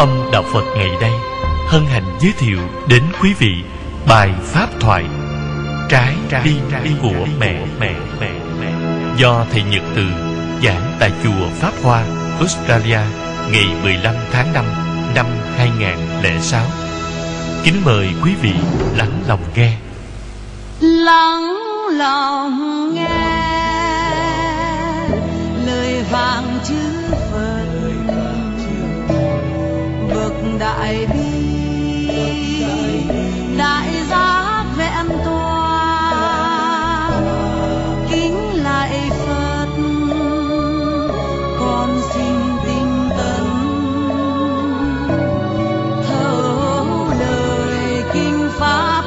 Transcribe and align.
âm 0.00 0.30
đạo 0.32 0.44
phật 0.52 0.64
ngày 0.76 0.88
đây 1.00 1.10
hân 1.68 1.86
hạnh 1.86 2.04
giới 2.20 2.32
thiệu 2.38 2.58
đến 2.88 3.02
quý 3.22 3.34
vị 3.38 3.54
bài 4.08 4.30
pháp 4.42 4.68
thoại 4.80 5.04
trái 5.88 6.16
tim 6.44 6.60
của 7.02 7.26
mẹ. 7.38 7.66
Mẹ 7.80 7.94
mẹ 8.20 8.30
mẹ 8.60 8.72
do 9.16 9.44
thầy 9.52 9.62
nhật 9.62 9.82
từ 9.96 10.02
giảng 10.64 10.92
tại 10.98 11.12
chùa 11.24 11.48
pháp 11.60 11.72
hoa, 11.82 12.04
australia 12.38 13.00
ngày 13.52 13.66
15 13.82 14.14
tháng 14.32 14.52
5 14.52 14.64
năm 15.14 15.26
2006 15.56 16.66
kính 17.64 17.82
mời 17.84 18.08
quý 18.24 18.34
vị 18.42 18.54
lắng 18.96 19.22
lòng 19.28 19.40
nghe. 19.54 19.72
Lắng 20.80 21.56
lòng 21.90 22.94
nghe. 22.94 23.19
Đại 30.70 31.06
bi 31.06 32.08
đại 33.58 33.90
giác 34.10 34.64
vẹn 34.76 35.06
toàn 35.24 37.12
kính 38.10 38.64
lại 38.64 39.10
phật, 39.10 39.66
con 41.60 42.00
xin 42.12 42.34
tinh 42.64 43.08
tấn. 43.18 43.46
Thấu 46.08 46.86
lời 47.20 48.02
kinh 48.12 48.48
pháp 48.58 49.04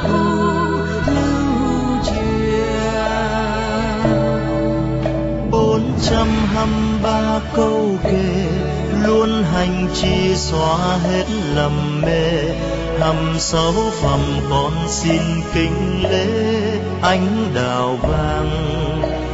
lưu 1.06 1.44
truyền. 2.06 2.84
Bốn 5.50 5.80
trăm 6.02 6.26
hăm 6.54 6.98
ba 7.02 7.40
câu 7.54 7.96
kệ 8.04 8.44
luôn 9.06 9.44
hành 9.52 9.88
trì 9.94 10.34
xóa 10.36 10.98
hết 11.04 11.23
lầm 11.54 12.02
mê. 12.02 12.30
Hầm 12.98 13.34
sáu 13.38 13.72
phẩm 13.72 14.20
con 14.50 14.72
xin 14.88 15.20
kính 15.54 16.02
lễ, 16.02 16.26
ánh 17.02 17.26
đào 17.54 17.96
vàng, 17.96 18.50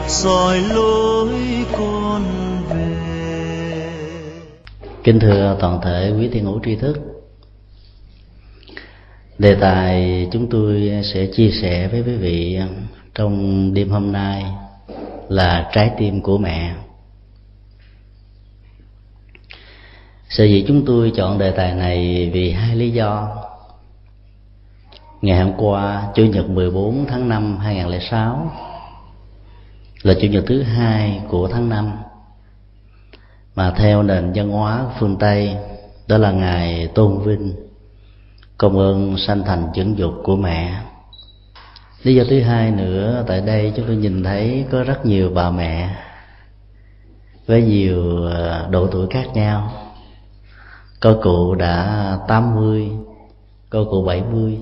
soi 0.08 0.60
lối 0.60 1.34
con 1.78 2.22
về. 2.68 2.96
Kính 5.04 5.20
thưa 5.20 5.56
toàn 5.60 5.80
thể 5.84 6.12
quý 6.18 6.28
thiên 6.32 6.44
hữu 6.44 6.60
tri 6.64 6.76
thức. 6.76 6.96
Đề 9.38 9.54
tài 9.54 10.26
chúng 10.32 10.50
tôi 10.50 10.92
sẽ 11.14 11.26
chia 11.26 11.50
sẻ 11.62 11.88
với 11.92 12.02
quý 12.06 12.16
vị 12.16 12.58
trong 13.14 13.74
đêm 13.74 13.90
hôm 13.90 14.12
nay 14.12 14.44
là 15.28 15.70
trái 15.72 15.90
tim 15.98 16.22
của 16.22 16.38
mẹ. 16.38 16.74
Sở 20.30 20.44
dĩ 20.44 20.64
chúng 20.68 20.84
tôi 20.86 21.12
chọn 21.16 21.38
đề 21.38 21.50
tài 21.50 21.74
này 21.74 22.30
vì 22.32 22.50
hai 22.50 22.76
lý 22.76 22.90
do. 22.90 23.28
Ngày 25.22 25.38
hôm 25.38 25.52
qua, 25.56 26.08
Chủ 26.14 26.24
nhật 26.24 26.50
14 26.50 27.06
tháng 27.08 27.28
5 27.28 27.58
2006 27.58 28.52
Là 30.02 30.14
Chủ 30.20 30.28
nhật 30.28 30.44
thứ 30.46 30.62
hai 30.62 31.20
của 31.28 31.48
tháng 31.48 31.68
5 31.68 31.92
Mà 33.54 33.70
theo 33.76 34.02
nền 34.02 34.32
văn 34.34 34.50
hóa 34.50 34.84
phương 34.98 35.16
Tây 35.18 35.56
Đó 36.08 36.18
là 36.18 36.32
ngày 36.32 36.88
tôn 36.94 37.18
vinh 37.18 37.54
Công 38.58 38.78
ơn 38.78 39.18
sanh 39.18 39.44
thành 39.44 39.68
dưỡng 39.74 39.98
dục 39.98 40.14
của 40.22 40.36
mẹ. 40.36 40.80
Lý 42.02 42.14
do 42.14 42.24
thứ 42.30 42.40
hai 42.40 42.70
nữa 42.70 43.24
Tại 43.26 43.40
đây 43.40 43.72
chúng 43.76 43.86
tôi 43.86 43.96
nhìn 43.96 44.24
thấy 44.24 44.64
có 44.70 44.82
rất 44.82 45.06
nhiều 45.06 45.30
bà 45.34 45.50
mẹ 45.50 45.96
Với 47.46 47.62
nhiều 47.62 48.26
ờ, 48.26 48.68
độ 48.70 48.86
tuổi 48.86 49.06
khác 49.10 49.26
nhau 49.34 49.89
có 51.00 51.16
cụ 51.22 51.54
đã 51.54 52.18
80 52.28 52.90
có 53.70 53.84
cụ 53.90 54.04
70 54.04 54.58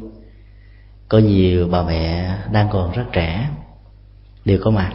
có 1.09 1.19
nhiều 1.19 1.69
bà 1.69 1.83
mẹ 1.83 2.35
đang 2.53 2.69
còn 2.73 2.93
rất 2.93 3.05
trẻ, 3.13 3.51
đều 4.45 4.59
có 4.65 4.71
mặt. 4.71 4.93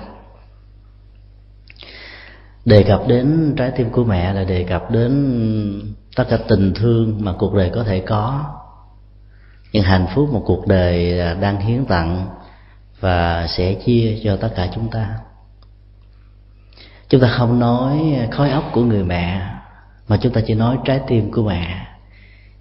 Đề 2.65 2.83
cập 2.83 3.07
đến 3.07 3.53
trái 3.57 3.71
tim 3.71 3.89
của 3.89 4.03
mẹ 4.03 4.33
là 4.33 4.43
đề 4.43 4.63
cập 4.63 4.91
đến 4.91 5.93
tất 6.15 6.23
cả 6.29 6.37
tình 6.47 6.73
thương 6.73 7.17
mà 7.23 7.33
cuộc 7.39 7.53
đời 7.53 7.71
có 7.75 7.83
thể 7.83 7.99
có. 7.99 8.43
Những 9.71 9.83
hạnh 9.83 10.07
phúc 10.15 10.29
một 10.33 10.43
cuộc 10.45 10.67
đời 10.67 11.19
đang 11.41 11.59
hiến 11.59 11.85
tặng 11.85 12.27
và 12.99 13.47
sẽ 13.47 13.73
chia 13.73 14.19
cho 14.23 14.37
tất 14.37 14.49
cả 14.55 14.67
chúng 14.75 14.89
ta. 14.89 15.17
Chúng 17.09 17.21
ta 17.21 17.27
không 17.27 17.59
nói 17.59 18.17
khói 18.31 18.49
óc 18.49 18.63
của 18.73 18.81
người 18.81 19.03
mẹ 19.03 19.49
mà 20.07 20.17
chúng 20.21 20.33
ta 20.33 20.41
chỉ 20.47 20.55
nói 20.55 20.77
trái 20.85 21.01
tim 21.07 21.31
của 21.31 21.43
mẹ 21.43 21.87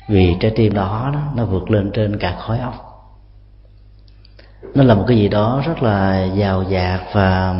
vì 0.08 0.36
trái 0.40 0.52
tim 0.56 0.74
đó, 0.74 1.10
đó 1.14 1.32
nó 1.36 1.44
vượt 1.44 1.70
lên 1.70 1.90
trên 1.94 2.18
cả 2.18 2.36
khối 2.40 2.58
óc. 2.58 2.88
Nó 4.74 4.84
là 4.84 4.94
một 4.94 5.04
cái 5.08 5.16
gì 5.16 5.28
đó 5.28 5.62
rất 5.66 5.82
là 5.82 6.24
giàu 6.24 6.62
dạt 6.62 7.00
và 7.12 7.54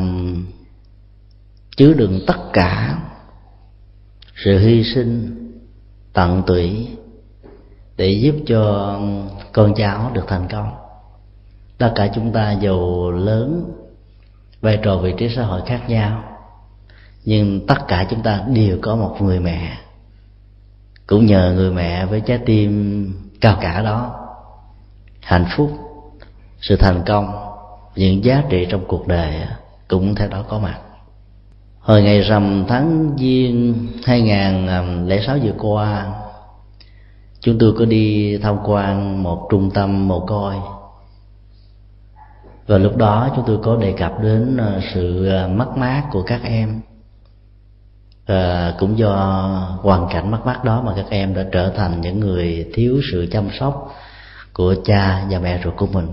chứa 1.77 1.93
đựng 1.93 2.21
tất 2.27 2.39
cả 2.53 2.99
sự 4.45 4.59
hy 4.59 4.85
sinh 4.85 5.39
tận 6.13 6.43
tụy 6.47 6.89
để 7.97 8.11
giúp 8.11 8.35
cho 8.47 8.99
con 9.53 9.75
cháu 9.75 10.11
được 10.15 10.25
thành 10.29 10.49
công. 10.49 10.71
Tất 11.79 11.93
cả 11.95 12.09
chúng 12.15 12.33
ta 12.33 12.53
dù 12.53 13.11
lớn 13.11 13.73
vai 14.61 14.79
trò 14.83 14.97
vị 14.97 15.15
trí 15.19 15.29
xã 15.37 15.43
hội 15.43 15.61
khác 15.67 15.81
nhau 15.89 16.32
nhưng 17.25 17.67
tất 17.67 17.79
cả 17.89 18.07
chúng 18.11 18.23
ta 18.23 18.43
đều 18.49 18.79
có 18.83 18.97
một 18.97 19.17
người 19.21 19.41
mẹ. 19.41 19.79
Cũng 21.07 21.27
nhờ 21.27 21.53
người 21.57 21.73
mẹ 21.73 22.07
với 22.07 22.21
trái 22.21 22.39
tim 22.47 23.13
cao 23.41 23.59
cả 23.61 23.83
đó. 23.83 24.15
Hạnh 25.21 25.47
phúc, 25.57 25.71
sự 26.61 26.77
thành 26.77 27.03
công, 27.07 27.33
những 27.97 28.25
giá 28.25 28.43
trị 28.49 28.67
trong 28.71 28.85
cuộc 28.89 29.07
đời 29.07 29.35
cũng 29.89 30.15
theo 30.15 30.29
đó 30.29 30.45
có 30.49 30.59
mặt. 30.59 30.79
Hồi 31.79 32.03
ngày 32.03 32.21
rằm 32.21 32.65
tháng 32.69 33.11
giêng 33.19 33.75
2006 34.05 35.39
vừa 35.43 35.53
qua, 35.59 36.13
chúng 37.41 37.59
tôi 37.59 37.75
có 37.79 37.85
đi 37.85 38.39
tham 38.43 38.57
quan 38.65 39.23
một 39.23 39.47
trung 39.51 39.71
tâm 39.71 40.09
mồ 40.09 40.27
côi. 40.27 40.55
Và 42.67 42.79
lúc 42.79 42.97
đó 42.97 43.31
chúng 43.37 43.45
tôi 43.47 43.59
có 43.63 43.77
đề 43.77 43.93
cập 43.93 44.23
đến 44.23 44.57
ờ, 44.57 44.81
sự 44.95 45.29
ờ, 45.29 45.49
mất 45.49 45.77
mát 45.77 46.03
của 46.11 46.23
các 46.23 46.41
em 46.45 46.81
à, 48.27 48.75
cũng 48.79 48.99
do 48.99 49.15
hoàn 49.83 50.09
cảnh 50.13 50.31
mất 50.31 50.47
mát 50.47 50.65
đó 50.65 50.83
mà 50.83 50.93
các 50.97 51.07
em 51.11 51.35
đã 51.35 51.47
trở 51.53 51.71
thành 51.77 52.01
những 52.01 52.21
người 52.21 52.71
thiếu 52.75 53.01
sự 53.13 53.27
chăm 53.33 53.49
sóc 53.61 53.95
của 54.53 54.75
cha 54.85 55.27
và 55.31 55.39
mẹ 55.39 55.61
ruột 55.65 55.77
của 55.77 55.87
mình. 55.87 56.09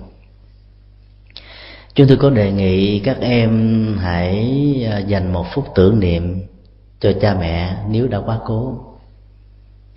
Chúng 1.94 2.08
tôi 2.08 2.18
có 2.18 2.30
đề 2.30 2.52
nghị 2.52 3.00
các 3.00 3.18
em 3.20 3.98
hãy 4.02 4.76
ờ, 4.92 5.00
dành 5.00 5.34
một 5.34 5.46
phút 5.54 5.66
tưởng 5.76 6.00
niệm 6.00 6.42
cho 7.00 7.12
cha 7.22 7.36
mẹ 7.40 7.78
nếu 7.90 8.08
đã 8.08 8.20
quá 8.20 8.40
cố. 8.46 8.78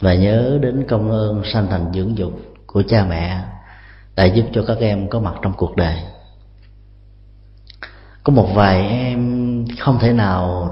Và 0.00 0.14
nhớ 0.14 0.58
đến 0.62 0.84
công 0.88 1.10
ơn 1.10 1.42
sanh 1.52 1.66
thành 1.70 1.92
dưỡng 1.94 2.18
dục 2.18 2.32
của 2.66 2.82
cha 2.88 3.04
mẹ 3.04 3.42
đã 4.16 4.24
giúp 4.24 4.44
cho 4.52 4.64
các 4.66 4.78
em 4.78 5.08
có 5.08 5.20
mặt 5.20 5.34
trong 5.42 5.52
cuộc 5.56 5.76
đời. 5.76 5.96
Có 8.24 8.32
một 8.32 8.48
vài 8.54 8.88
em 8.88 9.64
không 9.78 9.98
thể 9.98 10.12
nào 10.12 10.70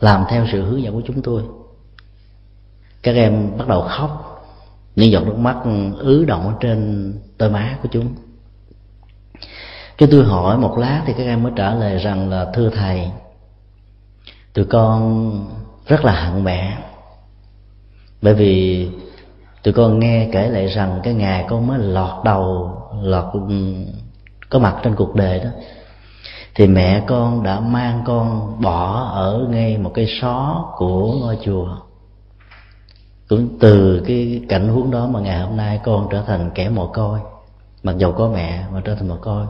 làm 0.00 0.24
theo 0.28 0.46
sự 0.52 0.62
hướng 0.62 0.82
dẫn 0.82 0.94
của 0.94 1.02
chúng 1.06 1.22
tôi. 1.22 1.42
Các 3.02 3.14
em 3.14 3.58
bắt 3.58 3.68
đầu 3.68 3.82
khóc, 3.82 4.24
những 4.96 5.10
giọt 5.10 5.22
nước 5.26 5.38
mắt 5.38 5.56
ứ 5.98 6.24
động 6.24 6.46
ở 6.46 6.54
trên 6.60 7.12
đôi 7.38 7.50
má 7.50 7.78
của 7.82 7.88
chúng. 7.92 8.14
Chúng 9.98 10.10
tôi 10.10 10.24
hỏi 10.24 10.58
một 10.58 10.78
lát 10.78 11.02
thì 11.06 11.12
các 11.18 11.24
em 11.24 11.42
mới 11.42 11.52
trả 11.56 11.74
lời 11.74 11.98
rằng 11.98 12.30
là, 12.30 12.46
thưa 12.54 12.70
thầy, 12.70 13.10
tụi 14.54 14.64
con 14.64 15.30
rất 15.86 16.04
là 16.04 16.12
hận 16.12 16.44
mẹ. 16.44 16.78
Bởi 18.22 18.34
vì 18.34 18.88
tụi 19.62 19.74
con 19.74 19.98
nghe 19.98 20.28
kể 20.32 20.48
lại 20.48 20.66
rằng 20.66 21.00
cái 21.02 21.14
ngày 21.14 21.46
con 21.48 21.66
mới 21.66 21.78
lọt 21.78 22.24
đầu, 22.24 22.74
lọt 23.02 23.24
có 24.48 24.58
mặt 24.58 24.76
trên 24.82 24.94
cuộc 24.94 25.14
đời 25.14 25.40
đó 25.40 25.50
thì 26.54 26.66
mẹ 26.66 27.04
con 27.06 27.42
đã 27.42 27.60
mang 27.60 28.02
con 28.06 28.56
bỏ 28.62 29.10
ở 29.14 29.46
ngay 29.50 29.78
một 29.78 29.90
cái 29.94 30.06
xó 30.20 30.64
của 30.76 31.12
ngôi 31.12 31.38
chùa. 31.44 31.76
Cũng 33.28 33.58
từ 33.60 34.02
cái 34.06 34.42
cảnh 34.48 34.68
huống 34.68 34.90
đó 34.90 35.06
mà 35.06 35.20
ngày 35.20 35.40
hôm 35.40 35.56
nay 35.56 35.80
con 35.84 36.08
trở 36.10 36.22
thành 36.22 36.50
kẻ 36.54 36.68
mồ 36.68 36.86
côi. 36.86 37.20
Mặc 37.82 37.96
dầu 37.98 38.12
có 38.12 38.28
mẹ 38.28 38.64
mà 38.72 38.80
trở 38.84 38.94
thành 38.94 39.08
mồ 39.08 39.16
côi. 39.16 39.46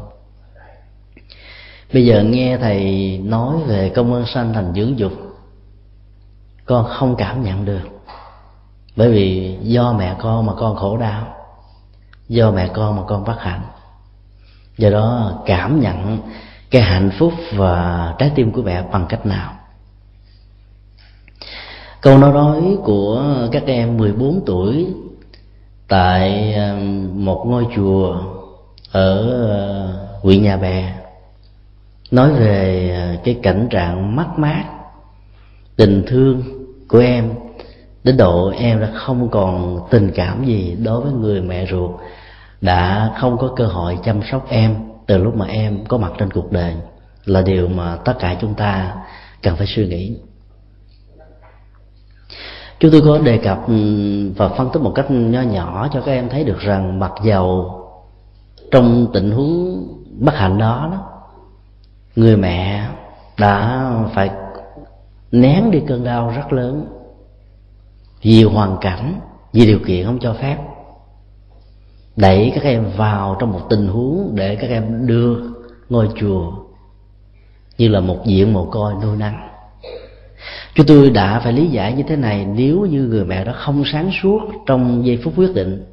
Bây 1.93 2.07
giờ 2.07 2.23
nghe 2.23 2.59
thầy 2.59 3.19
nói 3.25 3.57
về 3.67 3.89
công 3.89 4.13
ơn 4.13 4.27
sanh 4.27 4.53
thành 4.53 4.73
dưỡng 4.75 4.99
dục, 4.99 5.13
con 6.67 6.87
không 6.89 7.17
cảm 7.17 7.43
nhận 7.43 7.65
được. 7.65 7.83
Bởi 8.97 9.13
vì 9.13 9.59
do 9.63 9.93
mẹ 9.93 10.17
con 10.19 10.47
mà 10.47 10.53
con 10.59 10.77
khổ 10.77 10.97
đau, 10.97 11.23
do 12.29 12.51
mẹ 12.51 12.69
con 12.75 12.97
mà 12.97 13.03
con 13.09 13.25
bất 13.25 13.37
hạnh. 13.39 13.63
Do 14.79 14.91
đó 14.91 15.33
cảm 15.47 15.81
nhận 15.81 16.19
cái 16.71 16.83
hạnh 16.83 17.11
phúc 17.19 17.33
và 17.53 18.15
trái 18.19 18.33
tim 18.35 18.53
của 18.53 18.63
mẹ 18.63 18.83
bằng 18.93 19.07
cách 19.09 19.27
nào? 19.27 19.53
Câu 22.01 22.19
nói 22.19 22.33
nói 22.33 22.77
của 22.85 23.23
các 23.53 23.63
em 23.67 23.97
14 23.97 24.41
tuổi 24.47 24.87
tại 25.89 26.55
um, 26.55 27.25
một 27.25 27.45
ngôi 27.47 27.67
chùa 27.77 28.21
ở 28.93 29.17
uh, 30.19 30.25
huyện 30.25 30.43
nhà 30.43 30.57
bè 30.57 30.95
nói 32.11 32.33
về 32.33 32.91
uh, 33.15 33.25
cái 33.25 33.39
cảnh 33.43 33.69
trạng 33.71 34.17
mất 34.17 34.27
mát, 34.37 34.65
tình 35.77 36.05
thương 36.07 36.43
của 36.89 36.99
em 36.99 37.35
đến 38.05 38.17
độ 38.17 38.53
em 38.59 38.81
đã 38.81 38.91
không 38.95 39.29
còn 39.29 39.81
tình 39.91 40.13
cảm 40.15 40.45
gì 40.45 40.77
đối 40.85 41.01
với 41.01 41.13
người 41.13 41.41
mẹ 41.41 41.67
ruột, 41.71 41.91
đã 42.61 43.13
không 43.21 43.39
có 43.39 43.53
cơ 43.57 43.67
hội 43.67 43.99
chăm 44.05 44.21
sóc 44.31 44.47
em 44.49 44.75
từ 45.09 45.19
lúc 45.19 45.37
mà 45.37 45.47
em 45.47 45.85
có 45.85 45.99
mặt 45.99 46.13
trên 46.19 46.31
cuộc 46.31 46.53
đời 46.53 46.75
là 47.25 47.43
điều 47.43 47.69
mà 47.69 47.97
tất 47.97 48.15
cả 48.19 48.37
chúng 48.41 48.55
ta 48.55 48.97
cần 49.43 49.57
phải 49.57 49.67
suy 49.67 49.87
nghĩ. 49.87 50.17
Chúng 52.81 52.91
tôi 52.91 53.01
có 53.05 53.19
đề 53.19 53.39
cập 53.39 53.69
ừ, 53.69 53.75
và 54.37 54.49
phân 54.49 54.71
tích 54.73 54.81
một 54.81 54.93
cách 54.95 55.11
nho 55.11 55.43
nhỏ 55.43 55.89
cho 55.93 56.01
các 56.01 56.13
em 56.13 56.29
thấy 56.29 56.45
được 56.45 56.59
rằng 56.59 56.99
mặc 56.99 57.13
dầu 57.25 57.75
trong 58.71 59.07
tình 59.13 59.31
huống 59.31 59.87
bất 60.19 60.35
hạnh 60.35 60.59
đó, 60.59 60.89
đó 60.93 61.11
người 62.17 62.37
mẹ 62.37 62.89
đã 63.39 63.91
phải 64.15 64.31
nén 65.33 65.71
đi 65.71 65.83
cơn 65.89 66.05
đau 66.05 66.33
rất 66.37 66.53
lớn 66.53 66.87
vì 68.23 68.45
hoàn 68.45 68.77
cảnh 68.81 69.21
vì 69.53 69.67
điều 69.67 69.79
kiện 69.87 70.07
không 70.07 70.19
cho 70.19 70.35
phép 70.35 70.57
đẩy 72.19 72.53
các 72.55 72.65
em 72.65 72.85
vào 72.97 73.37
trong 73.41 73.53
một 73.53 73.61
tình 73.71 73.87
huống 73.87 74.33
để 74.35 74.57
các 74.57 74.71
em 74.71 75.07
đưa 75.07 75.37
ngôi 75.89 76.09
chùa 76.21 76.53
như 77.79 77.89
là 77.89 78.01
một 78.01 78.27
diện 78.27 78.53
mồ 78.53 78.65
côi 78.65 78.95
nuôi 79.03 79.17
nắng. 79.17 79.49
Chúng 80.75 80.87
tôi 80.87 81.11
đã 81.11 81.41
phải 81.41 81.53
lý 81.53 81.67
giải 81.67 81.93
như 81.93 82.03
thế 82.09 82.17
này 82.17 82.45
nếu 82.45 82.81
như 82.81 83.03
người 83.03 83.25
mẹ 83.25 83.45
đó 83.45 83.53
không 83.57 83.83
sáng 83.93 84.11
suốt 84.23 84.41
trong 84.67 85.07
giây 85.07 85.19
phút 85.25 85.33
quyết 85.37 85.55
định 85.55 85.85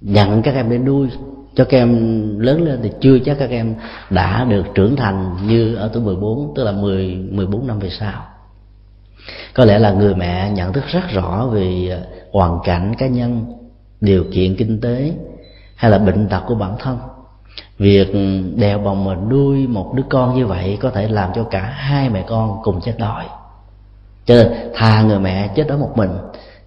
nhận 0.00 0.42
các 0.42 0.54
em 0.54 0.70
để 0.70 0.78
nuôi, 0.78 1.08
cho 1.54 1.64
các 1.64 1.78
em 1.78 2.38
lớn 2.38 2.62
lên 2.62 2.80
thì 2.82 2.90
chưa 3.00 3.18
chắc 3.18 3.36
các 3.38 3.50
em 3.50 3.74
đã 4.10 4.44
được 4.44 4.66
trưởng 4.74 4.96
thành 4.96 5.36
như 5.46 5.74
ở 5.74 5.90
tuổi 5.92 6.02
14 6.02 6.52
tức 6.56 6.64
là 6.64 6.72
10 6.72 7.14
14 7.30 7.66
năm 7.66 7.78
về 7.78 7.90
sau. 7.90 8.24
Có 9.54 9.64
lẽ 9.64 9.78
là 9.78 9.92
người 9.92 10.14
mẹ 10.14 10.50
nhận 10.50 10.72
thức 10.72 10.84
rất 10.86 11.02
rõ 11.10 11.46
về 11.46 11.98
hoàn 12.32 12.58
cảnh 12.64 12.94
cá 12.98 13.06
nhân 13.06 13.44
điều 14.02 14.24
kiện 14.32 14.56
kinh 14.56 14.80
tế 14.80 15.14
hay 15.74 15.90
là 15.90 15.98
bệnh 15.98 16.28
tật 16.28 16.42
của 16.46 16.54
bản 16.54 16.74
thân. 16.78 16.98
Việc 17.78 18.14
đèo 18.56 18.78
bồng 18.78 19.04
mà 19.04 19.14
nuôi 19.14 19.66
một 19.66 19.92
đứa 19.94 20.02
con 20.10 20.34
như 20.34 20.46
vậy 20.46 20.78
có 20.80 20.90
thể 20.90 21.08
làm 21.08 21.30
cho 21.34 21.44
cả 21.44 21.60
hai 21.60 22.08
mẹ 22.10 22.24
con 22.28 22.58
cùng 22.62 22.80
chết 22.80 22.94
đói. 22.98 23.24
Cho 24.26 24.34
nên 24.34 24.48
thà 24.74 25.02
người 25.02 25.18
mẹ 25.18 25.50
chết 25.56 25.66
đói 25.68 25.78
một 25.78 25.90
mình, 25.96 26.10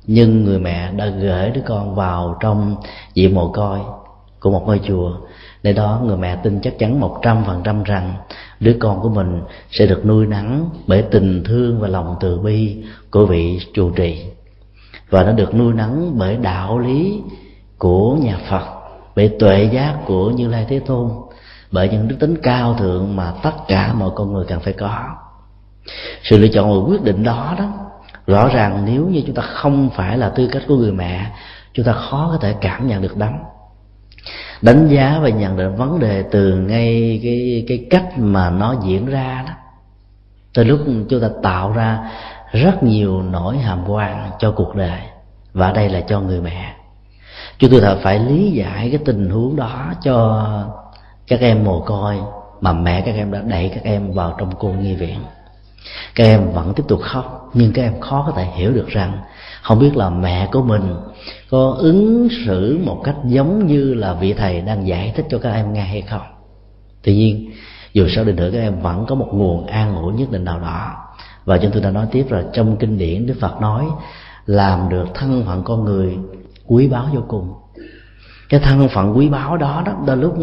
nhưng 0.08 0.44
người 0.44 0.60
mẹ 0.60 0.92
đã 0.92 1.06
gửi 1.06 1.50
đứa 1.50 1.62
con 1.66 1.96
vào 1.96 2.38
trong 2.40 2.76
diện 3.14 3.36
mồ 3.36 3.52
côi 3.52 3.80
của 4.40 4.52
một 4.52 4.64
ngôi 4.66 4.80
chùa. 4.88 5.12
Để 5.64 5.74
đó 5.74 6.02
người 6.06 6.18
mẹ 6.18 6.36
tin 6.36 6.60
chắc 6.62 6.80
chắn 6.80 7.00
một 7.00 7.20
trăm 7.22 7.44
phần 7.46 7.62
trăm 7.64 7.84
rằng 7.84 8.14
đứa 8.60 8.76
con 8.80 9.02
của 9.02 9.10
mình 9.10 9.42
sẽ 9.72 9.86
được 9.86 10.06
nuôi 10.06 10.28
nắng 10.28 10.70
bởi 10.88 11.02
tình 11.02 11.44
thương 11.44 11.80
và 11.80 11.88
lòng 11.88 12.16
từ 12.20 12.40
bi 12.40 12.84
của 13.12 13.26
vị 13.26 13.60
trụ 13.74 13.90
trì 13.90 14.26
và 15.16 15.24
nó 15.24 15.32
được 15.32 15.56
nuôi 15.56 15.74
nắng 15.74 16.18
bởi 16.18 16.38
đạo 16.38 16.80
lý 16.80 17.22
của 17.78 18.16
nhà 18.16 18.38
Phật, 18.50 18.66
bởi 19.16 19.36
tuệ 19.40 19.70
giác 19.74 19.96
của 20.06 20.30
Như 20.30 20.48
Lai 20.48 20.66
Thế 20.70 20.80
Tôn, 20.80 21.10
bởi 21.72 21.90
những 21.90 22.08
đức 22.08 22.16
tính 22.20 22.36
cao 22.44 22.74
thượng 22.74 23.16
mà 23.16 23.34
tất 23.44 23.52
cả 23.68 23.94
mọi 23.94 24.10
con 24.16 24.34
người 24.34 24.46
cần 24.48 24.60
phải 24.60 24.74
có. 24.74 25.04
Sự 26.24 26.38
lựa 26.38 26.48
chọn 26.48 26.70
và 26.70 26.90
quyết 26.90 27.04
định 27.04 27.24
đó 27.24 27.56
đó, 27.58 27.66
rõ 28.28 28.48
ràng 28.48 28.86
nếu 28.86 29.08
như 29.08 29.24
chúng 29.26 29.36
ta 29.36 29.42
không 29.42 29.90
phải 29.90 30.18
là 30.18 30.30
tư 30.30 30.50
cách 30.52 30.64
của 30.68 30.76
người 30.76 30.92
mẹ, 30.92 31.32
chúng 31.74 31.86
ta 31.86 31.94
khó 31.94 32.30
có 32.32 32.38
thể 32.38 32.56
cảm 32.62 32.88
nhận 32.88 33.02
được 33.02 33.18
đắm 33.18 33.34
đánh 34.62 34.88
giá 34.88 35.20
và 35.22 35.30
nhận 35.30 35.58
định 35.58 35.76
vấn 35.76 36.00
đề 36.00 36.24
từ 36.32 36.56
ngay 36.56 37.20
cái 37.24 37.66
cái 37.68 37.88
cách 37.90 38.18
mà 38.18 38.50
nó 38.50 38.76
diễn 38.86 39.06
ra 39.06 39.44
đó. 39.48 39.54
Từ 40.54 40.64
lúc 40.64 40.80
chúng 41.10 41.22
ta 41.22 41.30
tạo 41.44 41.72
ra 41.72 42.00
rất 42.52 42.84
nhiều 42.84 43.22
nỗi 43.22 43.58
hàm 43.58 43.90
quan 43.90 44.32
cho 44.40 44.52
cuộc 44.52 44.76
đời, 44.76 45.00
và 45.54 45.72
đây 45.72 45.90
là 45.90 46.02
cho 46.02 46.20
người 46.20 46.42
mẹ. 46.42 46.76
Chúng 47.58 47.72
tôi 47.72 47.82
thật 47.82 48.00
phải 48.02 48.20
lý 48.20 48.52
giải 48.52 48.90
cái 48.90 49.00
tình 49.06 49.30
huống 49.30 49.56
đó 49.56 49.94
cho 50.04 50.48
các 51.28 51.40
em 51.40 51.64
mồ 51.64 51.80
côi 51.80 52.18
mà 52.62 52.74
mẹ 52.74 53.02
các 53.02 53.16
em 53.16 53.32
đã 53.32 53.42
đẩy 53.42 53.70
các 53.70 53.84
em 53.84 54.12
vào 54.12 54.36
trong 54.38 54.52
cô 54.60 54.70
nghi 54.70 54.96
viện. 54.96 55.20
Các 56.16 56.24
em 56.24 56.52
vẫn 56.52 56.74
tiếp 56.76 56.84
tục 56.88 57.00
khóc, 57.02 57.50
nhưng 57.54 57.74
các 57.74 57.82
em 57.82 58.00
khó 58.00 58.24
có 58.28 58.32
thể 58.32 58.46
hiểu 58.46 58.74
được 58.74 58.88
rằng 58.88 59.20
không 59.62 59.80
biết 59.80 59.98
là 59.98 60.10
mẹ 60.10 60.48
của 60.52 60.62
mình 60.62 60.96
có 61.50 61.76
ứng 61.78 62.28
xử 62.46 62.80
một 62.86 63.02
cách 63.04 63.16
giống 63.26 63.68
như 63.68 63.94
là 63.94 64.14
vị 64.14 64.34
thầy 64.34 64.62
đang 64.62 64.88
giải 64.88 65.14
thích 65.16 65.26
cho 65.30 65.40
các 65.40 65.52
em 65.52 65.74
nghe 65.74 65.82
hay 65.82 66.02
không. 66.02 66.22
Tuy 67.04 67.16
nhiên, 67.16 67.52
dù 67.94 68.08
sao 68.16 68.24
đi 68.24 68.32
nữa, 68.32 68.50
các 68.54 68.60
em 68.60 68.80
vẫn 68.80 69.06
có 69.06 69.16
một 69.16 69.28
nguồn 69.32 69.66
an 69.66 69.96
ủi 69.96 70.14
nhất 70.14 70.32
định 70.32 70.44
nào 70.44 70.60
đó 70.60 70.96
và 71.46 71.58
chúng 71.58 71.72
tôi 71.72 71.82
đã 71.82 71.92
nói 71.92 72.08
tiếp 72.12 72.26
là 72.30 72.44
trong 72.54 72.78
kinh 72.78 72.98
điển 72.98 73.28
đức 73.28 73.36
phật 73.40 73.62
nói 73.62 73.86
làm 74.46 74.90
được 74.90 75.06
thân 75.14 75.44
phận 75.46 75.64
con 75.64 75.84
người 75.84 76.18
quý 76.66 76.88
báu 76.88 77.08
vô 77.14 77.22
cùng. 77.28 77.54
Cái 78.50 78.60
thân 78.60 78.88
phận 78.88 79.18
quý 79.18 79.30
báu 79.30 79.58
đó 79.58 79.84
đó 79.86 79.94
đôi 80.08 80.18
lúc 80.18 80.36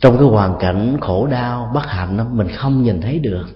trong 0.00 0.18
cái 0.18 0.26
hoàn 0.26 0.54
cảnh 0.60 0.96
khổ 1.00 1.26
đau 1.26 1.70
bất 1.74 1.86
hạnh 1.86 2.16
đó, 2.16 2.24
mình 2.32 2.48
không 2.48 2.82
nhìn 2.82 3.00
thấy 3.00 3.18
được. 3.18 3.46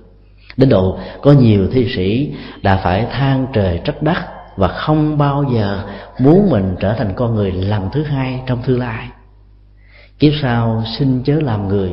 Đến 0.57 0.69
độ 0.69 0.99
có 1.23 1.33
nhiều 1.33 1.69
thi 1.73 1.89
sĩ 1.97 2.35
đã 2.63 2.81
phải 2.85 3.07
than 3.11 3.47
trời 3.53 3.81
trách 3.85 4.03
đất 4.03 4.19
và 4.57 4.69
không 4.69 5.19
bao 5.19 5.45
giờ 5.55 5.85
muốn 6.19 6.51
mình 6.51 6.77
trở 6.81 6.95
thành 6.95 7.13
con 7.17 7.35
người 7.35 7.53
lần 7.53 7.89
thứ 7.93 8.03
hai 8.03 8.43
trong 8.47 8.63
tương 8.67 8.79
lai. 8.79 9.09
Kiếp 10.19 10.33
sau 10.43 10.83
xin 10.99 11.23
chớ 11.23 11.41
làm 11.41 11.69
người 11.69 11.93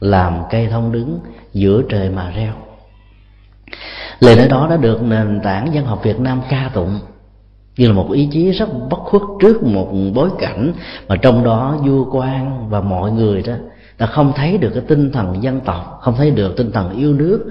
làm 0.00 0.42
cây 0.50 0.68
thông 0.70 0.92
đứng 0.92 1.18
giữa 1.52 1.82
trời 1.88 2.10
mà 2.10 2.30
reo 2.30 2.52
lời 4.20 4.36
nói 4.36 4.48
đó 4.48 4.66
đã 4.70 4.76
được 4.76 5.02
nền 5.02 5.40
tảng 5.42 5.74
dân 5.74 5.84
học 5.84 6.00
việt 6.02 6.20
nam 6.20 6.40
ca 6.50 6.70
tụng 6.74 6.98
như 7.76 7.88
là 7.88 7.94
một 7.94 8.12
ý 8.12 8.28
chí 8.32 8.50
rất 8.50 8.68
bất 8.90 8.98
khuất 8.98 9.22
trước 9.40 9.62
một 9.62 9.88
bối 10.14 10.30
cảnh 10.38 10.72
mà 11.08 11.16
trong 11.16 11.44
đó 11.44 11.76
vua 11.84 12.04
quan 12.10 12.68
và 12.68 12.80
mọi 12.80 13.12
người 13.12 13.42
đó 13.42 13.54
đã 13.98 14.06
không 14.06 14.32
thấy 14.36 14.58
được 14.58 14.70
cái 14.74 14.82
tinh 14.88 15.12
thần 15.12 15.42
dân 15.42 15.60
tộc, 15.60 15.98
không 16.02 16.14
thấy 16.16 16.30
được 16.30 16.56
tinh 16.56 16.72
thần 16.72 16.96
yêu 16.96 17.12
nước, 17.12 17.44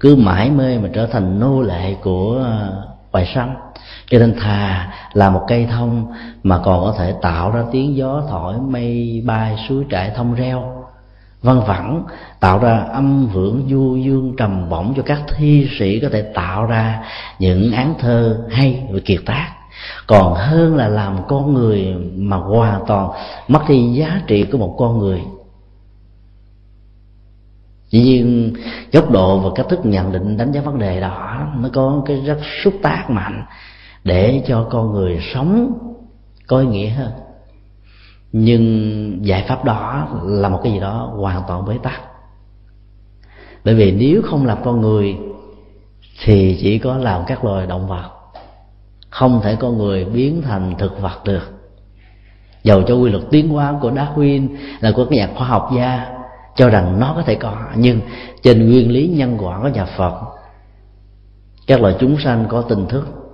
cứ 0.00 0.16
mãi 0.16 0.50
mê 0.50 0.78
mà 0.78 0.88
trở 0.92 1.06
thành 1.06 1.40
nô 1.40 1.62
lệ 1.62 1.94
của 2.02 2.42
ờ, 2.44 2.82
bài 3.12 3.32
sanh 3.34 3.56
cho 4.10 4.18
nên 4.18 4.34
thà 4.40 4.92
là 5.12 5.30
một 5.30 5.44
cây 5.48 5.66
thông 5.70 6.12
mà 6.42 6.58
còn 6.64 6.84
có 6.84 6.94
thể 6.98 7.14
tạo 7.22 7.50
ra 7.50 7.64
tiếng 7.72 7.96
gió 7.96 8.22
thổi 8.30 8.54
mây 8.60 9.22
bay 9.26 9.56
suối 9.68 9.84
trải 9.90 10.12
thông 10.16 10.34
reo. 10.34 10.85
Vâng, 11.46 11.58
văn 11.58 11.66
vẳng 11.66 12.04
tạo 12.40 12.58
ra 12.58 12.78
âm 12.78 13.28
hưởng 13.32 13.66
du 13.70 13.96
dương 13.96 14.34
trầm 14.36 14.68
bổng 14.68 14.94
cho 14.96 15.02
các 15.02 15.22
thi 15.36 15.68
sĩ 15.78 16.00
có 16.00 16.08
thể 16.12 16.22
tạo 16.22 16.66
ra 16.66 17.04
những 17.38 17.72
án 17.72 17.94
thơ 17.98 18.46
hay 18.50 18.86
và 18.90 18.98
kiệt 19.04 19.20
tác. 19.26 19.52
Còn 20.06 20.34
hơn 20.34 20.76
là 20.76 20.88
làm 20.88 21.16
con 21.28 21.54
người 21.54 21.94
mà 22.16 22.36
hoàn 22.36 22.86
toàn 22.86 23.10
mất 23.48 23.60
đi 23.68 23.92
giá 23.92 24.20
trị 24.26 24.44
của 24.52 24.58
một 24.58 24.74
con 24.78 24.98
người. 24.98 25.20
Dĩ 27.90 28.02
nhiên, 28.02 28.54
góc 28.92 29.10
độ 29.10 29.38
và 29.38 29.50
cách 29.54 29.66
thức 29.68 29.80
nhận 29.84 30.12
định 30.12 30.36
đánh 30.36 30.52
giá 30.52 30.60
vấn 30.60 30.78
đề 30.78 31.00
đó, 31.00 31.46
nó 31.58 31.68
có 31.72 32.02
cái 32.06 32.16
rất 32.26 32.38
xúc 32.62 32.74
tác 32.82 33.10
mạnh 33.10 33.44
để 34.04 34.42
cho 34.46 34.66
con 34.70 34.92
người 34.92 35.20
sống 35.34 35.72
có 36.46 36.60
ý 36.60 36.66
nghĩa 36.66 36.88
hơn 36.88 37.10
nhưng 38.32 39.26
giải 39.26 39.44
pháp 39.48 39.64
đó 39.64 40.08
là 40.22 40.48
một 40.48 40.60
cái 40.62 40.72
gì 40.72 40.80
đó 40.80 41.12
hoàn 41.16 41.42
toàn 41.48 41.64
bế 41.64 41.78
tắc. 41.82 42.00
Bởi 43.64 43.74
vì 43.74 43.92
nếu 43.92 44.22
không 44.22 44.46
làm 44.46 44.58
con 44.64 44.80
người, 44.80 45.16
thì 46.24 46.58
chỉ 46.60 46.78
có 46.78 46.96
làm 46.96 47.22
các 47.26 47.44
loài 47.44 47.66
động 47.66 47.88
vật. 47.88 48.10
Không 49.10 49.40
thể 49.42 49.56
con 49.56 49.78
người 49.78 50.04
biến 50.04 50.42
thành 50.42 50.74
thực 50.78 51.00
vật 51.00 51.24
được. 51.24 51.52
Dầu 52.62 52.82
cho 52.82 52.94
quy 52.94 53.10
luật 53.10 53.22
tiến 53.30 53.48
hóa 53.48 53.78
của 53.80 53.90
Darwin 53.90 54.48
là 54.80 54.92
của 54.96 55.04
các 55.04 55.12
nhà 55.12 55.30
khoa 55.36 55.46
học 55.46 55.70
gia 55.76 56.06
cho 56.56 56.68
rằng 56.68 57.00
nó 57.00 57.12
có 57.16 57.22
thể 57.22 57.34
có, 57.34 57.56
nhưng 57.76 58.00
trên 58.42 58.70
nguyên 58.70 58.90
lý 58.90 59.08
nhân 59.08 59.38
quả 59.40 59.60
của 59.62 59.68
nhà 59.68 59.84
Phật, 59.84 60.20
các 61.66 61.80
loài 61.80 61.94
chúng 62.00 62.18
sanh 62.18 62.46
có 62.48 62.62
tình 62.62 62.86
thức 62.86 63.25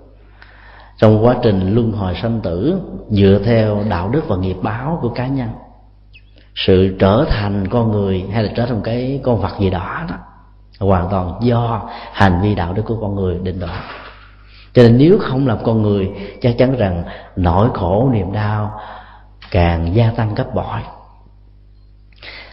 trong 1.03 1.25
quá 1.25 1.37
trình 1.43 1.75
luân 1.75 1.93
hồi 1.93 2.15
sanh 2.23 2.41
tử, 2.41 2.81
dựa 3.11 3.41
theo 3.45 3.83
đạo 3.89 4.09
đức 4.09 4.23
và 4.29 4.37
nghiệp 4.37 4.57
báo 4.63 4.99
của 5.03 5.09
cá 5.09 5.27
nhân, 5.27 5.49
sự 6.55 6.97
trở 6.99 7.25
thành 7.29 7.69
con 7.69 7.93
người 7.93 8.25
hay 8.33 8.43
là 8.43 8.53
trở 8.57 8.67
thành 8.67 8.81
cái 8.85 9.21
con 9.23 9.41
vật 9.41 9.53
gì 9.61 9.71
đó 9.71 10.03
đó, 10.09 10.17
hoàn 10.81 11.09
toàn 11.11 11.35
do 11.43 11.91
hành 12.13 12.41
vi 12.43 12.55
đạo 12.55 12.73
đức 12.73 12.83
của 12.87 12.97
con 13.01 13.15
người 13.15 13.39
định 13.43 13.61
đoạt. 13.61 13.81
Cho 14.73 14.83
nên 14.83 14.99
nếu 14.99 15.19
không 15.21 15.47
làm 15.47 15.59
con 15.65 15.83
người, 15.83 16.11
chắc 16.41 16.55
chắn 16.59 16.77
rằng 16.77 17.05
nỗi 17.37 17.69
khổ, 17.75 18.11
niềm 18.13 18.33
đau 18.33 18.81
càng 19.51 19.95
gia 19.95 20.11
tăng 20.11 20.35
gấp 20.35 20.55
bội. 20.55 20.81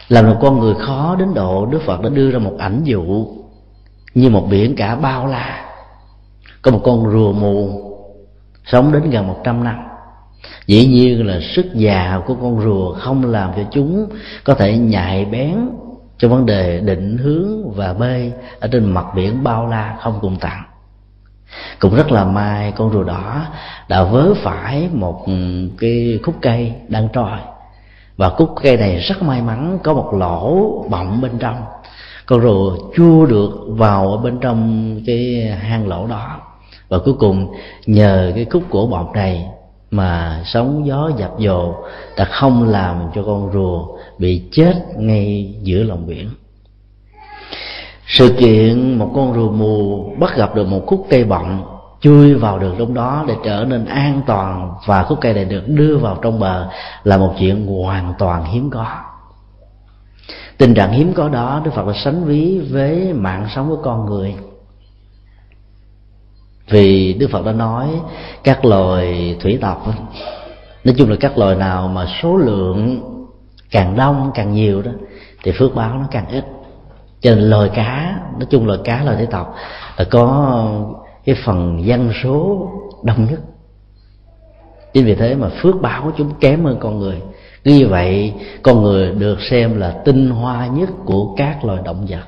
Làm 0.08 0.26
một 0.26 0.36
con 0.40 0.60
người 0.60 0.74
khó 0.74 1.16
đến 1.18 1.34
độ 1.34 1.66
đức 1.66 1.82
phật 1.86 2.00
đã 2.00 2.08
đưa 2.08 2.30
ra 2.30 2.38
một 2.38 2.54
ảnh 2.58 2.80
dụ 2.84 3.26
như 4.14 4.30
một 4.30 4.46
biển 4.50 4.76
cả 4.76 4.96
bao 4.96 5.26
la. 5.26 5.64
Có 6.62 6.70
một 6.70 6.80
con 6.84 7.10
rùa 7.10 7.32
mù 7.32 7.89
sống 8.64 8.92
đến 8.92 9.10
gần 9.10 9.26
100 9.26 9.64
năm. 9.64 9.76
Dĩ 10.66 10.86
nhiên 10.86 11.26
là 11.26 11.40
sức 11.40 11.66
già 11.74 12.20
của 12.26 12.34
con 12.34 12.60
rùa 12.60 12.94
không 12.94 13.24
làm 13.24 13.50
cho 13.56 13.62
chúng 13.70 14.06
có 14.44 14.54
thể 14.54 14.78
nhạy 14.78 15.24
bén 15.24 15.56
trong 16.18 16.30
vấn 16.30 16.46
đề 16.46 16.80
định 16.80 17.18
hướng 17.18 17.70
và 17.70 17.92
bơi 17.92 18.32
ở 18.60 18.68
trên 18.68 18.84
mặt 18.84 19.06
biển 19.14 19.44
bao 19.44 19.66
la 19.66 19.96
không 20.00 20.18
cùng 20.20 20.36
tặng. 20.36 20.62
Cũng 21.78 21.94
rất 21.94 22.12
là 22.12 22.24
may 22.24 22.72
con 22.72 22.92
rùa 22.92 23.04
đỏ 23.04 23.46
đã 23.88 24.02
vớ 24.02 24.34
phải 24.34 24.88
một 24.92 25.26
cái 25.78 26.18
khúc 26.22 26.34
cây 26.42 26.72
đang 26.88 27.08
trôi. 27.12 27.38
Và 28.16 28.30
khúc 28.30 28.54
cây 28.62 28.76
này 28.76 28.98
rất 28.98 29.22
may 29.22 29.42
mắn 29.42 29.78
có 29.82 29.94
một 29.94 30.14
lỗ 30.14 30.72
bọng 30.90 31.20
bên 31.20 31.38
trong. 31.38 31.56
Con 32.26 32.40
rùa 32.40 32.76
chua 32.96 33.26
được 33.26 33.50
vào 33.68 34.10
ở 34.10 34.16
bên 34.16 34.38
trong 34.40 35.00
cái 35.06 35.50
hang 35.60 35.88
lỗ 35.88 36.06
đó 36.06 36.40
và 36.90 36.98
cuối 37.04 37.14
cùng, 37.18 37.52
nhờ 37.86 38.32
cái 38.34 38.46
khúc 38.50 38.62
cổ 38.70 38.86
bọc 38.86 39.12
này 39.14 39.46
mà 39.90 40.42
sóng 40.44 40.86
gió 40.86 41.10
dập 41.16 41.30
dồ 41.38 41.74
đã 42.16 42.24
không 42.24 42.68
làm 42.68 43.10
cho 43.14 43.22
con 43.26 43.52
rùa 43.52 43.86
bị 44.18 44.42
chết 44.52 44.74
ngay 44.96 45.54
giữa 45.62 45.82
lòng 45.82 46.06
biển. 46.06 46.28
Sự 48.06 48.34
kiện 48.38 48.98
một 48.98 49.10
con 49.14 49.34
rùa 49.34 49.50
mù 49.50 50.04
bắt 50.18 50.36
gặp 50.36 50.54
được 50.54 50.66
một 50.66 50.82
khúc 50.86 51.06
cây 51.10 51.24
bọng 51.24 51.76
chui 52.00 52.34
vào 52.34 52.58
được 52.58 52.74
trong 52.78 52.94
đó 52.94 53.24
để 53.28 53.34
trở 53.44 53.64
nên 53.68 53.84
an 53.84 54.22
toàn 54.26 54.72
và 54.86 55.02
khúc 55.02 55.18
cây 55.20 55.34
này 55.34 55.44
được 55.44 55.62
đưa 55.66 55.98
vào 55.98 56.18
trong 56.22 56.40
bờ 56.40 56.68
là 57.04 57.16
một 57.16 57.34
chuyện 57.38 57.66
hoàn 57.66 58.14
toàn 58.18 58.44
hiếm 58.44 58.70
có. 58.70 58.86
Tình 60.58 60.74
trạng 60.74 60.92
hiếm 60.92 61.12
có 61.12 61.28
đó, 61.28 61.60
đức 61.64 61.70
phật 61.74 61.86
đã 61.86 61.92
sánh 62.04 62.24
ví 62.24 62.58
với 62.58 63.12
mạng 63.12 63.46
sống 63.54 63.68
của 63.68 63.82
con 63.82 64.06
người 64.06 64.34
vì 66.70 67.12
đức 67.12 67.30
phật 67.30 67.44
đã 67.44 67.52
nói 67.52 67.88
các 68.44 68.64
loài 68.64 69.36
thủy 69.40 69.58
tộc 69.60 69.86
nói 70.84 70.94
chung 70.98 71.10
là 71.10 71.16
các 71.20 71.38
loài 71.38 71.56
nào 71.56 71.88
mà 71.88 72.06
số 72.22 72.36
lượng 72.36 73.00
càng 73.70 73.96
đông, 73.96 74.30
càng 74.34 74.52
nhiều 74.52 74.82
đó, 74.82 74.90
thì 75.42 75.52
phước 75.52 75.74
báo 75.74 75.98
nó 75.98 76.06
càng 76.10 76.28
ít. 76.28 76.44
Cho 77.20 77.34
nên 77.34 77.50
loài 77.50 77.70
cá, 77.74 78.20
nói 78.32 78.46
chung 78.50 78.66
loài 78.66 78.78
cá 78.84 79.04
loài 79.04 79.16
thủy 79.16 79.26
tộc 79.30 79.54
là 79.96 80.04
có 80.10 80.66
cái 81.24 81.36
phần 81.44 81.86
dân 81.86 82.12
số 82.22 82.68
đông 83.02 83.26
nhất. 83.30 83.40
Chính 84.92 85.04
vì 85.04 85.14
thế 85.14 85.34
mà 85.34 85.48
phước 85.62 85.80
báo 85.80 86.02
của 86.04 86.12
chúng 86.16 86.30
kém 86.40 86.64
hơn 86.64 86.76
con 86.80 86.98
người. 86.98 87.22
Cứ 87.64 87.70
như 87.70 87.88
vậy, 87.88 88.34
con 88.62 88.82
người 88.82 89.12
được 89.14 89.38
xem 89.40 89.80
là 89.80 89.90
tinh 90.04 90.30
hoa 90.30 90.66
nhất 90.66 90.90
của 91.04 91.34
các 91.36 91.64
loài 91.64 91.82
động 91.84 92.06
vật. 92.08 92.24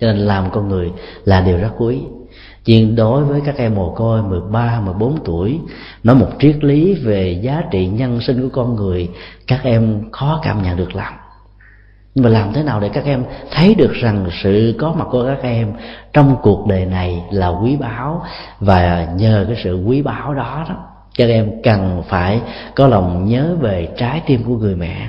Cho 0.00 0.06
nên 0.06 0.18
làm 0.18 0.50
con 0.50 0.68
người 0.68 0.92
là 1.24 1.40
điều 1.40 1.56
rất 1.56 1.70
quý 1.78 2.00
nhưng 2.66 2.96
đối 2.96 3.24
với 3.24 3.40
các 3.44 3.56
em 3.56 3.74
mồ 3.74 3.94
côi 3.94 4.22
13, 4.22 4.80
14 4.84 5.24
tuổi 5.24 5.58
Nói 6.04 6.16
một 6.16 6.28
triết 6.40 6.64
lý 6.64 6.94
về 6.94 7.40
giá 7.42 7.62
trị 7.70 7.86
nhân 7.86 8.20
sinh 8.20 8.42
của 8.42 8.48
con 8.52 8.76
người 8.76 9.08
Các 9.46 9.60
em 9.62 10.10
khó 10.12 10.40
cảm 10.42 10.62
nhận 10.62 10.76
được 10.76 10.94
lắm 10.94 11.12
nhưng 12.14 12.24
mà 12.24 12.30
làm 12.30 12.52
thế 12.52 12.62
nào 12.62 12.80
để 12.80 12.88
các 12.88 13.04
em 13.04 13.24
thấy 13.50 13.74
được 13.74 13.92
rằng 13.92 14.26
sự 14.42 14.74
có 14.78 14.94
mặt 14.98 15.06
của 15.10 15.24
các 15.24 15.42
em 15.42 15.72
trong 16.12 16.36
cuộc 16.42 16.66
đời 16.66 16.86
này 16.86 17.24
là 17.30 17.48
quý 17.48 17.76
báu 17.76 18.22
và 18.60 19.08
nhờ 19.16 19.44
cái 19.48 19.60
sự 19.64 19.84
quý 19.86 20.02
báu 20.02 20.34
đó 20.34 20.66
đó 20.68 20.76
các 21.16 21.28
em 21.28 21.62
cần 21.62 22.02
phải 22.08 22.40
có 22.74 22.86
lòng 22.86 23.24
nhớ 23.24 23.56
về 23.60 23.88
trái 23.96 24.22
tim 24.26 24.42
của 24.44 24.56
người 24.56 24.76
mẹ. 24.76 25.08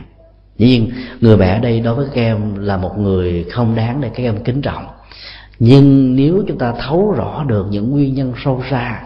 Dĩ 0.58 0.68
nhiên 0.68 0.92
người 1.22 1.38
mẹ 1.38 1.54
ở 1.54 1.60
đây 1.60 1.80
đối 1.80 1.96
với 1.96 2.08
các 2.14 2.22
em 2.22 2.66
là 2.66 2.78
một 2.78 2.98
người 2.98 3.46
không 3.52 3.76
đáng 3.76 4.02
để 4.02 4.10
các 4.10 4.24
em 4.24 4.44
kính 4.44 4.62
trọng 4.62 4.86
nhưng 5.64 6.16
nếu 6.16 6.44
chúng 6.48 6.58
ta 6.58 6.74
thấu 6.80 7.12
rõ 7.12 7.44
được 7.48 7.68
những 7.70 7.92
nguyên 7.92 8.14
nhân 8.14 8.34
sâu 8.44 8.64
xa, 8.70 9.02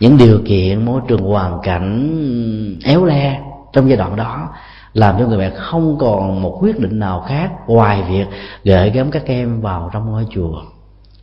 những 0.00 0.18
điều 0.18 0.40
kiện, 0.46 0.84
môi 0.84 1.00
trường 1.08 1.22
hoàn 1.22 1.58
cảnh 1.62 2.78
éo 2.84 3.04
le 3.04 3.40
trong 3.72 3.88
giai 3.88 3.96
đoạn 3.96 4.16
đó, 4.16 4.48
làm 4.94 5.18
cho 5.18 5.26
người 5.26 5.38
mẹ 5.38 5.50
không 5.50 5.98
còn 5.98 6.42
một 6.42 6.58
quyết 6.60 6.78
định 6.78 6.98
nào 6.98 7.24
khác 7.28 7.50
ngoài 7.66 8.02
việc 8.08 8.24
gửi 8.64 8.90
gắm 8.90 9.10
các 9.10 9.22
em 9.26 9.60
vào 9.60 9.90
trong 9.92 10.10
ngôi 10.10 10.26
chùa. 10.30 10.62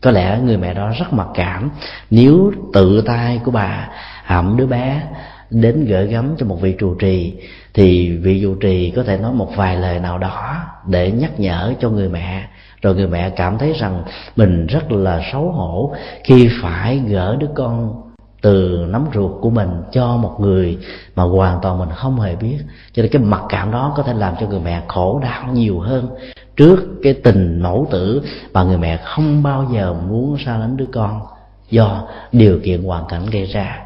Có 0.01 0.11
lẽ 0.11 0.39
người 0.43 0.57
mẹ 0.57 0.73
đó 0.73 0.91
rất 0.99 1.13
mặc 1.13 1.27
cảm 1.33 1.69
nếu 2.09 2.51
tự 2.73 3.01
tay 3.01 3.41
của 3.45 3.51
bà 3.51 3.89
hậm 4.25 4.57
đứa 4.57 4.65
bé 4.65 5.01
đến 5.49 5.85
gửi 5.85 6.07
gắm 6.07 6.35
cho 6.37 6.45
một 6.45 6.61
vị 6.61 6.75
trụ 6.79 6.95
trì, 6.95 7.33
thì 7.73 8.17
vị 8.17 8.41
trụ 8.41 8.55
trì 8.55 8.91
có 8.95 9.03
thể 9.03 9.17
nói 9.17 9.33
một 9.33 9.55
vài 9.55 9.75
lời 9.77 9.99
nào 9.99 10.17
đó 10.17 10.55
để 10.87 11.11
nhắc 11.11 11.39
nhở 11.39 11.73
cho 11.79 11.89
người 11.89 12.09
mẹ 12.09 12.47
rồi 12.81 12.95
người 12.95 13.07
mẹ 13.07 13.29
cảm 13.29 13.57
thấy 13.57 13.73
rằng 13.73 14.03
mình 14.35 14.67
rất 14.67 14.91
là 14.91 15.21
xấu 15.31 15.51
hổ 15.51 15.93
khi 16.23 16.49
phải 16.61 16.97
gỡ 16.97 17.35
đứa 17.39 17.49
con 17.55 18.01
từ 18.41 18.85
nắm 18.89 19.05
ruột 19.13 19.31
của 19.41 19.49
mình 19.49 19.69
cho 19.91 20.17
một 20.17 20.35
người 20.39 20.77
mà 21.15 21.23
hoàn 21.23 21.59
toàn 21.61 21.79
mình 21.79 21.89
không 21.95 22.19
hề 22.19 22.35
biết. 22.35 22.57
Cho 22.93 23.01
nên 23.01 23.11
cái 23.11 23.21
mặc 23.21 23.41
cảm 23.49 23.71
đó 23.71 23.93
có 23.97 24.03
thể 24.03 24.13
làm 24.13 24.35
cho 24.39 24.47
người 24.47 24.59
mẹ 24.59 24.81
khổ 24.87 25.19
đau 25.23 25.43
nhiều 25.53 25.79
hơn 25.79 26.07
trước 26.57 26.79
cái 27.03 27.13
tình 27.13 27.59
mẫu 27.61 27.87
tử 27.91 28.21
mà 28.53 28.63
người 28.63 28.77
mẹ 28.77 28.97
không 28.97 29.43
bao 29.43 29.67
giờ 29.73 29.93
muốn 29.93 30.37
xa 30.45 30.57
lánh 30.57 30.77
đứa 30.77 30.85
con 30.93 31.21
do 31.69 32.03
điều 32.31 32.59
kiện 32.63 32.83
hoàn 32.83 33.05
cảnh 33.07 33.25
gây 33.31 33.45
ra. 33.45 33.81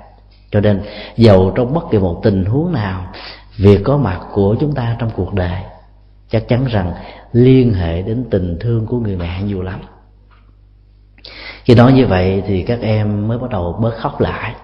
Cho 0.51 0.61
nên, 0.61 0.81
dầu 1.17 1.51
trong 1.55 1.73
bất 1.73 1.83
kỳ 1.91 1.97
một 1.97 2.19
tình 2.23 2.45
huống 2.45 2.71
nào, 2.71 3.05
việc 3.57 3.81
có 3.83 3.97
mặt 3.97 4.19
của 4.33 4.55
chúng 4.59 4.73
ta 4.73 4.95
trong 4.99 5.09
cuộc 5.15 5.33
đời 5.33 5.61
chắc 6.29 6.47
chắn 6.47 6.65
rằng 6.65 6.93
liên 7.33 7.73
hệ 7.73 8.01
đến 8.01 8.25
tình 8.31 8.57
thương 8.59 8.85
của 8.85 8.99
người 8.99 9.15
mẹ 9.15 9.41
nhiều 9.43 9.61
lắm. 9.61 9.79
Khi 11.63 11.75
nói 11.75 11.93
như 11.93 12.07
vậy 12.07 12.43
thì 12.47 12.63
các 12.63 12.79
em 12.81 13.27
mới 13.27 13.37
bắt 13.37 13.49
đầu 13.49 13.77
bớt 13.81 13.97
khóc 13.97 14.21
lại. 14.21 14.55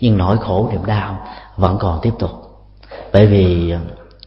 Nhưng 0.00 0.18
nỗi 0.18 0.36
khổ, 0.38 0.68
niềm 0.72 0.86
đau 0.86 1.26
vẫn 1.56 1.78
còn 1.80 1.98
tiếp 2.02 2.12
tục. 2.18 2.30
Bởi 3.12 3.26
vì 3.26 3.70
ờ, 3.70 3.80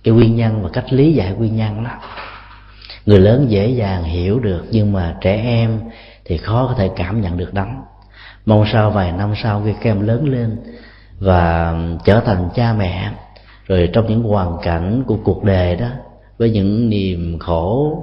cái 0.04 0.14
nguyên 0.14 0.36
nhân 0.36 0.64
và 0.64 0.70
cách 0.74 0.94
lý 0.94 1.14
giải 1.14 1.32
nguyên 1.32 1.56
nhân 1.56 1.84
đó, 1.84 1.92
người 3.06 3.20
lớn 3.20 3.46
dễ 3.50 3.68
dàng 3.68 4.04
hiểu 4.04 4.40
được 4.40 4.66
nhưng 4.72 4.94
mà 4.94 5.16
trẻ 5.22 5.42
em 5.44 5.80
thì 6.26 6.38
khó 6.38 6.68
có 6.68 6.74
thể 6.74 6.90
cảm 6.96 7.22
nhận 7.22 7.38
được 7.38 7.56
lắm. 7.56 7.82
Mong 8.46 8.66
sao 8.74 8.92
vài 8.92 9.12
năm 9.12 9.34
sau 9.44 9.62
khi 9.66 9.74
các 9.74 9.90
em 9.90 10.08
lớn 10.08 10.30
lên 10.30 10.58
và 11.20 11.74
trở 12.06 12.20
thành 12.20 12.50
cha 12.56 12.74
mẹ, 12.74 13.12
rồi 13.66 13.90
trong 13.94 14.08
những 14.08 14.24
hoàn 14.24 14.58
cảnh 14.64 15.04
của 15.08 15.18
cuộc 15.24 15.44
đời 15.44 15.76
đó 15.76 15.88
với 16.38 16.50
những 16.50 16.90
niềm 16.90 17.40
khổ 17.40 17.98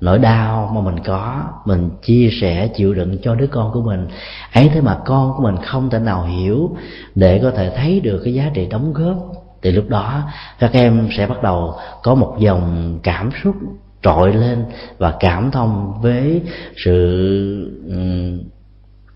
nỗi 0.00 0.18
đau 0.18 0.70
mà 0.74 0.80
mình 0.80 1.04
có 1.04 1.42
mình 1.64 1.90
chia 2.02 2.28
sẻ 2.40 2.68
chịu 2.68 2.94
đựng 2.94 3.18
cho 3.22 3.34
đứa 3.34 3.46
con 3.46 3.72
của 3.72 3.82
mình. 3.82 4.06
Ấy 4.52 4.70
thế 4.74 4.80
mà 4.80 4.98
con 5.04 5.32
của 5.36 5.42
mình 5.42 5.56
không 5.64 5.90
thể 5.90 5.98
nào 5.98 6.24
hiểu 6.24 6.76
để 7.14 7.38
có 7.42 7.50
thể 7.50 7.72
thấy 7.76 8.00
được 8.00 8.20
cái 8.24 8.34
giá 8.34 8.50
trị 8.54 8.66
đóng 8.66 8.92
góp. 8.92 9.16
Thì 9.62 9.72
lúc 9.72 9.88
đó 9.88 10.22
các 10.58 10.72
em 10.72 11.08
sẽ 11.16 11.26
bắt 11.26 11.42
đầu 11.42 11.74
có 12.02 12.14
một 12.14 12.36
dòng 12.38 12.98
cảm 13.02 13.30
xúc 13.44 13.54
trội 14.02 14.34
lên 14.34 14.64
và 14.98 15.14
cảm 15.20 15.50
thông 15.50 16.00
với 16.02 16.42
sự 16.84 17.82
um, 17.88 18.40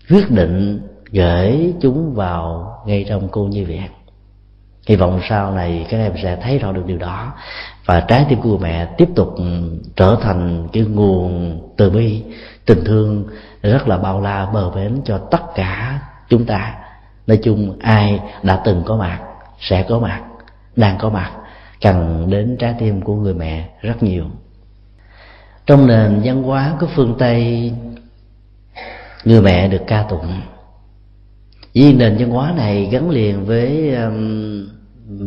quyết 0.09 0.31
định 0.31 0.81
gửi 1.11 1.73
chúng 1.81 2.13
vào 2.13 2.73
ngay 2.85 3.05
trong 3.09 3.27
cô 3.31 3.43
như 3.43 3.65
viện. 3.65 3.87
Hy 4.87 4.95
vọng 4.95 5.19
sau 5.29 5.51
này 5.51 5.85
các 5.89 5.97
em 5.97 6.13
sẽ 6.23 6.37
thấy 6.41 6.59
rõ 6.59 6.71
được 6.71 6.83
điều 6.85 6.97
đó 6.97 7.33
và 7.85 7.99
trái 7.99 8.25
tim 8.29 8.41
của 8.41 8.57
mẹ 8.57 8.85
tiếp 8.97 9.09
tục 9.15 9.33
ừ, 9.35 9.43
trở 9.95 10.17
thành 10.21 10.67
cái 10.73 10.83
nguồn 10.83 11.59
từ 11.77 11.89
bi 11.89 12.23
tình 12.65 12.83
thương 12.85 13.25
rất 13.61 13.87
là 13.87 13.97
bao 13.97 14.21
la 14.21 14.45
bờ 14.45 14.69
bến 14.69 15.01
cho 15.05 15.17
tất 15.17 15.41
cả 15.55 15.99
chúng 16.29 16.45
ta. 16.45 16.75
Nói 17.27 17.39
chung 17.43 17.79
ai 17.79 18.19
đã 18.43 18.61
từng 18.65 18.83
có 18.85 18.97
mặt 18.97 19.19
sẽ 19.59 19.83
có 19.89 19.99
mặt 19.99 20.21
đang 20.75 20.97
có 20.97 21.09
mặt 21.09 21.31
cần 21.81 22.27
đến 22.29 22.57
trái 22.59 22.75
tim 22.79 23.01
của 23.01 23.15
người 23.15 23.33
mẹ 23.33 23.69
rất 23.81 24.03
nhiều. 24.03 24.25
Trong 25.65 25.87
nền 25.87 26.21
văn 26.23 26.43
hóa 26.43 26.73
của 26.79 26.87
phương 26.95 27.15
tây 27.19 27.71
người 29.25 29.41
mẹ 29.41 29.67
được 29.67 29.81
ca 29.87 30.03
tụng. 30.09 30.41
Vì 31.73 31.93
nền 31.93 32.17
văn 32.19 32.29
hóa 32.29 32.53
này 32.57 32.85
gắn 32.91 33.09
liền 33.09 33.45
với 33.45 33.95
um, 33.95 34.67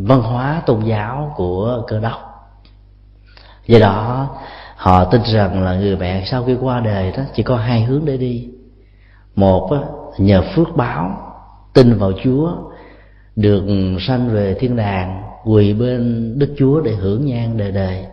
văn 0.05 0.21
hóa 0.21 0.61
tôn 0.65 0.83
giáo 0.85 1.33
của 1.35 1.83
cơ 1.87 1.99
đốc 1.99 2.26
do 3.67 3.79
đó 3.79 4.29
họ 4.75 5.05
tin 5.05 5.21
rằng 5.33 5.63
là 5.63 5.75
người 5.75 5.95
mẹ 5.95 6.23
sau 6.25 6.43
khi 6.43 6.55
qua 6.61 6.79
đời 6.79 7.11
đó 7.11 7.23
chỉ 7.35 7.43
có 7.43 7.57
hai 7.57 7.83
hướng 7.83 8.05
để 8.05 8.17
đi. 8.17 8.47
Một 9.35 9.71
á, 9.71 9.79
nhờ 10.17 10.43
phước 10.55 10.75
báo 10.75 11.17
tin 11.73 11.97
vào 11.97 12.11
chúa 12.23 12.51
được 13.35 13.63
sanh 14.07 14.29
về 14.29 14.55
thiên 14.59 14.75
đàng 14.75 15.23
quỳ 15.45 15.73
bên 15.73 16.33
đức 16.39 16.55
chúa 16.57 16.81
để 16.81 16.95
hưởng 16.95 17.25
nhan 17.25 17.57
đời 17.57 17.71
đời. 17.71 18.05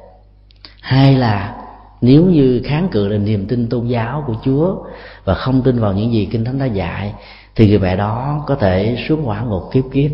Hai 0.81 1.17
là 1.17 1.57
nếu 2.01 2.25
như 2.25 2.63
kháng 2.65 2.89
cự 2.89 3.09
lên 3.09 3.25
niềm 3.25 3.47
tin 3.47 3.69
tôn 3.69 3.87
giáo 3.87 4.25
của 4.27 4.35
chúa 4.45 4.77
và 5.25 5.35
không 5.35 5.63
tin 5.63 5.79
vào 5.79 5.93
những 5.93 6.13
gì 6.13 6.29
kinh 6.33 6.45
thánh 6.45 6.59
đã 6.59 6.67
dạy 6.67 7.15
thì 7.55 7.69
người 7.69 7.79
mẹ 7.79 7.97
đó 7.97 8.45
có 8.47 8.55
thể 8.55 8.97
xuống 9.09 9.29
quả 9.29 9.41
ngục 9.41 9.63
kiếp 9.73 9.85
kiếp. 9.93 10.11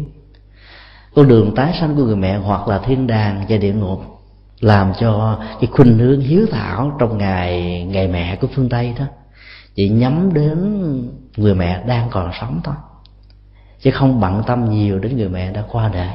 Con 1.15 1.29
đường 1.29 1.55
tái 1.55 1.75
sanh 1.81 1.97
của 1.97 2.05
người 2.05 2.17
mẹ 2.17 2.37
hoặc 2.37 2.69
là 2.69 2.79
thiên 2.79 3.07
đàng 3.07 3.45
và 3.49 3.57
địa 3.57 3.73
ngục 3.73 4.01
làm 4.61 4.93
cho 5.01 5.39
cái 5.61 5.71
khuynh 5.73 5.99
hướng 5.99 6.21
hiếu 6.21 6.47
thảo 6.51 6.97
trong 6.99 7.19
ngày 7.19 7.85
ngày 7.85 8.09
mẹ 8.09 8.37
của 8.37 8.49
phương 8.55 8.69
tây 8.69 8.95
đó, 8.99 9.05
chỉ 9.75 9.89
nhắm 9.89 10.35
đến 10.35 10.59
người 11.37 11.55
mẹ 11.55 11.83
đang 11.87 12.09
còn 12.11 12.31
sống 12.41 12.61
thôi. 12.65 12.75
Chứ 13.81 13.91
không 13.91 14.21
bận 14.21 14.43
tâm 14.47 14.71
nhiều 14.71 14.99
đến 14.99 15.17
người 15.17 15.29
mẹ 15.29 15.53
đã 15.53 15.63
qua 15.73 15.91
đời. 15.93 16.11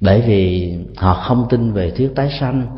Bởi 0.00 0.20
vì 0.20 0.74
họ 0.96 1.14
không 1.14 1.46
tin 1.50 1.72
về 1.72 1.90
thuyết 1.90 2.12
tái 2.16 2.30
sanh. 2.40 2.76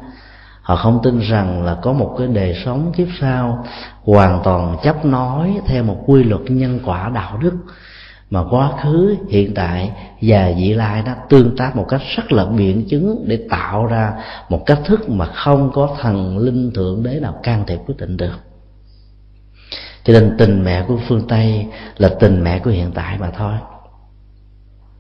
Họ 0.63 0.77
không 0.77 1.01
tin 1.03 1.19
rằng 1.19 1.63
là 1.63 1.77
có 1.83 1.93
một 1.93 2.15
cái 2.19 2.27
đời 2.27 2.63
sống 2.65 2.93
kiếp 2.97 3.09
sau 3.21 3.65
hoàn 4.03 4.41
toàn 4.45 4.77
chấp 4.83 5.05
nói 5.05 5.61
theo 5.67 5.85
một 5.85 5.97
quy 6.07 6.25
luật 6.25 6.41
nhân 6.49 6.81
quả 6.85 7.11
đạo 7.15 7.39
đức 7.39 7.55
mà 8.31 8.45
quá 8.51 8.73
khứ, 8.83 9.17
hiện 9.29 9.55
tại 9.55 9.93
và 10.23 10.53
vị 10.57 10.75
lai 10.75 11.03
nó 11.07 11.13
tương 11.29 11.57
tác 11.57 11.77
một 11.77 11.87
cách 11.89 12.01
rất 12.17 12.33
là 12.33 12.45
biện 12.45 12.85
chứng 12.89 13.25
để 13.27 13.39
tạo 13.51 13.87
ra 13.87 14.13
một 14.49 14.67
cách 14.67 14.81
thức 14.85 15.11
mà 15.11 15.27
không 15.27 15.71
có 15.75 15.97
thần 16.01 16.39
linh 16.39 16.71
thượng 16.75 17.03
đế 17.03 17.21
nào 17.21 17.41
can 17.43 17.65
thiệp 17.67 17.79
quyết 17.87 17.97
định 17.99 18.17
được. 18.17 18.39
Cho 20.05 20.13
nên 20.13 20.35
tình 20.39 20.65
mẹ 20.65 20.85
của 20.89 20.99
phương 21.09 21.29
tây 21.29 21.67
là 21.97 22.09
tình 22.21 22.45
mẹ 22.45 22.59
của 22.59 22.71
hiện 22.71 22.93
tại 22.95 23.19
mà 23.19 23.31
thôi. 23.31 23.53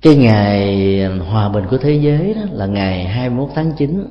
Cái 0.02 0.16
ngày 0.16 1.04
hòa 1.04 1.48
bình 1.48 1.64
của 1.70 1.78
thế 1.78 1.92
giới 1.92 2.34
đó 2.34 2.42
là 2.52 2.66
ngày 2.66 3.04
21 3.04 3.50
tháng 3.54 3.72
9 3.72 4.04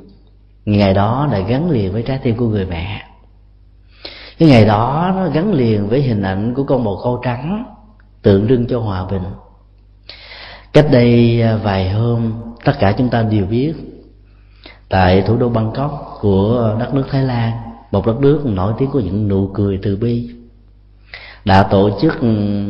ngày 0.66 0.94
đó 0.94 1.30
đã 1.32 1.40
gắn 1.40 1.72
liền 1.72 1.92
với 1.94 2.04
trái 2.04 2.20
tim 2.24 2.38
của 2.38 2.48
người 2.48 2.66
mẹ. 2.66 3.02
Cái 4.40 4.50
ngày 4.50 4.66
đó 4.66 5.14
nó 5.16 5.30
gắn 5.30 5.54
liền 5.54 5.90
với 5.90 6.02
hình 6.02 6.22
ảnh 6.22 6.54
của 6.54 6.64
con 6.64 6.84
bồ 6.84 7.00
câu 7.04 7.22
trắng 7.24 7.66
tượng 8.22 8.48
trưng 8.48 8.68
cho 8.68 8.80
hòa 8.80 9.06
bình. 9.06 9.24
Cách 10.74 10.88
đây 10.92 11.42
à, 11.42 11.56
vài 11.56 11.90
hôm, 11.90 12.34
tất 12.66 12.74
cả 12.80 12.96
chúng 12.98 13.10
ta 13.10 13.24
đều 13.24 13.46
biết, 13.46 13.74
tại 14.90 15.22
thủ 15.22 15.38
đô 15.38 15.50
bangkok 15.50 16.18
của 16.22 16.76
đất 16.80 16.94
nước 16.94 17.06
thái 17.12 17.24
lan, 17.24 17.52
một 17.92 18.06
đất 18.06 18.20
nước 18.20 18.42
nổi 18.46 18.74
tiếng 18.78 18.92
của 18.92 19.00
những 19.00 19.28
nụ 19.28 19.48
cười 19.54 19.80
từ 19.84 19.96
bi, 19.96 20.30
đã 21.46 21.64
tổ 21.64 21.90
chức 22.02 22.22
ừ, 22.22 22.64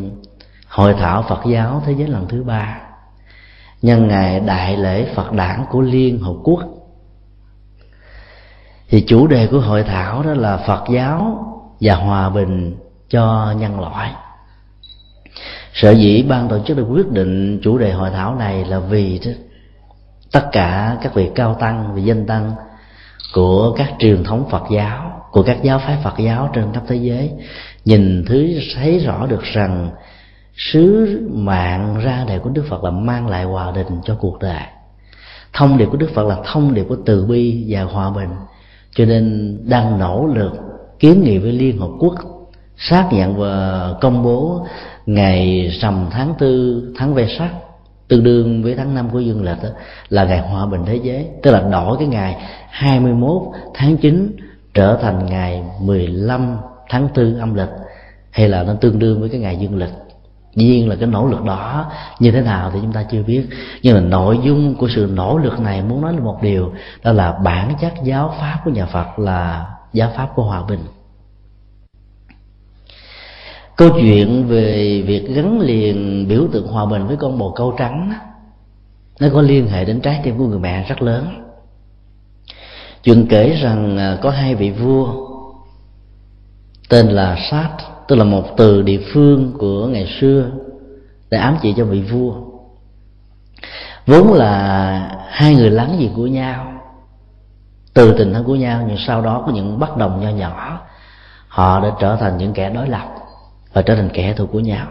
hội 0.68 0.94
thảo 0.94 1.26
phật 1.30 1.42
giáo 1.46 1.84
thế 1.86 1.94
giới 1.98 2.08
lần 2.08 2.28
thứ 2.28 2.44
ba, 2.44 2.82
nhân 3.82 4.08
ngày 4.08 4.40
đại 4.40 4.78
lễ 4.78 5.14
phật 5.16 5.32
đản 5.32 5.66
của 5.72 5.82
liên 5.82 6.20
hợp 6.20 6.36
quốc. 6.44 6.60
Thì 8.90 9.06
chủ 9.08 9.28
đề 9.28 9.48
của 9.48 9.60
hội 9.60 9.84
thảo 9.84 10.24
đó 10.24 10.34
là 10.34 10.58
phật 10.58 10.84
giáo 10.90 11.46
và 11.82 11.96
hòa 11.96 12.30
bình 12.30 12.78
cho 13.10 13.54
nhân 13.58 13.80
loại 13.80 14.14
sở 15.82 15.92
dĩ 15.92 16.24
ban 16.24 16.48
tổ 16.48 16.60
chức 16.66 16.78
được 16.78 16.86
quyết 16.90 17.12
định 17.12 17.60
chủ 17.64 17.78
đề 17.78 17.92
hội 17.92 18.10
thảo 18.10 18.36
này 18.36 18.66
là 18.66 18.80
vì 18.80 19.20
tất 20.32 20.50
cả 20.52 20.98
các 21.02 21.14
vị 21.14 21.30
cao 21.36 21.58
tăng 21.60 21.94
và 21.94 22.00
danh 22.00 22.26
tăng 22.26 22.52
của 23.34 23.74
các 23.78 23.94
truyền 24.00 24.24
thống 24.24 24.46
phật 24.50 24.64
giáo, 24.72 25.28
của 25.32 25.44
các 25.44 25.58
giáo 25.64 25.80
phái 25.80 25.98
phật 26.04 26.14
giáo 26.18 26.50
trên 26.54 26.74
khắp 26.74 26.84
thế 26.88 26.96
giới 26.96 27.32
nhìn 27.86 28.26
thứ, 28.28 28.48
thấy 28.76 29.00
rõ 29.00 29.28
được 29.28 29.42
rằng 29.44 29.90
sứ 30.56 31.20
mạng 31.34 32.00
ra 32.04 32.26
đời 32.28 32.40
của 32.40 32.50
đức 32.50 32.66
phật 32.70 32.84
là 32.84 32.92
mang 32.92 33.28
lại 33.28 33.44
hòa 33.44 33.72
bình 33.72 34.02
cho 34.06 34.16
cuộc 34.20 34.40
đời. 34.40 34.64
Thông 35.54 35.78
điệp 35.78 35.86
của 35.86 35.98
đức 35.98 36.10
phật 36.14 36.28
là 36.28 36.38
thông 36.46 36.74
điệp 36.74 36.86
của 36.90 36.98
từ 37.06 37.26
bi 37.26 37.66
và 37.70 37.84
hòa 37.84 38.10
bình. 38.10 38.30
Cho 38.96 39.06
nên 39.06 39.58
đang 39.70 40.00
nỗ 40.00 40.26
lực 40.26 40.52
kiến 41.00 41.24
nghị 41.24 41.38
với 41.38 41.52
liên 41.52 41.78
hợp 41.80 41.90
quốc 42.00 42.16
xác 42.78 43.10
nhận 43.12 43.38
và 43.38 43.94
công 44.02 44.24
bố 44.24 44.66
ngày 45.06 45.68
rằm 45.82 46.08
tháng 46.12 46.34
tư 46.40 46.84
tháng 46.98 47.14
ve 47.14 47.28
sắc 47.38 47.50
tương 48.08 48.24
đương 48.24 48.64
với 48.64 48.76
tháng 48.76 48.96
năm 48.96 49.10
của 49.10 49.20
dương 49.20 49.44
lịch 49.44 49.58
đó, 49.64 49.70
là 50.10 50.26
ngày 50.26 50.40
hòa 50.40 50.66
bình 50.66 50.82
thế 50.86 51.00
giới. 51.04 51.28
Tức 51.44 51.52
là 51.52 51.62
đổi 51.62 51.98
cái 51.98 52.08
ngày 52.08 52.36
21 52.70 53.42
tháng 53.74 53.98
9 53.98 54.38
trở 54.74 54.98
thành 55.02 55.26
ngày 55.26 55.64
15 55.82 56.58
tháng 56.90 57.08
tư 57.14 57.38
âm 57.40 57.54
lịch 57.54 57.70
hay 58.32 58.50
là 58.50 58.64
nó 58.64 58.74
tương 58.74 59.00
đương 59.00 59.20
với 59.20 59.30
cái 59.30 59.40
ngày 59.40 59.58
dương 59.58 59.78
lịch. 59.78 59.94
Dĩ 60.56 60.66
nhiên 60.66 60.90
là 60.90 60.96
cái 60.96 61.08
nỗ 61.08 61.26
lực 61.26 61.44
đó 61.44 61.92
như 62.20 62.32
thế 62.32 62.42
nào 62.42 62.72
thì 62.74 62.80
chúng 62.82 62.94
ta 62.94 63.04
chưa 63.04 63.24
biết. 63.24 63.48
Nhưng 63.82 63.96
mà 63.96 64.02
nội 64.02 64.40
dung 64.44 64.76
của 64.76 64.88
sự 64.96 65.10
nỗ 65.14 65.38
lực 65.38 65.60
này 65.60 65.82
muốn 65.82 66.02
nói 66.02 66.14
là 66.14 66.20
một 66.20 66.38
điều 66.42 66.72
đó 67.04 67.12
là 67.12 67.32
bản 67.32 67.74
chất 67.82 67.94
giáo 68.04 68.34
pháp 68.40 68.60
của 68.66 68.72
nhà 68.72 68.86
phật 68.86 69.20
là 69.20 69.66
giáo 69.94 70.12
pháp 70.16 70.30
của 70.36 70.44
hòa 70.44 70.64
bình 70.70 70.80
câu 73.80 73.90
chuyện 73.90 74.48
về 74.48 75.02
việc 75.08 75.28
gắn 75.36 75.60
liền 75.60 76.28
biểu 76.28 76.48
tượng 76.52 76.68
hòa 76.68 76.86
bình 76.86 77.08
với 77.08 77.18
con 77.18 77.38
bồ 77.38 77.52
câu 77.52 77.76
trắng 77.78 78.14
nó 79.20 79.28
có 79.34 79.42
liên 79.42 79.68
hệ 79.68 79.86
đến 79.86 80.02
trái 80.02 80.22
tim 80.24 80.38
của 80.38 80.48
người 80.48 80.60
mẹ 80.60 80.86
rất 80.90 81.02
lớn. 81.02 81.44
Chuyện 83.04 83.28
kể 83.30 83.50
rằng 83.62 83.98
à, 83.98 84.18
có 84.22 84.30
hai 84.30 84.56
vị 84.56 84.72
vua, 84.72 85.14
tên 86.90 87.08
là 87.08 87.38
sát 87.52 87.70
tức 88.08 88.16
là 88.16 88.24
một 88.24 88.58
từ 88.58 88.82
địa 88.82 89.02
phương 89.14 89.54
của 89.58 89.88
ngày 89.88 90.08
xưa, 90.20 90.52
để 91.30 91.38
ám 91.38 91.58
chỉ 91.62 91.74
cho 91.78 91.86
vị 91.86 92.02
vua. 92.02 92.34
Vốn 94.06 94.34
là 94.34 95.26
hai 95.30 95.56
người 95.56 95.70
láng 95.70 96.00
giềng 96.00 96.14
của 96.16 96.28
nhau, 96.28 96.74
từ 97.94 98.18
tình 98.18 98.34
thân 98.34 98.44
của 98.44 98.56
nhau, 98.56 98.86
nhưng 98.88 98.98
sau 99.08 99.22
đó 99.22 99.44
có 99.46 99.52
những 99.52 99.80
bất 99.80 99.98
đồng 99.98 100.20
nho 100.22 100.30
nhỏ, 100.30 100.82
họ 101.48 101.80
đã 101.80 101.92
trở 102.00 102.16
thành 102.16 102.38
những 102.38 102.54
kẻ 102.54 102.70
đối 102.70 102.90
lập 102.90 103.19
và 103.74 103.82
trở 103.82 103.96
thành 103.96 104.10
kẻ 104.14 104.34
thù 104.34 104.46
của 104.46 104.60
nhau. 104.60 104.88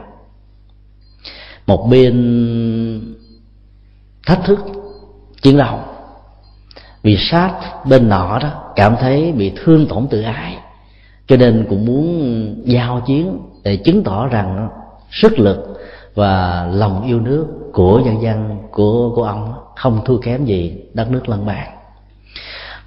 Một 1.67 1.89
bên 1.91 3.17
thách 4.27 4.41
thức 4.45 4.59
chiến 5.43 5.57
đấu. 5.57 5.79
Vì 7.03 7.17
sát 7.17 7.53
bên 7.85 8.09
nọ 8.09 8.39
đó, 8.43 8.73
cảm 8.77 8.97
thấy 9.01 9.33
bị 9.33 9.53
thương 9.57 9.87
tổn 9.87 10.07
tự 10.11 10.23
ái. 10.23 10.59
Cho 11.27 11.37
nên 11.37 11.67
cũng 11.69 11.85
muốn 11.85 12.63
giao 12.65 13.03
chiến 13.07 13.39
để 13.65 13.77
chứng 13.77 14.05
tỏ 14.05 14.27
rằng 14.27 14.69
sức 15.11 15.39
lực 15.39 15.79
và 16.15 16.67
lòng 16.73 17.07
yêu 17.07 17.21
nước 17.21 17.47
của 17.73 18.01
nhân 18.01 18.23
dân, 18.23 18.59
của 18.71 19.13
của 19.15 19.25
ông 19.25 19.53
không 19.77 20.01
thua 20.05 20.19
kém 20.19 20.45
gì 20.45 20.83
đất 20.95 21.11
nước 21.11 21.29
lân 21.29 21.47
bang 21.47 21.79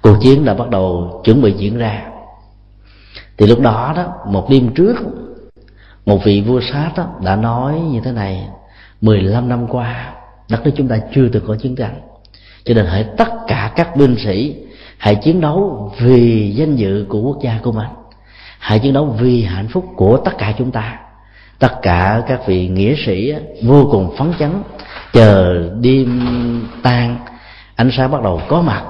cuộc 0.02 0.16
chiến 0.20 0.44
đã 0.44 0.54
bắt 0.54 0.70
đầu 0.70 1.20
chuẩn 1.24 1.42
bị 1.42 1.52
diễn 1.52 1.78
ra. 1.78 2.02
Thì 3.36 3.46
lúc 3.46 3.60
đó 3.60 3.92
đó, 3.96 4.14
một 4.26 4.46
đêm 4.50 4.74
trước 4.74 4.94
một 6.06 6.24
vị 6.24 6.40
vua 6.40 6.60
sát 6.60 6.90
đó, 6.96 7.06
đã 7.24 7.36
nói 7.36 7.80
như 7.80 8.00
thế 8.04 8.12
này 8.12 8.48
15 9.00 9.48
năm 9.48 9.66
qua 9.68 10.12
đất 10.48 10.64
nước 10.64 10.70
chúng 10.76 10.88
ta 10.88 10.98
chưa 11.14 11.28
từng 11.28 11.44
có 11.46 11.56
chiến 11.56 11.76
tranh. 11.76 12.00
Cho 12.64 12.74
nên 12.74 12.86
hãy 12.86 13.04
tất 13.16 13.28
cả 13.46 13.72
các 13.76 13.96
binh 13.96 14.16
sĩ 14.24 14.56
hãy 14.98 15.14
chiến 15.14 15.40
đấu 15.40 15.92
vì 16.00 16.52
danh 16.56 16.76
dự 16.76 17.06
của 17.08 17.20
quốc 17.20 17.38
gia 17.42 17.58
của 17.62 17.72
mình. 17.72 17.88
Hãy 18.58 18.78
chiến 18.78 18.92
đấu 18.92 19.16
vì 19.20 19.44
hạnh 19.44 19.68
phúc 19.68 19.84
của 19.96 20.16
tất 20.16 20.32
cả 20.38 20.54
chúng 20.58 20.70
ta. 20.70 20.98
Tất 21.58 21.82
cả 21.82 22.22
các 22.28 22.46
vị 22.46 22.68
nghĩa 22.68 22.94
sĩ 23.06 23.32
vô 23.62 23.88
cùng 23.92 24.16
phấn 24.18 24.32
chấn 24.38 24.50
chờ 25.12 25.70
đêm 25.80 26.20
tan 26.82 27.18
ánh 27.76 27.90
sáng 27.96 28.10
bắt 28.10 28.22
đầu 28.22 28.40
có 28.48 28.62
mặt 28.62 28.82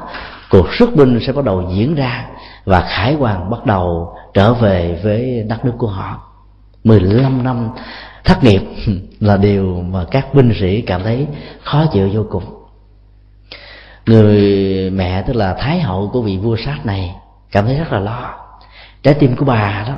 cuộc 0.50 0.74
xuất 0.78 0.96
binh 0.96 1.18
sẽ 1.26 1.32
bắt 1.32 1.44
đầu 1.44 1.70
diễn 1.76 1.94
ra 1.94 2.26
và 2.64 2.80
khải 2.80 3.14
hoàng 3.14 3.50
bắt 3.50 3.66
đầu 3.66 4.14
trở 4.34 4.54
về 4.54 5.00
với 5.04 5.44
đất 5.48 5.64
nước 5.64 5.74
của 5.78 5.86
họ. 5.86 6.31
15 6.84 7.44
năm 7.44 7.70
thất 8.24 8.44
nghiệp 8.44 8.62
là 9.20 9.36
điều 9.36 9.82
mà 9.90 10.04
các 10.10 10.34
binh 10.34 10.52
sĩ 10.60 10.80
cảm 10.80 11.02
thấy 11.02 11.26
khó 11.62 11.86
chịu 11.92 12.10
vô 12.12 12.26
cùng. 12.30 12.44
Người 14.06 14.90
mẹ, 14.90 15.22
tức 15.22 15.36
là 15.36 15.54
thái 15.54 15.80
hậu 15.80 16.10
của 16.12 16.22
vị 16.22 16.38
vua 16.38 16.56
sát 16.64 16.86
này, 16.86 17.14
cảm 17.52 17.66
thấy 17.66 17.76
rất 17.76 17.92
là 17.92 17.98
lo. 17.98 18.34
Trái 19.02 19.14
tim 19.14 19.36
của 19.36 19.44
bà 19.44 19.84
đó, 19.88 19.94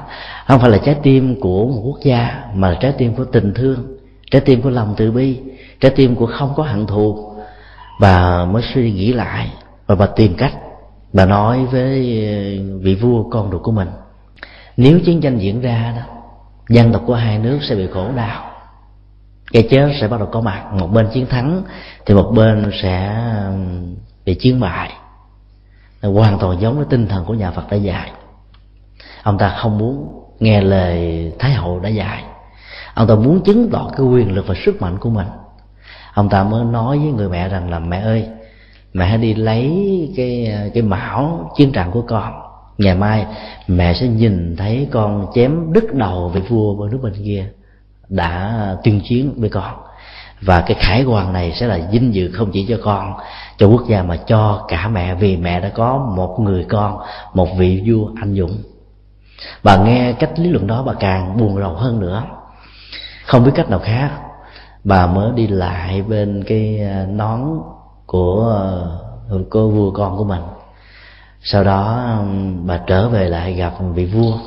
không 0.47 0.61
phải 0.61 0.71
là 0.71 0.79
trái 0.79 0.97
tim 1.03 1.41
của 1.41 1.67
một 1.67 1.83
quốc 1.85 1.99
gia, 2.03 2.45
mà 2.55 2.69
là 2.69 2.75
trái 2.81 2.93
tim 2.99 3.15
của 3.15 3.25
tình 3.25 3.55
thương, 3.55 3.87
trái 4.31 4.41
tim 4.41 4.63
của 4.63 4.71
lòng 4.71 4.95
từ 4.97 5.13
bi, 5.13 5.41
trái 5.81 5.93
tim 5.97 6.17
của 6.17 6.27
không 6.27 6.53
có 6.57 6.63
hận 6.63 6.87
thù. 6.87 7.35
Bà 8.01 8.45
mới 8.45 8.63
suy 8.75 8.93
nghĩ 8.93 9.13
lại 9.13 9.51
và 9.87 9.95
bà 9.95 10.07
tìm 10.07 10.35
cách, 10.35 10.53
bà 11.13 11.25
nói 11.25 11.65
với 11.65 12.25
ờ, 12.27 12.79
vị 12.81 12.95
vua 12.95 13.31
con 13.31 13.51
ruột 13.51 13.63
của 13.63 13.73
mình, 13.73 13.89
nếu 14.77 15.01
chiến 15.01 15.21
tranh 15.21 15.39
diễn 15.39 15.61
ra 15.61 15.95
đó 15.97 16.15
dân 16.69 16.93
tộc 16.93 17.03
của 17.07 17.15
hai 17.15 17.39
nước 17.39 17.59
sẽ 17.63 17.75
bị 17.75 17.89
khổ 17.95 18.09
đau. 18.17 18.51
Cái 19.53 19.69
chết 19.71 19.89
sẽ 20.01 20.09
bắt 20.09 20.19
đầu 20.19 20.29
có 20.33 20.41
mặt. 20.41 20.65
Một 20.73 20.87
bên 20.87 21.09
chiến 21.13 21.27
thắng, 21.27 21.63
thì 22.07 22.15
một 22.15 22.33
bên 22.37 22.71
sẽ 22.83 23.17
um, 23.49 23.95
bị 24.25 24.35
chiến 24.35 24.61
bại. 24.61 24.93
Hoàn 26.03 26.39
toàn 26.39 26.61
giống 26.61 26.77
với 26.77 26.87
tinh 26.91 27.07
thần 27.09 27.25
của 27.25 27.35
nhà 27.35 27.51
phật 27.51 27.71
đã 27.71 27.77
dạy. 27.77 28.11
Ông 29.23 29.39
ta 29.39 29.49
không 29.49 29.79
muốn 29.79 30.23
nghe 30.41 30.61
lời 30.61 31.33
thái 31.39 31.53
hậu 31.53 31.81
đã 31.81 31.89
dạy. 31.89 32.25
Ông 32.95 33.09
ta 33.09 33.15
muốn 33.15 33.43
chứng 33.45 33.71
tỏ 33.73 33.91
cái 33.97 34.07
quyền 34.07 34.35
lực 34.35 34.47
và 34.47 34.55
sức 34.65 34.83
mạnh 34.83 34.99
của 34.99 35.11
mình. 35.11 35.27
Ông 36.15 36.29
ta 36.29 36.45
mới 36.45 36.65
nói 36.65 36.99
với 36.99 37.13
người 37.13 37.29
mẹ 37.29 37.49
rằng 37.49 37.71
là, 37.71 37.79
mẹ 37.79 38.01
ơi, 38.01 38.29
mẹ 38.93 39.07
hãy 39.07 39.19
đi 39.19 39.35
lấy 39.35 40.13
cái 40.17 40.55
cái 40.75 40.83
mão 40.83 41.51
chiến 41.57 41.73
trận 41.73 41.91
của 41.91 42.03
con 42.03 42.44
ngày 42.79 42.95
mai 42.95 43.27
mẹ 43.67 43.95
sẽ 43.95 44.07
nhìn 44.09 44.57
thấy 44.57 44.89
con 44.91 45.27
chém 45.35 45.73
đứt 45.73 45.95
đầu 45.95 46.29
vị 46.29 46.41
vua 46.49 46.75
bên 46.75 46.91
nước 46.91 46.99
bên 47.03 47.13
kia 47.25 47.47
đã 48.09 48.77
tuyên 48.85 49.01
chiến 49.09 49.35
với 49.37 49.49
con. 49.49 49.75
Và 50.41 50.61
cái 50.61 50.77
khải 50.81 51.03
hoàng 51.03 51.33
này 51.33 51.53
sẽ 51.53 51.67
là 51.67 51.79
vinh 51.91 52.15
dự 52.15 52.31
không 52.33 52.51
chỉ 52.53 52.67
cho 52.69 52.77
con, 52.85 53.15
cho 53.59 53.67
quốc 53.69 53.83
gia 53.89 54.03
mà 54.03 54.17
cho 54.17 54.65
cả 54.69 54.89
mẹ, 54.89 55.15
vì 55.15 55.37
mẹ 55.37 55.61
đã 55.61 55.69
có 55.69 56.13
một 56.17 56.41
người 56.41 56.65
con, 56.69 56.99
một 57.35 57.49
vị 57.59 57.83
vua 57.87 58.11
anh 58.21 58.35
dũng. 58.35 58.59
Bà 59.63 59.77
nghe 59.77 60.13
cách 60.13 60.39
lý 60.39 60.51
luận 60.51 60.67
đó 60.67 60.83
bà 60.83 60.93
càng 60.93 61.39
buồn 61.39 61.57
rầu 61.57 61.75
hơn 61.75 62.01
nữa. 62.01 62.23
Không 63.27 63.45
biết 63.45 63.51
cách 63.55 63.71
nào 63.71 63.79
khác, 63.79 64.11
bà 64.85 65.07
mới 65.07 65.33
đi 65.35 65.47
lại 65.47 66.03
bên 66.03 66.45
cái 66.47 66.81
à, 66.81 67.07
nón 67.09 67.41
của 68.07 68.63
à, 69.31 69.41
cô 69.51 69.69
vua 69.69 69.91
con 69.91 70.17
của 70.19 70.25
mình 70.25 70.43
sau 71.47 71.65
đó 71.65 72.07
um, 72.19 72.67
bà 72.67 72.81
trở 72.87 73.09
về 73.09 73.29
lại 73.29 73.53
gặp 73.53 73.73
vị 73.95 74.05
vua 74.07 74.39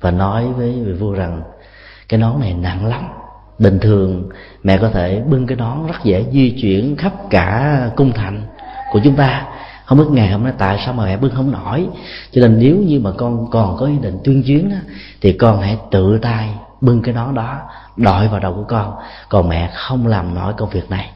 và 0.00 0.10
nói 0.10 0.46
với 0.46 0.72
vị 0.84 0.92
vua 0.92 1.12
rằng 1.12 1.42
cái 2.08 2.20
nón 2.20 2.40
này 2.40 2.54
nặng 2.54 2.86
lắm. 2.86 3.08
Bình 3.58 3.78
thường 3.80 4.28
mẹ 4.62 4.78
có 4.78 4.88
thể 4.88 5.22
bưng 5.26 5.46
cái 5.46 5.56
nón 5.56 5.86
rất 5.86 6.04
dễ 6.04 6.24
di 6.32 6.50
chuyển 6.50 6.96
khắp 6.96 7.12
cả 7.30 7.80
cung 7.96 8.12
thành 8.12 8.42
của 8.92 9.00
chúng 9.04 9.16
ta. 9.16 9.46
Không 9.84 9.98
biết 9.98 10.04
ngày 10.10 10.30
hôm 10.30 10.44
nay 10.44 10.52
tại 10.58 10.82
sao 10.84 10.94
mà 10.94 11.04
mẹ 11.04 11.16
bưng 11.16 11.34
không 11.34 11.50
nổi. 11.50 11.86
Cho 12.32 12.40
nên 12.40 12.58
nếu 12.58 12.76
như 12.76 13.00
mà 13.00 13.10
con 13.16 13.50
còn 13.50 13.76
có 13.76 13.86
ý 13.86 13.98
định 13.98 14.18
tuyên 14.24 14.42
chuyến 14.42 14.70
đó, 14.70 14.76
thì 15.20 15.32
con 15.32 15.60
hãy 15.60 15.78
tự 15.90 16.18
tay 16.18 16.50
bưng 16.80 17.02
cái 17.02 17.14
nón 17.14 17.34
đó 17.34 17.60
đội 17.96 18.28
vào 18.28 18.40
đầu 18.40 18.54
của 18.54 18.64
con. 18.68 18.94
Còn 19.28 19.48
mẹ 19.48 19.70
không 19.74 20.06
làm 20.06 20.34
nổi 20.34 20.52
công 20.56 20.70
việc 20.70 20.90
này. 20.90 21.10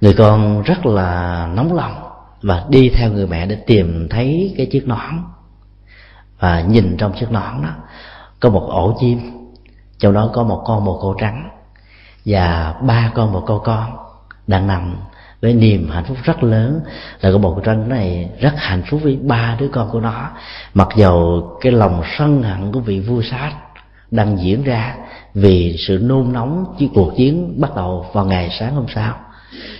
Người 0.00 0.14
con 0.14 0.62
rất 0.62 0.86
là 0.86 1.48
nóng 1.54 1.74
lòng 1.74 2.03
và 2.44 2.64
đi 2.68 2.88
theo 2.88 3.12
người 3.12 3.26
mẹ 3.26 3.46
để 3.46 3.56
tìm 3.66 4.08
thấy 4.10 4.54
cái 4.56 4.66
chiếc 4.66 4.88
nón. 4.88 5.14
Và 6.38 6.60
nhìn 6.60 6.96
trong 6.96 7.12
chiếc 7.12 7.30
nón 7.30 7.62
đó, 7.62 7.70
có 8.40 8.50
một 8.50 8.66
ổ 8.70 8.96
chim. 9.00 9.18
Trong 9.98 10.12
đó 10.12 10.30
có 10.32 10.42
một 10.42 10.62
con 10.66 10.84
bồ 10.84 10.98
câu 11.00 11.14
trắng. 11.20 11.50
Và 12.24 12.74
ba 12.82 13.12
con 13.14 13.32
bồ 13.32 13.40
câu 13.40 13.58
con 13.58 13.96
đang 14.46 14.66
nằm 14.66 14.96
với 15.40 15.54
niềm 15.54 15.90
hạnh 15.90 16.04
phúc 16.04 16.16
rất 16.24 16.42
lớn. 16.42 16.80
Là 17.20 17.32
con 17.32 17.40
bồ 17.40 17.54
câu 17.54 17.64
trắng 17.64 17.88
này 17.88 18.30
rất 18.40 18.52
hạnh 18.56 18.82
phúc 18.90 19.00
với 19.02 19.18
ba 19.22 19.56
đứa 19.60 19.68
con 19.68 19.90
của 19.90 20.00
nó. 20.00 20.30
Mặc 20.74 20.88
dầu 20.96 21.50
cái 21.60 21.72
lòng 21.72 22.02
sân 22.18 22.42
hận 22.42 22.72
của 22.72 22.80
vị 22.80 23.00
vua 23.00 23.22
sát 23.22 23.52
đang 24.10 24.38
diễn 24.38 24.62
ra 24.62 24.96
vì 25.34 25.76
sự 25.78 25.98
nôn 26.02 26.32
nóng 26.32 26.74
chiến 26.78 26.90
cuộc 26.94 27.12
chiến 27.16 27.60
bắt 27.60 27.76
đầu 27.76 28.06
vào 28.12 28.24
ngày 28.24 28.50
sáng 28.58 28.74
hôm 28.74 28.86
sau 28.94 29.14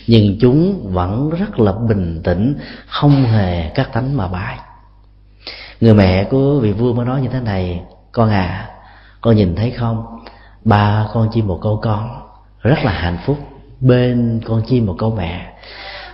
nhưng 0.07 0.39
chúng 0.41 0.91
vẫn 0.93 1.31
rất 1.31 1.61
là 1.61 1.73
bình 1.73 2.21
tĩnh, 2.25 2.55
không 2.87 3.25
hề 3.25 3.69
cắt 3.69 3.93
tánh 3.93 4.17
mà 4.17 4.29
bay 4.29 4.59
người 5.81 5.95
mẹ 5.95 6.25
của 6.25 6.61
vị 6.61 6.73
vua 6.73 6.95
mới 6.95 7.07
nói 7.07 7.21
như 7.21 7.29
thế 7.29 7.41
này, 7.41 7.83
con 8.13 8.31
à 8.31 8.71
con 9.21 9.37
nhìn 9.37 9.55
thấy 9.55 9.71
không? 9.71 10.05
Ba 10.65 11.07
con 11.15 11.29
chim 11.33 11.47
một 11.47 11.59
câu 11.63 11.81
con, 11.83 12.11
rất 12.63 12.85
là 12.85 12.93
hạnh 12.93 13.19
phúc 13.27 13.39
bên 13.81 14.41
con 14.45 14.63
chim 14.67 14.87
một 14.87 14.95
câu 14.99 15.15
mẹ. 15.17 15.53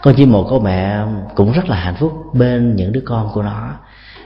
Con 0.02 0.14
chim 0.14 0.32
một 0.32 0.46
câu 0.50 0.60
mẹ 0.60 1.04
cũng 1.34 1.52
rất 1.52 1.68
là 1.68 1.76
hạnh 1.76 1.94
phúc 1.94 2.12
bên 2.34 2.76
những 2.76 2.92
đứa 2.92 3.02
con 3.06 3.28
của 3.34 3.42
nó. 3.42 3.70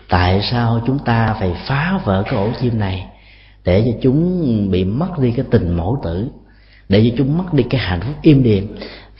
Tại 0.08 0.42
sao 0.42 0.80
chúng 0.86 0.98
ta 0.98 1.36
phải 1.40 1.56
phá 1.66 2.00
vỡ 2.04 2.22
cái 2.26 2.34
ổ 2.34 2.48
chim 2.60 2.78
này 2.78 3.06
để 3.64 3.82
cho 3.86 3.98
chúng 4.02 4.70
bị 4.70 4.84
mất 4.84 5.18
đi 5.18 5.30
cái 5.30 5.44
tình 5.50 5.76
mẫu 5.76 6.00
tử, 6.04 6.28
để 6.88 7.10
cho 7.10 7.16
chúng 7.18 7.38
mất 7.38 7.54
đi 7.54 7.64
cái 7.70 7.80
hạnh 7.80 8.00
phúc 8.00 8.14
im 8.22 8.42
điềm 8.42 8.64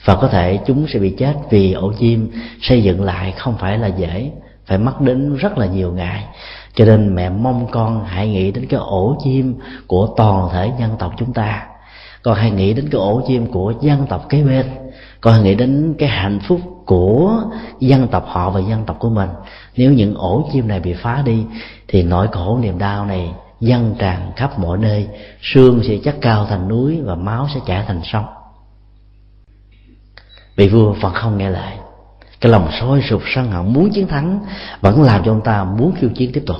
và 0.05 0.15
có 0.15 0.27
thể 0.27 0.59
chúng 0.65 0.87
sẽ 0.87 0.99
bị 0.99 1.15
chết 1.17 1.33
vì 1.49 1.73
ổ 1.73 1.93
chim 1.99 2.31
xây 2.61 2.83
dựng 2.83 3.03
lại 3.03 3.33
không 3.37 3.55
phải 3.59 3.77
là 3.77 3.87
dễ, 3.87 4.31
phải 4.65 4.77
mất 4.77 5.01
đến 5.01 5.35
rất 5.35 5.57
là 5.57 5.65
nhiều 5.65 5.91
ngày 5.91 6.23
cho 6.75 6.85
nên 6.85 7.15
mẹ 7.15 7.29
mong 7.29 7.67
con 7.71 8.05
hãy 8.05 8.29
nghĩ 8.29 8.51
đến 8.51 8.65
cái 8.69 8.79
ổ 8.79 9.17
chim 9.23 9.55
của 9.87 10.07
toàn 10.17 10.49
thể 10.51 10.71
dân 10.79 10.91
tộc 10.99 11.13
chúng 11.17 11.33
ta. 11.33 11.67
Con 12.21 12.35
hãy 12.35 12.51
nghĩ 12.51 12.73
đến 12.73 12.89
cái 12.91 12.99
ổ 12.99 13.21
chim 13.27 13.51
của 13.51 13.73
dân 13.81 14.05
tộc 14.09 14.29
kế 14.29 14.43
bên. 14.43 14.65
Con 15.21 15.33
hãy 15.33 15.43
nghĩ 15.43 15.55
đến 15.55 15.95
cái 15.97 16.09
hạnh 16.09 16.39
phúc 16.47 16.61
của 16.85 17.43
dân 17.79 18.07
tộc 18.07 18.25
họ 18.27 18.49
và 18.49 18.59
dân 18.59 18.83
tộc 18.85 18.95
của 18.99 19.09
mình. 19.09 19.29
Nếu 19.77 19.93
những 19.93 20.15
ổ 20.15 20.49
chim 20.53 20.67
này 20.67 20.79
bị 20.79 20.93
phá 20.93 21.21
đi, 21.25 21.43
thì 21.87 22.03
nỗi 22.03 22.27
khổ 22.31 22.59
niềm 22.61 22.79
đau 22.79 23.05
này 23.05 23.31
dâng 23.59 23.95
tràn 23.99 24.31
khắp 24.35 24.59
mọi 24.59 24.77
nơi. 24.77 25.07
Xương 25.41 25.81
sẽ 25.87 25.97
chất 26.03 26.15
cao 26.21 26.45
thành 26.49 26.67
núi 26.67 27.01
và 27.01 27.15
máu 27.15 27.47
sẽ 27.53 27.59
chảy 27.65 27.83
thành 27.87 28.01
sông 28.03 28.25
vị 30.55 30.67
vua 30.67 30.93
vẫn 30.93 31.13
không 31.13 31.37
nghe 31.37 31.49
lời. 31.49 31.73
Cái 32.41 32.51
lòng 32.51 32.69
sôi 32.79 33.01
sục 33.01 33.21
sân 33.35 33.51
hận 33.51 33.73
muốn 33.73 33.89
chiến 33.89 34.07
thắng 34.07 34.39
vẫn 34.81 35.03
làm 35.03 35.23
cho 35.25 35.31
ông 35.31 35.41
ta 35.41 35.63
muốn 35.63 35.93
khiêu 35.95 36.09
chiến 36.09 36.31
tiếp 36.33 36.43
tục. 36.47 36.57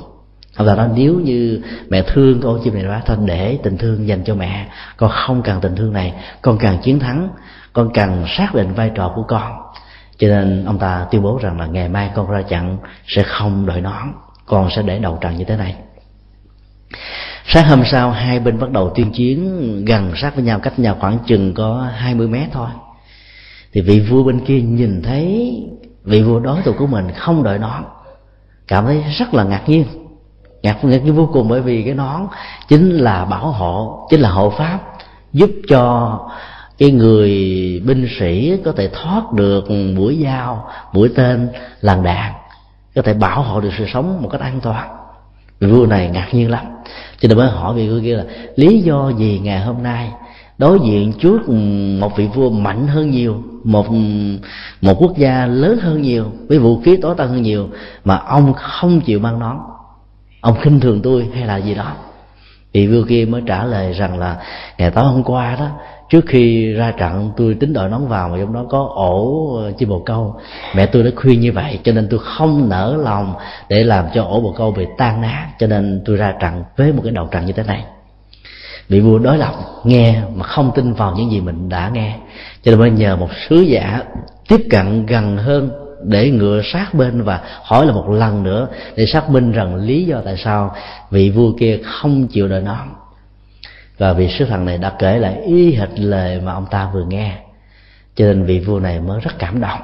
Ông 0.56 0.68
ta 0.68 0.76
nói, 0.76 0.90
nếu 0.96 1.20
như 1.20 1.62
mẹ 1.90 2.02
thương 2.02 2.42
con 2.42 2.60
chim 2.64 2.74
này 2.74 2.86
quá 2.88 3.02
thôi 3.06 3.18
để 3.26 3.60
tình 3.64 3.78
thương 3.78 4.08
dành 4.08 4.24
cho 4.24 4.36
mẹ, 4.36 4.68
con 4.98 5.12
không 5.14 5.42
cần 5.42 5.62
tình 5.62 5.76
thương 5.76 5.94
này, 5.94 6.14
con 6.42 6.58
cần 6.58 6.78
chiến 6.84 7.00
thắng, 7.00 7.30
con 7.74 7.94
cần 7.94 8.26
xác 8.28 8.56
định 8.56 8.74
vai 8.74 8.92
trò 8.96 9.12
của 9.16 9.24
con. 9.24 9.54
Cho 10.18 10.28
nên 10.28 10.66
ông 10.66 10.80
ta 10.80 11.06
tuyên 11.12 11.22
bố 11.22 11.40
rằng 11.42 11.60
là 11.60 11.66
ngày 11.66 11.90
mai 11.90 12.12
con 12.16 12.32
ra 12.32 12.42
trận 12.42 12.78
sẽ 13.08 13.24
không 13.24 13.66
đội 13.66 13.82
nón 13.82 14.14
con 14.46 14.70
sẽ 14.76 14.82
để 14.82 15.00
đầu 15.00 15.18
trận 15.22 15.38
như 15.38 15.44
thế 15.44 15.58
này. 15.58 15.76
Sáng 17.46 17.68
hôm 17.68 17.84
sau, 17.86 18.12
hai 18.12 18.40
bên 18.40 18.60
bắt 18.60 18.72
đầu 18.72 18.92
tuyên 18.96 19.12
chiến 19.12 19.86
gần 19.86 20.12
sát 20.16 20.36
với 20.36 20.44
nhau 20.44 20.60
cách 20.60 20.80
nhau 20.80 20.98
khoảng 21.00 21.18
chừng 21.26 21.54
có 21.54 21.88
20 21.96 22.28
mét 22.28 22.50
thôi 22.52 22.70
thì 23.76 23.82
vị 23.82 24.00
vua 24.00 24.24
bên 24.24 24.40
kia 24.40 24.62
nhìn 24.62 25.02
thấy 25.02 25.56
vị 26.04 26.22
vua 26.22 26.40
đối 26.40 26.62
thủ 26.62 26.74
của 26.78 26.88
mình 26.88 27.08
không 27.16 27.44
đợi 27.44 27.60
nón, 27.60 27.84
cảm 28.68 28.86
thấy 28.86 29.04
rất 29.18 29.34
là 29.34 29.44
ngạc 29.44 29.70
nhiên. 29.70 29.86
Ngạc 30.64 30.86
nhiên 30.86 31.16
vô 31.16 31.30
cùng 31.34 31.48
bởi 31.48 31.62
vì 31.62 31.84
cái 31.84 31.94
nón 31.94 32.22
chính 32.68 32.90
là 32.90 33.26
bảo 33.26 33.52
hộ, 33.52 34.08
chính 34.10 34.20
là 34.20 34.30
hộ 34.30 34.50
pháp, 34.50 34.80
giúp 35.34 35.50
cho 35.68 36.20
cái 36.78 36.92
người 36.92 37.30
binh 37.86 38.08
sĩ 38.20 38.58
có 38.66 38.72
thể 38.72 38.90
thoát 38.94 39.34
được 39.34 39.72
mũi 39.72 40.22
dao, 40.24 40.70
mũi 40.94 41.10
tên 41.16 41.50
làn 41.82 42.04
đạn 42.04 42.34
có 42.96 43.02
thể 43.02 43.14
bảo 43.14 43.42
hộ 43.42 43.62
được 43.62 43.72
sự 43.78 43.86
sống 43.94 44.22
một 44.22 44.30
cách 44.32 44.42
an 44.42 44.60
toàn. 44.62 44.90
Vị 45.60 45.68
vua 45.68 45.86
này 45.86 46.10
ngạc 46.10 46.28
nhiên 46.32 46.52
lắm. 46.52 46.66
Cho 47.20 47.28
nên 47.28 47.38
mới 47.38 47.50
hỏi 47.50 47.76
vị 47.76 47.90
vua 47.90 48.02
kia 48.04 48.16
là, 48.16 48.24
lý 48.56 48.82
do 48.82 49.10
gì 49.10 49.40
ngày 49.44 49.60
hôm 49.60 49.84
nay 49.84 50.12
đối 50.58 50.80
diện 50.80 51.14
trước 51.14 51.50
một 52.00 52.18
vị 52.18 52.28
vua 52.34 52.50
mạnh 52.50 52.88
hơn 52.88 53.12
nhiều, 53.12 53.44
một 53.64 53.86
một 54.82 54.96
quốc 55.00 55.18
gia 55.18 55.46
lớn 55.46 55.78
hơn 55.82 56.02
nhiều, 56.02 56.26
với 56.50 56.60
vũ 56.60 56.82
khí 56.82 56.98
tối 57.02 57.16
tân 57.18 57.28
hơn 57.28 57.42
nhiều, 57.42 57.70
mà 58.04 58.18
ông 58.18 58.54
không 58.54 59.02
chịu 59.02 59.20
mang 59.20 59.40
nón. 59.40 59.58
Ông 60.42 60.56
khinh 60.62 60.80
thường 60.80 61.02
tôi 61.02 61.30
hay 61.34 61.48
là 61.48 61.58
gì 61.58 61.76
đó. 61.76 61.94
Vị 62.74 62.88
vua 62.88 63.04
kia 63.10 63.26
mới 63.26 63.42
trả 63.48 63.64
lời 63.64 63.94
rằng 63.94 64.20
là, 64.20 64.38
ngày 64.78 64.92
tối 64.92 65.04
hôm 65.04 65.24
qua 65.24 65.56
đó, 65.60 65.68
trước 66.10 66.26
khi 66.28 66.74
ra 66.74 66.92
trận, 66.92 67.32
tôi 67.38 67.54
tính 67.60 67.74
đội 67.74 67.90
nón 67.90 68.08
vào 68.08 68.30
mà 68.30 68.38
trong 68.40 68.54
đó 68.54 68.66
có 68.70 68.90
ổ 68.96 69.56
ờ, 69.56 69.72
chim 69.72 69.90
bồ 69.90 70.00
câu. 70.00 70.36
Mẹ 70.76 70.86
tôi 70.86 71.04
đã 71.04 71.12
khuyên 71.16 71.40
như 71.40 71.52
vậy, 71.52 71.80
cho 71.84 71.92
nên 71.92 72.08
tôi 72.10 72.20
không 72.24 72.70
nỡ 72.70 72.98
lòng 73.04 73.34
để 73.70 73.84
làm 73.84 74.06
cho 74.14 74.24
ổ 74.24 74.42
bồ 74.42 74.52
câu 74.58 74.72
bị 74.72 74.86
tan 74.98 75.22
nát, 75.22 75.48
cho 75.60 75.68
nên 75.68 76.02
tôi 76.06 76.18
ra 76.18 76.34
trận 76.42 76.64
với 76.78 76.94
một 76.94 77.02
cái 77.04 77.12
đầu 77.12 77.28
trận 77.28 77.46
như 77.46 77.54
thế 77.54 77.64
này 77.64 77.86
vị 78.88 79.00
vua 79.00 79.20
đối 79.20 79.38
lập, 79.38 79.54
nghe 79.84 80.22
mà 80.36 80.44
không 80.44 80.72
tin 80.76 80.94
vào 80.94 81.16
những 81.18 81.32
gì 81.32 81.42
mình 81.42 81.70
đã 81.70 81.90
nghe. 81.94 82.18
Cho 82.64 82.72
nên 82.72 82.80
mới 82.80 82.92
nhờ 82.92 83.16
một 83.16 83.30
sứ 83.50 83.56
giả 83.56 84.02
tiếp 84.48 84.68
cận 84.70 85.06
gần 85.06 85.38
hơn 85.38 85.72
để 86.04 86.32
ngựa 86.32 86.62
sát 86.64 86.94
bên 86.94 87.22
và 87.22 87.42
hỏi 87.64 87.86
là 87.86 87.94
một 87.94 88.10
lần 88.10 88.44
nữa 88.44 88.68
để 88.96 89.06
xác 89.06 89.30
minh 89.30 89.52
rằng 89.52 89.76
lý 89.76 90.06
do 90.06 90.22
tại 90.26 90.38
sao 90.38 90.76
vị 91.12 91.30
vua 91.30 91.52
kia 91.60 91.80
không 91.84 92.28
chịu 92.28 92.48
đợi 92.48 92.62
nó. 92.62 92.86
Và 93.98 94.14
vị 94.14 94.30
sứ 94.40 94.46
thần 94.46 94.66
này 94.66 94.78
đã 94.78 94.94
kể 95.00 95.20
lại 95.20 95.42
y 95.42 95.76
hệt 95.76 96.00
lời 96.00 96.42
mà 96.42 96.54
ông 96.54 96.66
ta 96.72 96.90
vừa 96.94 97.06
nghe. 97.06 97.38
Cho 98.16 98.26
nên 98.26 98.44
vị 98.44 98.60
vua 98.60 98.80
này 98.80 99.00
mới 99.00 99.20
rất 99.20 99.40
cảm 99.40 99.62
động 99.62 99.80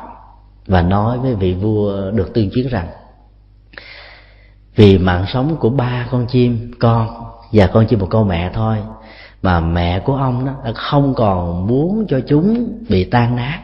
và 0.67 0.81
nói 0.81 1.17
với 1.17 1.35
vị 1.35 1.53
vua 1.53 2.11
được 2.11 2.33
tương 2.33 2.49
chiến 2.49 2.67
rằng, 2.67 2.87
vì 4.75 4.97
mạng 4.97 5.25
sống 5.33 5.55
của 5.59 5.69
ba 5.69 6.07
con 6.11 6.25
chim, 6.27 6.71
con 6.79 7.07
và 7.51 7.67
con 7.67 7.85
chỉ 7.89 7.95
một 7.95 8.07
câu 8.09 8.23
mẹ 8.23 8.51
thôi. 8.53 8.77
Mà 9.41 9.59
mẹ 9.59 9.99
của 9.99 10.15
ông 10.15 10.45
đó 10.45 10.51
đã 10.65 10.71
không 10.75 11.13
còn 11.13 11.67
muốn 11.67 12.05
cho 12.09 12.19
chúng 12.27 12.67
bị 12.89 13.03
tan 13.03 13.35
nát. 13.35 13.59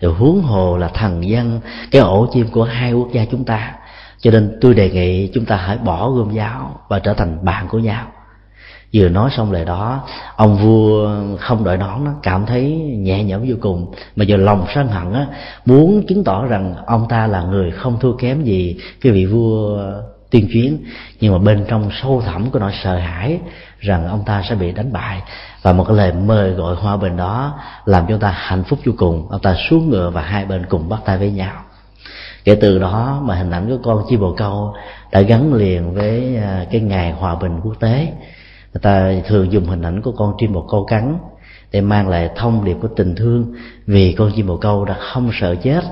Rồi 0.00 0.12
huống 0.12 0.42
hồ 0.42 0.76
là 0.76 0.88
thần 0.88 1.28
dân, 1.28 1.60
cái 1.90 2.02
ổ 2.02 2.26
chim 2.32 2.46
của 2.52 2.64
hai 2.64 2.92
quốc 2.92 3.08
gia 3.12 3.24
chúng 3.24 3.44
ta. 3.44 3.74
Cho 4.20 4.30
nên 4.30 4.58
tôi 4.60 4.74
đề 4.74 4.90
nghị 4.90 5.30
chúng 5.34 5.44
ta 5.44 5.56
hãy 5.56 5.78
bỏ 5.78 6.10
gươm 6.10 6.30
giáo 6.30 6.80
và 6.88 6.98
trở 6.98 7.14
thành 7.14 7.44
bạn 7.44 7.68
của 7.68 7.78
nhau. 7.78 8.06
Vừa 8.92 9.08
nói 9.08 9.30
xong 9.36 9.52
lời 9.52 9.64
đó, 9.64 10.02
ông 10.36 10.56
vua 10.56 11.10
không 11.38 11.64
đợi 11.64 11.76
nón 11.76 12.04
nó 12.04 12.10
cảm 12.22 12.46
thấy 12.46 12.70
nhẹ 12.96 13.24
nhõm 13.24 13.40
vô 13.48 13.54
cùng. 13.60 13.92
Mà 14.16 14.24
giờ 14.24 14.36
lòng 14.36 14.66
sân 14.74 14.88
hận 14.88 15.12
á, 15.12 15.26
muốn 15.66 16.06
chứng 16.08 16.24
tỏ 16.24 16.46
rằng 16.46 16.74
ông 16.86 17.06
ta 17.08 17.26
là 17.26 17.42
người 17.42 17.70
không 17.70 17.96
thua 18.00 18.16
kém 18.16 18.44
gì 18.44 18.76
cái 19.00 19.12
vị 19.12 19.26
vua 19.26 19.80
tuyên 20.34 20.48
chuyến 20.52 20.78
nhưng 21.20 21.32
mà 21.32 21.38
bên 21.38 21.64
trong 21.68 21.90
sâu 22.02 22.22
thẳm 22.26 22.50
của 22.50 22.58
nỗi 22.58 22.72
sợ 22.82 22.96
hãi 22.96 23.40
rằng 23.78 24.08
ông 24.08 24.22
ta 24.26 24.42
sẽ 24.48 24.54
bị 24.54 24.72
đánh 24.72 24.92
bại. 24.92 25.22
Và 25.62 25.72
một 25.72 25.84
cái 25.84 25.96
lời 25.96 26.12
mời 26.12 26.50
gọi 26.50 26.74
hòa 26.74 26.96
bình 26.96 27.16
đó 27.16 27.58
làm 27.84 28.06
cho 28.08 28.18
ta 28.18 28.30
hạnh 28.36 28.64
phúc 28.64 28.78
vô 28.84 28.92
cùng. 28.96 29.28
Ông 29.30 29.40
ta 29.40 29.54
xuống 29.68 29.90
ngựa 29.90 30.10
và 30.10 30.22
hai 30.22 30.44
bên 30.44 30.66
cùng 30.68 30.88
bắt 30.88 31.00
tay 31.04 31.18
với 31.18 31.30
nhau. 31.30 31.54
Kể 32.44 32.54
từ 32.60 32.78
đó 32.78 33.20
mà 33.24 33.34
hình 33.34 33.50
ảnh 33.50 33.68
của 33.68 33.78
con 33.82 34.04
chim 34.08 34.20
bồ 34.20 34.34
câu 34.36 34.74
đã 35.12 35.20
gắn 35.20 35.54
liền 35.54 35.94
với 35.94 36.36
à, 36.36 36.66
cái 36.70 36.80
ngày 36.80 37.12
hòa 37.12 37.34
bình 37.34 37.60
quốc 37.62 37.74
tế. 37.80 38.12
Người 38.72 38.80
ta 38.82 39.12
thường 39.26 39.52
dùng 39.52 39.64
hình 39.64 39.82
ảnh 39.82 40.02
của 40.02 40.12
con 40.12 40.34
chim 40.38 40.52
bồ 40.52 40.66
câu 40.70 40.84
cắn 40.84 41.18
để 41.74 41.80
mang 41.80 42.08
lại 42.08 42.30
thông 42.36 42.64
điệp 42.64 42.76
của 42.82 42.88
tình 42.88 43.14
thương. 43.14 43.54
Vì 43.86 44.12
con 44.12 44.32
chim 44.36 44.46
bồ 44.46 44.56
câu 44.56 44.84
đã 44.84 44.94
không 44.94 45.30
sợ 45.32 45.54
chết 45.54 45.84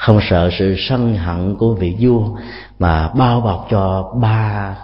không 0.00 0.20
sợ 0.30 0.50
sự 0.58 0.74
sân 0.78 1.16
hận 1.16 1.56
của 1.56 1.74
vị 1.74 1.96
vua 2.00 2.36
mà 2.78 3.08
bao 3.08 3.40
bọc 3.40 3.66
cho 3.70 4.12
ba 4.20 4.76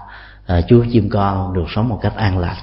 à, 0.47 0.61
chú 0.69 0.85
chim 0.93 1.09
con 1.11 1.55
được 1.55 1.65
sống 1.75 1.89
một 1.89 1.99
cách 2.03 2.13
an 2.17 2.39
lành 2.39 2.57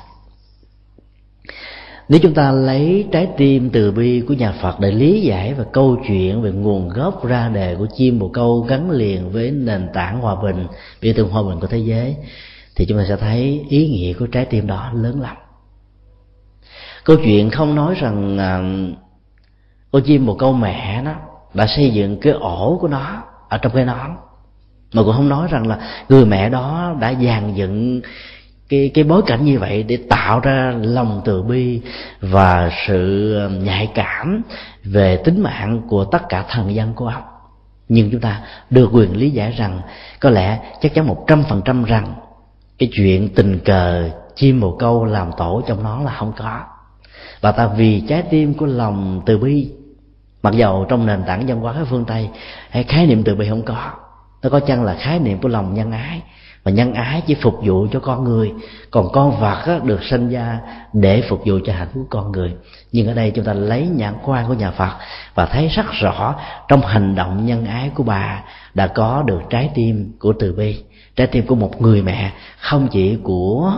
nếu 2.10 2.20
chúng 2.24 2.34
ta 2.34 2.52
lấy 2.52 3.08
trái 3.12 3.28
tim 3.38 3.70
từ 3.70 3.92
bi 3.92 4.24
của 4.28 4.34
nhà 4.34 4.52
Phật 4.62 4.80
để 4.80 4.92
lý 4.92 5.22
giải 5.22 5.54
về 5.54 5.64
câu 5.72 5.98
chuyện 6.08 6.42
về 6.42 6.52
nguồn 6.52 6.90
gốc 6.90 7.26
ra 7.26 7.50
đề 7.50 7.76
của 7.76 7.88
chim 7.98 8.20
bồ 8.20 8.28
câu 8.28 8.62
gắn 8.62 8.92
liền 8.92 9.32
với 9.32 9.52
nền 9.52 9.88
tảng 9.94 10.22
hòa 10.22 10.36
bình 10.44 10.68
biểu 11.02 11.14
tượng 11.16 11.30
hòa 11.30 11.44
bình 11.44 11.60
của 11.60 11.68
thế 11.68 11.78
giới 11.78 12.16
thì 12.76 12.86
chúng 12.86 12.98
ta 12.98 13.06
sẽ 13.10 13.16
thấy 13.16 13.66
ý 13.70 13.88
nghĩa 13.88 14.14
của 14.14 14.28
trái 14.28 14.46
tim 14.46 14.68
đó 14.68 14.92
lớn 14.94 15.22
lắm 15.22 15.36
câu 17.04 17.18
chuyện 17.24 17.50
không 17.50 17.76
nói 17.76 17.96
rằng 17.96 18.38
à, 18.38 18.62
con 19.92 20.02
chim 20.02 20.26
một 20.26 20.36
câu 20.40 20.54
mẹ 20.54 21.02
nó 21.02 21.12
đã 21.54 21.68
xây 21.68 21.90
dựng 21.90 22.20
cái 22.20 22.34
ổ 22.34 22.78
của 22.82 22.88
nó 22.88 23.24
ở 23.50 23.58
trong 23.58 23.72
cái 23.76 23.86
nón. 23.86 24.16
Mà 24.94 25.04
cũng 25.04 25.14
không 25.14 25.30
nói 25.30 25.48
rằng 25.52 25.68
là 25.68 25.80
người 26.10 26.26
mẹ 26.26 26.50
đó 26.50 26.96
đã 27.00 27.14
dàn 27.14 27.54
dựng 27.54 28.02
cái 28.70 28.92
cái 28.94 29.04
bối 29.04 29.22
cảnh 29.26 29.46
như 29.46 29.60
vậy 29.60 29.84
để 29.84 29.98
tạo 30.10 30.40
ra 30.40 30.74
lòng 30.82 31.22
từ 31.26 31.42
bi 31.42 31.82
và 32.22 32.70
sự 32.88 33.34
à, 33.40 33.48
nhạy 33.48 33.92
cảm 33.96 34.42
về 34.84 35.18
tính 35.18 35.44
mạng 35.44 35.82
của 35.88 36.06
tất 36.06 36.30
cả 36.30 36.46
thần 36.50 36.76
dân 36.76 36.94
của 36.94 37.08
ông. 37.08 37.24
Nhưng 37.90 38.12
chúng 38.12 38.22
ta 38.22 38.42
được 38.70 38.90
quyền 38.94 39.18
lý 39.18 39.30
giải 39.30 39.52
rằng 39.52 39.82
có 40.20 40.30
lẽ 40.30 40.60
chắc 40.82 40.94
chắn 40.94 41.08
một 41.08 41.26
trăm 41.28 41.44
phần 41.50 41.62
trăm 41.66 41.84
rằng 41.84 42.14
cái 42.78 42.90
chuyện 42.94 43.30
tình 43.36 43.60
cờ 43.60 44.10
chim 44.36 44.60
bồ 44.60 44.76
câu 44.80 45.06
làm 45.06 45.32
tổ 45.38 45.62
trong 45.68 45.84
nó 45.84 46.02
là 46.04 46.16
không 46.18 46.34
có 46.38 46.60
và 47.42 47.52
ta 47.52 47.68
vì 47.68 48.04
trái 48.08 48.22
tim 48.22 48.54
của 48.54 48.66
lòng 48.66 49.22
từ 49.26 49.38
bi, 49.38 49.72
mặc 50.44 50.54
dầu 50.54 50.86
trong 50.90 51.06
nền 51.06 51.24
tảng 51.24 51.48
văn 51.48 51.60
hóa 51.60 51.76
phương 51.90 52.06
tây, 52.06 52.30
hay 52.70 52.84
khái 52.84 53.08
niệm 53.08 53.24
từ 53.24 53.36
bi 53.36 53.50
không 53.50 53.64
có, 53.64 53.92
nó 54.44 54.50
có 54.50 54.60
chăng 54.60 54.84
là 54.84 54.94
khái 54.94 55.20
niệm 55.20 55.38
của 55.42 55.48
lòng 55.48 55.74
nhân 55.74 55.92
ái? 55.92 56.22
Và 56.64 56.72
nhân 56.72 56.94
ái 56.94 57.22
chỉ 57.28 57.36
phục 57.36 57.56
vụ 57.64 57.88
cho 57.92 58.00
con 58.00 58.24
người, 58.24 58.54
còn 58.92 59.10
con 59.14 59.40
vật 59.40 59.84
được 59.84 60.04
sinh 60.04 60.30
ra 60.30 60.60
để 60.94 61.24
phục 61.30 61.42
vụ 61.46 61.60
cho 61.66 61.74
hạnh 61.74 61.88
phúc 61.94 62.08
con 62.10 62.32
người. 62.32 62.54
Nhưng 62.92 63.08
ở 63.08 63.14
đây 63.14 63.32
chúng 63.32 63.46
ta 63.46 63.54
lấy 63.54 63.88
nhãn 63.88 64.14
quan 64.24 64.48
của 64.48 64.54
nhà 64.54 64.72
phật 64.72 64.92
và 65.36 65.46
thấy 65.46 65.68
rất 65.68 65.86
rõ 65.92 66.36
trong 66.68 66.82
hành 66.82 67.16
động 67.16 67.46
nhân 67.46 67.66
ái 67.66 67.92
của 67.96 68.04
bà 68.04 68.44
đã 68.74 68.88
có 68.88 69.24
được 69.26 69.42
trái 69.50 69.72
tim 69.76 70.12
của 70.20 70.34
từ 70.40 70.54
bi, 70.54 70.84
trái 71.16 71.28
tim 71.28 71.48
của 71.48 71.56
một 71.56 71.82
người 71.82 72.02
mẹ, 72.02 72.32
không 72.58 72.88
chỉ 72.92 73.18
của 73.24 73.74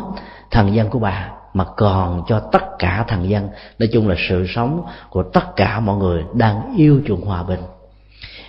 thần 0.51 0.75
dân 0.75 0.89
của 0.89 0.99
bà 0.99 1.29
mà 1.55 1.65
còn 1.77 2.23
cho 2.27 2.39
tất 2.39 2.63
cả 2.79 3.05
thần 3.07 3.29
dân. 3.29 3.49
Nói 3.79 3.89
chung 3.93 4.07
là 4.07 4.15
sự 4.29 4.45
sống 4.55 4.85
của 5.09 5.23
tất 5.23 5.55
cả 5.55 5.79
mọi 5.79 5.97
người 5.97 6.23
đang 6.33 6.75
yêu 6.77 7.01
chuộng 7.07 7.25
hòa 7.25 7.43
bình. 7.43 7.61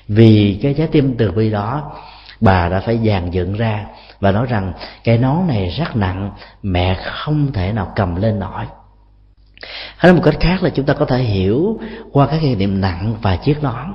Vì 0.09 0.59
cái 0.63 0.75
trái 0.75 0.87
tim 0.87 1.15
từ 1.19 1.31
bi 1.31 1.51
đó, 1.51 1.93
bà 2.41 2.69
đã 2.69 2.81
phải 2.81 2.99
dàn 3.05 3.31
dựng 3.31 3.53
ra 3.53 3.87
và 4.21 4.33
nói 4.33 4.47
rằng 4.47 4.73
cái 5.05 5.19
nón 5.19 5.47
này 5.47 5.69
rất 5.79 5.97
nặng, 5.97 6.31
mẹ 6.63 6.95
không 7.05 7.53
thể 7.53 7.73
nào 7.73 7.93
cầm 7.97 8.17
lên 8.17 8.39
nổi. 8.39 8.65
Hay 9.97 10.13
một 10.13 10.21
cách 10.25 10.37
khác 10.41 10.63
là 10.63 10.71
chúng 10.71 10.87
ta 10.87 10.95
có 10.95 11.05
thể 11.05 11.19
hiểu 11.19 11.79
qua 12.13 12.27
các 12.27 12.39
khái 12.41 12.55
niệm 12.55 12.81
nặng 12.81 13.15
và 13.23 13.37
chiếc 13.37 13.63
nón. 13.63 13.95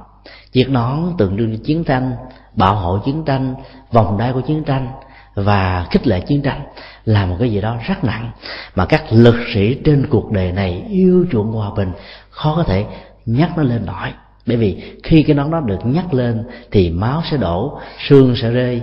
Chiếc 0.51 0.69
nón 0.69 0.99
tượng 1.17 1.37
trưng 1.37 1.63
chiến 1.63 1.83
tranh, 1.83 2.15
bảo 2.55 2.75
hộ 2.75 2.99
chiến 3.05 3.23
tranh, 3.25 3.55
vòng 3.91 4.17
đai 4.17 4.33
của 4.33 4.41
chiến 4.41 4.63
tranh 4.63 4.87
và 5.35 5.85
khích 5.91 6.07
lệ 6.07 6.19
chiến 6.19 6.41
tranh 6.41 6.61
là 7.05 7.25
một 7.25 7.35
cái 7.39 7.51
gì 7.51 7.61
đó 7.61 7.77
rất 7.87 8.03
nặng. 8.03 8.31
Mà 8.75 8.85
các 8.85 9.03
lực 9.11 9.35
sĩ 9.53 9.73
trên 9.85 10.07
cuộc 10.09 10.31
đời 10.31 10.51
này 10.51 10.83
yêu 10.89 11.25
chuộng 11.31 11.51
hòa 11.51 11.71
bình, 11.77 11.91
khó 12.29 12.55
có 12.55 12.63
thể 12.63 12.85
nhắc 13.25 13.57
nó 13.57 13.63
lên 13.63 13.85
nổi. 13.85 14.09
Bởi 14.45 14.57
vì 14.57 14.83
khi 15.03 15.23
cái 15.23 15.35
nón 15.35 15.51
đó 15.51 15.59
được 15.59 15.85
nhắc 15.85 16.13
lên, 16.13 16.43
thì 16.71 16.89
máu 16.89 17.21
sẽ 17.31 17.37
đổ, 17.37 17.79
xương 18.07 18.35
sẽ 18.35 18.51
rơi, 18.51 18.81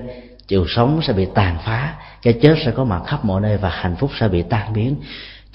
chiều 0.49 0.65
sống 0.69 1.01
sẽ 1.03 1.13
bị 1.13 1.27
tàn 1.35 1.57
phá, 1.65 1.95
cái 2.23 2.33
chết 2.43 2.55
sẽ 2.65 2.71
có 2.71 2.85
mặt 2.85 3.03
khắp 3.07 3.25
mọi 3.25 3.41
nơi 3.41 3.57
và 3.57 3.69
hạnh 3.69 3.97
phúc 3.97 4.11
sẽ 4.21 4.29
bị 4.29 4.43
tan 4.43 4.73
biến 4.73 4.97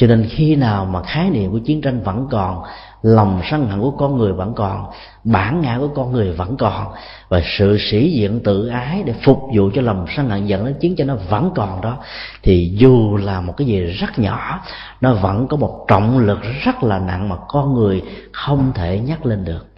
cho 0.04 0.08
nên 0.08 0.28
khi 0.30 0.56
nào 0.56 0.86
mà 0.86 1.04
khái 1.04 1.30
niệm 1.30 1.52
của 1.52 1.60
chiến 1.60 1.82
tranh 1.82 2.04
vẫn 2.04 2.28
còn, 2.32 2.63
lòng 3.02 3.42
sân 3.52 3.68
hận 3.70 3.82
của 3.82 3.92
con 3.92 4.18
người 4.18 4.34
vẫn 4.34 4.54
còn, 4.54 4.86
bản 5.24 5.62
ngã 5.62 5.78
của 5.80 5.88
con 5.88 6.12
người 6.12 6.32
vẫn 6.32 6.58
còn, 6.58 6.88
và 7.30 7.42
sự 7.58 7.78
sĩ 7.80 8.12
diện 8.12 8.39
tự 8.44 8.68
ái 8.68 9.04
để 9.06 9.13
phục 9.24 9.42
vụ 9.56 9.70
cho 9.76 9.82
lòng 9.82 10.06
sân 10.16 10.30
hận 10.30 10.46
dẫn 10.46 10.66
đến 10.66 10.76
chiến 10.80 10.96
tranh 10.96 11.08
nó 11.08 11.16
vẫn 11.30 11.52
còn 11.56 11.82
đó, 11.82 11.98
thì 12.42 12.74
dù 12.76 13.18
là 13.18 13.42
một 13.42 13.54
cái 13.58 13.68
gì 13.68 13.80
rất 13.80 14.20
nhỏ, 14.20 14.63
nó 15.02 15.13
vẫn 15.13 15.48
có 15.48 15.58
một 15.58 15.86
trọng 15.88 16.20
lực 16.20 16.39
rất 16.63 16.84
là 16.84 17.00
nặng 17.00 17.30
mà 17.30 17.36
con 17.48 17.74
người 17.74 18.02
không 18.32 18.72
thể 18.76 19.00
nhắc 19.00 19.26
lên 19.26 19.46
được 19.46 19.73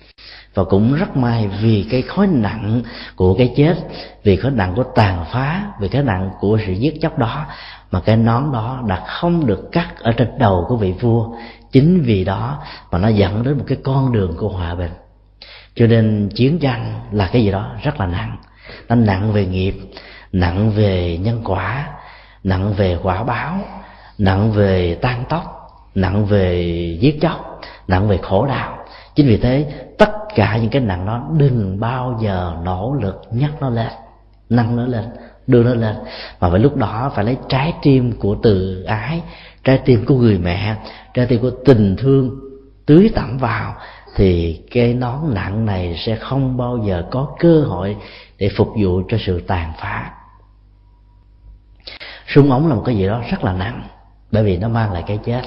và 0.55 0.63
cũng 0.63 0.93
rất 0.93 1.17
may 1.17 1.47
vì 1.61 1.87
cái 1.91 2.01
khối 2.01 2.27
nặng 2.27 2.81
của 3.15 3.35
cái 3.37 3.53
chết, 3.55 3.75
vì 4.23 4.35
khối 4.35 4.51
nặng 4.51 4.73
của 4.75 4.83
tàn 4.83 5.25
phá, 5.31 5.63
vì 5.79 5.87
cái 5.87 6.03
nặng 6.03 6.29
của 6.39 6.59
sự 6.65 6.71
giết 6.71 7.01
chóc 7.01 7.17
đó, 7.17 7.45
mà 7.91 7.99
cái 7.99 8.17
nón 8.17 8.51
đó 8.53 8.83
đã 8.87 9.03
không 9.07 9.45
được 9.45 9.69
cắt 9.71 9.87
ở 9.99 10.11
trên 10.11 10.27
đầu 10.39 10.65
của 10.67 10.77
vị 10.77 10.93
vua. 11.01 11.29
Chính 11.71 12.01
vì 12.01 12.23
đó 12.23 12.63
mà 12.91 12.97
nó 12.97 13.07
dẫn 13.07 13.43
đến 13.43 13.57
một 13.57 13.63
cái 13.67 13.77
con 13.83 14.11
đường 14.11 14.33
của 14.37 14.49
hòa 14.49 14.75
bình. 14.75 14.91
Cho 15.75 15.87
nên 15.87 16.29
chiến 16.35 16.59
tranh 16.59 16.99
là 17.11 17.29
cái 17.33 17.43
gì 17.43 17.51
đó 17.51 17.71
rất 17.83 17.99
là 17.99 18.05
nặng. 18.05 18.37
Nó 18.89 18.95
nặng 18.95 19.33
về 19.33 19.45
nghiệp, 19.45 19.75
nặng 20.31 20.71
về 20.71 21.17
nhân 21.17 21.41
quả, 21.43 21.87
nặng 22.43 22.73
về 22.73 22.97
quả 23.03 23.23
báo, 23.23 23.59
nặng 24.17 24.51
về 24.51 24.97
tan 25.01 25.23
tóc, 25.29 25.43
nặng 25.95 26.25
về 26.25 26.63
giết 27.01 27.21
chóc, 27.21 27.61
nặng 27.87 28.07
về 28.07 28.19
khổ 28.21 28.45
đau 28.45 28.77
chính 29.15 29.27
vì 29.27 29.37
thế, 29.37 29.73
tất 29.97 30.11
cả 30.35 30.57
những 30.57 30.69
cái 30.69 30.81
nặng 30.81 31.05
đó 31.05 31.29
đừng 31.37 31.79
bao 31.79 32.19
giờ 32.21 32.57
nỗ 32.63 32.95
lực 33.01 33.21
nhắc 33.31 33.51
nó 33.59 33.69
lên, 33.69 33.91
nâng 34.49 34.75
nó 34.75 34.85
lên, 34.85 35.05
đưa 35.47 35.63
nó 35.63 35.73
lên. 35.73 35.95
Mà 36.39 36.49
phải 36.49 36.59
lúc 36.59 36.75
đó 36.75 37.11
phải 37.15 37.25
lấy 37.25 37.37
trái 37.49 37.73
tim 37.81 38.11
của 38.19 38.35
từ 38.43 38.83
ái, 38.83 39.21
trái 39.63 39.81
tim 39.85 40.05
của 40.05 40.15
người 40.15 40.37
mẹ, 40.37 40.75
trái 41.13 41.25
tim 41.25 41.41
của 41.41 41.51
tình 41.65 41.95
thương 41.95 42.39
tưới 42.85 43.11
tẩm 43.15 43.37
vào, 43.37 43.75
thì 44.15 44.61
cái 44.71 44.93
nón 44.93 45.33
nặng 45.33 45.65
này 45.65 45.95
sẽ 46.05 46.15
không 46.15 46.57
bao 46.57 46.77
giờ 46.85 47.03
có 47.11 47.35
cơ 47.39 47.61
hội 47.61 47.97
để 48.37 48.49
phục 48.57 48.67
vụ 48.81 49.01
cho 49.09 49.17
sự 49.25 49.41
tàn 49.47 49.73
phá. 49.79 50.11
Súng 52.27 52.51
ống 52.51 52.67
là 52.67 52.75
một 52.75 52.83
cái 52.85 52.95
gì 52.95 53.07
đó 53.07 53.21
rất 53.31 53.43
là 53.43 53.53
nặng, 53.53 53.83
bởi 54.31 54.43
vì 54.43 54.57
nó 54.57 54.67
mang 54.67 54.91
lại 54.91 55.03
cái 55.07 55.19
chết 55.25 55.41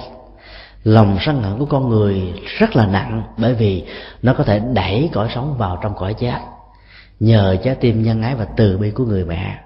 lòng 0.84 1.18
sân 1.20 1.42
hận 1.42 1.58
của 1.58 1.66
con 1.66 1.88
người 1.88 2.34
rất 2.58 2.76
là 2.76 2.86
nặng, 2.86 3.22
bởi 3.36 3.54
vì 3.54 3.84
nó 4.22 4.34
có 4.34 4.44
thể 4.44 4.58
đẩy 4.72 5.10
cõi 5.12 5.28
sống 5.34 5.54
vào 5.58 5.78
trong 5.82 5.94
cõi 5.96 6.14
chết. 6.14 6.38
Nhờ 7.20 7.56
trái 7.64 7.74
tim 7.74 8.02
nhân 8.02 8.22
ái 8.22 8.34
và 8.34 8.46
từ 8.56 8.78
bi 8.78 8.90
của 8.90 9.04
người 9.04 9.24
mẹ 9.24 9.58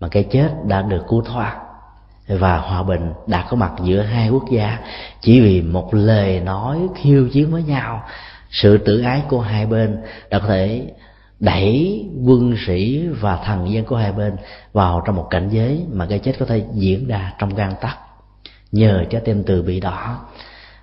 mà 0.00 0.08
cái 0.08 0.22
chết 0.30 0.48
đã 0.66 0.82
được 0.82 1.04
cứu 1.08 1.22
thoát 1.22 1.58
và 2.28 2.58
hòa 2.58 2.82
bình 2.82 3.12
đã 3.26 3.46
có 3.50 3.56
mặt 3.56 3.72
giữa 3.84 4.02
hai 4.02 4.30
quốc 4.30 4.44
gia. 4.50 4.78
Chỉ 5.20 5.40
vì 5.40 5.62
một 5.62 5.94
lời 5.94 6.40
nói 6.40 6.78
khiêu 6.94 7.28
chiến 7.32 7.50
với 7.50 7.62
nhau, 7.62 8.02
sự 8.50 8.78
tự 8.78 9.00
ái 9.00 9.22
của 9.28 9.40
hai 9.40 9.66
bên 9.66 9.98
đã 10.30 10.38
có 10.38 10.46
thể 10.46 10.92
đẩy 11.40 12.04
quân 12.26 12.54
sĩ 12.66 13.08
và 13.20 13.36
thần 13.36 13.72
dân 13.72 13.84
của 13.84 13.96
hai 13.96 14.12
bên 14.12 14.36
vào 14.72 15.02
trong 15.06 15.16
một 15.16 15.26
cảnh 15.30 15.48
giới 15.48 15.84
mà 15.92 16.06
cái 16.06 16.18
chết 16.18 16.32
có 16.38 16.46
thể 16.46 16.64
diễn 16.74 17.06
ra 17.06 17.32
trong 17.38 17.54
gan 17.54 17.72
tắc 17.80 17.98
nhờ 18.72 19.04
trái 19.10 19.22
tim 19.24 19.42
từ 19.46 19.62
bị 19.62 19.80
đỏ 19.80 20.26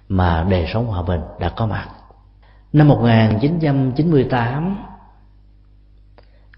mà 0.09 0.47
đời 0.49 0.65
sống 0.73 0.87
hòa 0.87 1.03
bình 1.03 1.21
đã 1.39 1.49
có 1.49 1.65
mặt. 1.65 1.89
Năm 2.73 2.87
1998 2.87 4.77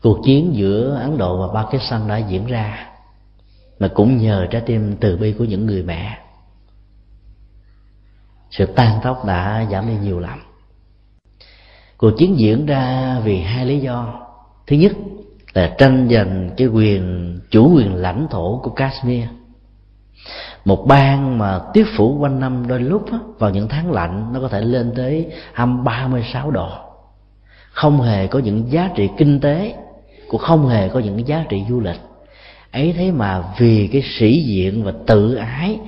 cuộc 0.01 0.19
chiến 0.25 0.55
giữa 0.55 0.95
Ấn 0.95 1.17
Độ 1.17 1.47
và 1.47 1.63
Pakistan 1.63 2.07
đã 2.07 2.17
diễn 2.17 2.45
ra 2.45 2.87
mà 3.79 3.87
cũng 3.87 4.17
nhờ 4.17 4.47
trái 4.51 4.61
tim 4.65 4.95
từ 4.99 5.17
bi 5.17 5.33
của 5.33 5.43
những 5.43 5.65
người 5.65 5.83
mẹ. 5.83 6.17
Sự 8.51 8.65
tan 8.65 8.99
tóc 9.03 9.25
đã 9.25 9.65
giảm 9.71 9.87
đi 9.87 9.93
nhiều 10.01 10.19
lắm. 10.19 10.39
Cuộc 11.97 12.11
chiến 12.17 12.39
diễn 12.39 12.65
ra 12.65 13.17
vì 13.23 13.41
hai 13.41 13.65
lý 13.65 13.79
do. 13.79 14.27
Thứ 14.67 14.75
nhất 14.75 14.91
là 15.53 15.75
tranh 15.77 16.07
giành 16.11 16.49
cái 16.57 16.67
quyền, 16.67 17.39
chủ 17.51 17.75
quyền 17.75 17.95
lãnh 17.95 18.27
thổ 18.29 18.59
của 18.63 18.71
Kashmir 18.71 19.25
một 20.65 20.85
bang 20.87 21.37
mà 21.37 21.59
tuyết 21.73 21.87
phủ 21.95 22.17
quanh 22.19 22.39
năm 22.39 22.67
đôi 22.67 22.79
lúc 22.79 23.11
á, 23.11 23.17
vào 23.39 23.49
những 23.49 23.67
tháng 23.67 23.91
lạnh 23.91 24.33
nó 24.33 24.39
có 24.39 24.47
thể 24.47 24.61
lên 24.61 24.93
tới 24.95 25.27
âm 25.53 25.83
36 25.83 26.51
độ. 26.51 26.69
Không 27.71 28.01
hề 28.01 28.27
có 28.27 28.39
những 28.39 28.71
giá 28.71 28.89
trị 28.95 29.09
kinh 29.17 29.39
tế 29.39 29.75
cũng 30.29 30.41
không 30.41 30.67
hề 30.67 30.89
có 30.89 30.99
những 30.99 31.27
giá 31.27 31.45
trị 31.49 31.63
du 31.69 31.79
lịch. 31.79 31.99
Ấy 32.71 32.93
thế 32.97 33.11
mà 33.11 33.43
vì 33.57 33.89
cái 33.91 34.01
sĩ 34.19 34.43
diện 34.43 34.83
và 34.83 34.91
tự 35.07 35.35
ái 35.35 35.79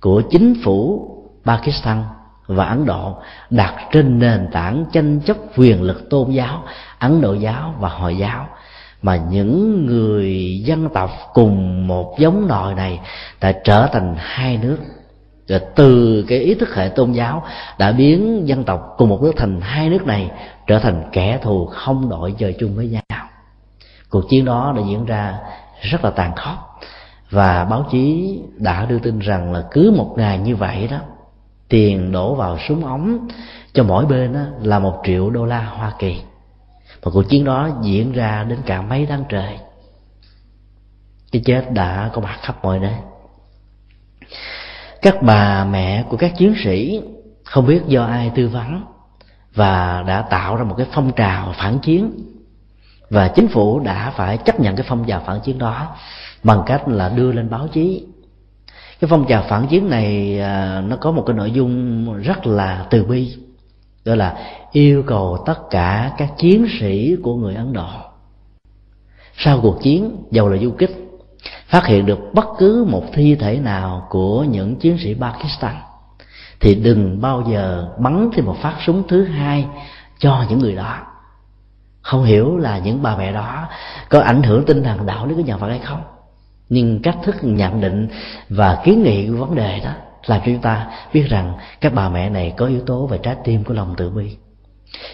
của 0.00 0.22
chính 0.30 0.54
phủ 0.64 1.08
Pakistan 1.44 2.04
và 2.46 2.64
Ấn 2.64 2.86
Độ 2.86 3.16
đặt 3.50 3.74
trên 3.92 4.18
nền 4.18 4.48
tảng 4.52 4.84
tranh 4.92 5.20
chấp 5.20 5.36
quyền 5.56 5.82
lực 5.82 6.10
tôn 6.10 6.30
giáo 6.30 6.62
Ấn 6.98 7.20
Độ 7.20 7.34
giáo 7.34 7.74
và 7.78 7.88
Hồi 7.88 8.16
giáo 8.16 8.48
mà 9.04 9.16
những 9.16 9.86
người 9.86 10.60
dân 10.64 10.88
tộc 10.88 11.10
cùng 11.34 11.86
một 11.86 12.18
giống 12.18 12.48
nòi 12.48 12.74
này 12.74 13.00
đã 13.40 13.52
trở 13.64 13.86
thành 13.92 14.14
hai 14.18 14.56
nước. 14.56 14.78
Rồi 15.48 15.60
từ 15.74 16.24
cái 16.28 16.38
ý 16.38 16.54
thức 16.54 16.74
hệ 16.74 16.88
tôn 16.88 17.12
giáo 17.12 17.42
đã 17.78 17.92
biến 17.92 18.48
dân 18.48 18.64
tộc 18.64 18.94
cùng 18.98 19.08
một 19.08 19.22
nước 19.22 19.32
thành 19.36 19.60
hai 19.60 19.88
nước 19.88 20.06
này 20.06 20.30
trở 20.66 20.78
thành 20.78 21.02
kẻ 21.12 21.38
thù 21.42 21.66
không 21.66 22.08
đội 22.08 22.34
trời 22.38 22.56
chung 22.60 22.76
với 22.76 22.88
nhau. 22.88 23.28
Cuộc 24.10 24.28
chiến 24.28 24.44
đó 24.44 24.72
đã 24.76 24.82
diễn 24.88 25.04
ra 25.04 25.38
rất 25.80 26.04
là 26.04 26.10
tàn 26.10 26.32
khốc. 26.36 26.80
Và 27.30 27.64
báo 27.64 27.86
chí 27.90 28.38
đã 28.56 28.86
đưa 28.86 28.98
tin 28.98 29.18
rằng 29.18 29.52
là 29.52 29.64
cứ 29.70 29.92
một 29.96 30.14
ngày 30.16 30.38
như 30.38 30.56
vậy 30.56 30.88
đó, 30.90 30.98
tiền 31.68 32.12
đổ 32.12 32.34
vào 32.34 32.58
súng 32.68 32.84
ống 32.84 33.28
cho 33.72 33.84
mỗi 33.84 34.06
bên 34.06 34.32
đó 34.32 34.40
là 34.62 34.78
một 34.78 35.02
triệu 35.04 35.30
đô 35.30 35.44
la 35.44 35.60
hoa 35.60 35.92
kỳ 35.98 36.16
và 37.04 37.10
cuộc 37.14 37.22
chiến 37.28 37.44
đó 37.44 37.68
diễn 37.82 38.12
ra 38.12 38.44
đến 38.48 38.58
cả 38.66 38.82
mấy 38.82 39.06
tháng 39.06 39.24
trời. 39.28 39.58
Cái 41.32 41.42
chết 41.44 41.72
đã 41.72 42.10
có 42.12 42.20
mặt 42.20 42.38
khắp 42.42 42.64
mọi 42.64 42.78
nơi. 42.78 42.94
Các 45.02 45.22
bà 45.22 45.64
mẹ 45.64 46.04
của 46.08 46.16
các 46.16 46.32
chiến 46.36 46.54
sĩ 46.64 47.02
không 47.44 47.66
biết 47.66 47.82
do 47.86 48.04
ai 48.04 48.30
tư 48.34 48.48
vấn 48.48 48.84
và 49.54 50.04
đã 50.06 50.22
tạo 50.22 50.56
ra 50.56 50.64
một 50.64 50.74
cái 50.78 50.86
phong 50.92 51.12
trào 51.12 51.54
phản 51.56 51.78
chiến. 51.78 52.12
Và 53.10 53.28
chính 53.28 53.48
phủ 53.48 53.80
đã 53.80 54.12
phải 54.16 54.38
chấp 54.38 54.60
nhận 54.60 54.76
cái 54.76 54.86
phong 54.88 55.04
trào 55.04 55.22
phản 55.26 55.40
chiến 55.40 55.58
đó 55.58 55.96
bằng 56.42 56.62
cách 56.66 56.88
là 56.88 57.08
đưa 57.08 57.32
lên 57.32 57.50
báo 57.50 57.68
chí. 57.68 58.06
Cái 59.00 59.08
phong 59.08 59.26
trào 59.28 59.44
phản 59.48 59.66
chiến 59.66 59.90
này 59.90 60.40
à, 60.40 60.80
nó 60.80 60.96
có 60.96 61.10
một 61.10 61.24
cái 61.26 61.36
nội 61.36 61.50
dung 61.50 62.22
rất 62.22 62.46
là 62.46 62.86
từ 62.90 63.04
bi 63.04 63.36
đó 64.04 64.14
là 64.14 64.36
yêu 64.72 65.02
cầu 65.06 65.38
tất 65.46 65.70
cả 65.70 66.12
các 66.18 66.32
chiến 66.38 66.66
sĩ 66.80 67.16
của 67.22 67.36
người 67.36 67.54
ấn 67.54 67.72
độ. 67.72 67.88
Sau 69.36 69.60
cuộc 69.62 69.82
chiến, 69.82 70.16
dầu 70.30 70.48
là 70.48 70.56
du 70.56 70.70
kích, 70.70 70.90
phát 71.66 71.86
hiện 71.86 72.06
được 72.06 72.18
bất 72.34 72.44
cứ 72.58 72.86
một 72.88 73.04
thi 73.12 73.34
thể 73.34 73.58
nào 73.58 74.06
của 74.10 74.44
những 74.44 74.76
chiến 74.76 74.98
sĩ 74.98 75.14
pakistan, 75.14 75.74
thì 76.60 76.74
đừng 76.74 77.20
bao 77.20 77.44
giờ 77.50 77.88
bắn 77.98 78.30
thêm 78.34 78.44
một 78.44 78.56
phát 78.62 78.76
súng 78.86 79.02
thứ 79.08 79.24
hai 79.24 79.66
cho 80.18 80.44
những 80.48 80.58
người 80.58 80.74
đó. 80.74 80.98
Không 82.02 82.24
hiểu 82.24 82.56
là 82.56 82.78
những 82.78 83.02
bà 83.02 83.16
mẹ 83.16 83.32
đó 83.32 83.68
có 84.08 84.20
ảnh 84.20 84.42
hưởng 84.42 84.64
tinh 84.64 84.82
thần 84.82 85.06
đạo 85.06 85.26
lý 85.26 85.34
của 85.34 85.40
nhà 85.40 85.56
Phật 85.56 85.68
hay 85.68 85.78
không, 85.78 86.02
nhưng 86.68 87.02
cách 87.02 87.16
thức 87.24 87.36
nhận 87.42 87.80
định 87.80 88.08
và 88.48 88.82
kiến 88.84 89.02
nghị 89.02 89.28
của 89.28 89.36
vấn 89.36 89.54
đề 89.54 89.80
đó 89.84 89.90
làm 90.26 90.40
cho 90.40 90.46
chúng 90.46 90.62
ta 90.62 90.86
biết 91.12 91.24
rằng 91.28 91.54
các 91.80 91.94
bà 91.94 92.08
mẹ 92.08 92.30
này 92.30 92.54
có 92.56 92.66
yếu 92.66 92.80
tố 92.86 93.06
về 93.06 93.18
trái 93.22 93.36
tim 93.44 93.64
của 93.64 93.74
lòng 93.74 93.94
từ 93.96 94.10
bi. 94.10 94.36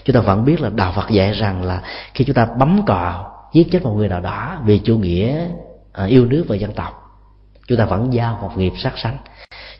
Chúng 0.04 0.14
ta 0.14 0.20
vẫn 0.20 0.44
biết 0.44 0.60
là 0.60 0.70
đạo 0.70 0.92
Phật 0.96 1.10
dạy 1.10 1.32
rằng 1.32 1.62
là 1.62 1.82
khi 2.14 2.24
chúng 2.24 2.34
ta 2.34 2.46
bấm 2.58 2.82
cò 2.86 3.32
giết 3.52 3.68
chết 3.72 3.82
một 3.82 3.94
người 3.94 4.08
nào 4.08 4.20
đó 4.20 4.58
vì 4.64 4.78
chủ 4.78 4.98
nghĩa 4.98 5.46
à, 5.92 6.04
yêu 6.04 6.26
nước 6.26 6.44
và 6.48 6.56
dân 6.56 6.72
tộc, 6.72 7.20
chúng 7.68 7.78
ta 7.78 7.84
vẫn 7.84 8.12
giao 8.12 8.38
một 8.42 8.50
nghiệp 8.56 8.72
sát 8.82 8.92
sanh 8.96 9.16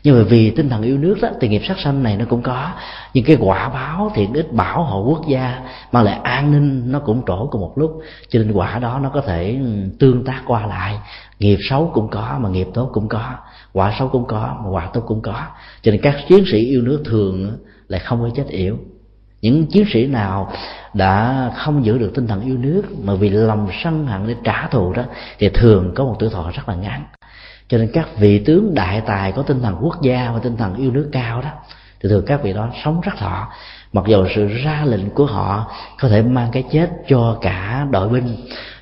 nhưng 0.03 0.17
mà 0.17 0.23
vì 0.23 0.49
tinh 0.49 0.69
thần 0.69 0.81
yêu 0.81 0.97
nước 0.97 1.17
đó, 1.21 1.29
thì 1.41 1.47
nghiệp 1.47 1.61
sát 1.67 1.79
sanh 1.79 2.03
này 2.03 2.17
nó 2.17 2.25
cũng 2.29 2.41
có. 2.41 2.71
Nhưng 3.13 3.23
cái 3.23 3.37
quả 3.39 3.69
báo 3.69 4.11
thiện 4.15 4.33
ích 4.33 4.53
bảo 4.53 4.83
hộ 4.83 5.03
quốc 5.03 5.27
gia 5.27 5.61
mang 5.91 6.03
lại 6.03 6.19
an 6.23 6.51
ninh 6.51 6.91
nó 6.91 6.99
cũng 6.99 7.21
trổ 7.27 7.47
cùng 7.47 7.61
một 7.61 7.77
lúc. 7.77 8.01
Cho 8.29 8.39
nên 8.39 8.51
quả 8.51 8.79
đó 8.79 8.99
nó 9.03 9.09
có 9.09 9.21
thể 9.21 9.57
ừ, 9.61 9.89
tương 9.99 10.23
tác 10.23 10.41
qua 10.45 10.65
lại. 10.65 10.99
Nghiệp 11.39 11.57
xấu 11.69 11.91
cũng 11.93 12.07
có, 12.09 12.37
mà 12.41 12.49
nghiệp 12.49 12.67
tốt 12.73 12.89
cũng 12.93 13.07
có. 13.07 13.31
Quả 13.73 13.93
xấu 13.99 14.07
cũng 14.07 14.25
có, 14.25 14.57
mà 14.63 14.69
quả 14.69 14.89
tốt 14.93 15.01
cũng 15.07 15.21
có. 15.21 15.43
Cho 15.81 15.91
nên 15.91 16.01
các 16.01 16.15
chiến 16.27 16.43
sĩ 16.51 16.57
yêu 16.57 16.81
nước 16.81 17.03
thường 17.05 17.57
lại 17.87 17.99
không 17.99 18.21
có 18.21 18.29
chết 18.35 18.47
yểu. 18.47 18.77
Những 19.41 19.65
chiến 19.65 19.85
sĩ 19.93 20.07
nào 20.07 20.51
đã 20.93 21.51
không 21.55 21.85
giữ 21.85 21.97
được 21.97 22.11
tinh 22.15 22.27
thần 22.27 22.41
yêu 22.41 22.57
nước, 22.57 22.83
mà 23.03 23.15
vì 23.15 23.29
lòng 23.29 23.67
sân 23.83 24.07
hận 24.07 24.27
để 24.27 24.35
trả 24.43 24.67
thù 24.67 24.93
đó, 24.93 25.03
thì 25.39 25.49
thường 25.49 25.91
có 25.95 26.03
một 26.03 26.15
tuổi 26.19 26.29
thọ 26.29 26.51
rất 26.55 26.69
là 26.69 26.75
ngắn 26.75 27.03
cho 27.71 27.77
nên 27.77 27.89
các 27.93 28.07
vị 28.17 28.43
tướng 28.45 28.73
đại 28.73 29.01
tài 29.01 29.31
có 29.31 29.41
tinh 29.41 29.61
thần 29.61 29.75
quốc 29.81 30.01
gia 30.01 30.31
và 30.33 30.39
tinh 30.39 30.57
thần 30.57 30.75
yêu 30.75 30.91
nước 30.91 31.09
cao 31.11 31.41
đó, 31.41 31.49
thì 32.01 32.09
thường 32.09 32.23
các 32.27 32.43
vị 32.43 32.53
đó 32.53 32.69
sống 32.83 33.01
rất 33.01 33.11
thọ. 33.17 33.47
Mặc 33.93 34.05
dù 34.07 34.25
sự 34.35 34.47
ra 34.47 34.83
lệnh 34.85 35.09
của 35.09 35.25
họ 35.25 35.71
có 35.99 36.09
thể 36.09 36.21
mang 36.21 36.49
cái 36.51 36.63
chết 36.71 36.89
cho 37.07 37.37
cả 37.41 37.87
đội 37.91 38.09
binh, 38.09 38.35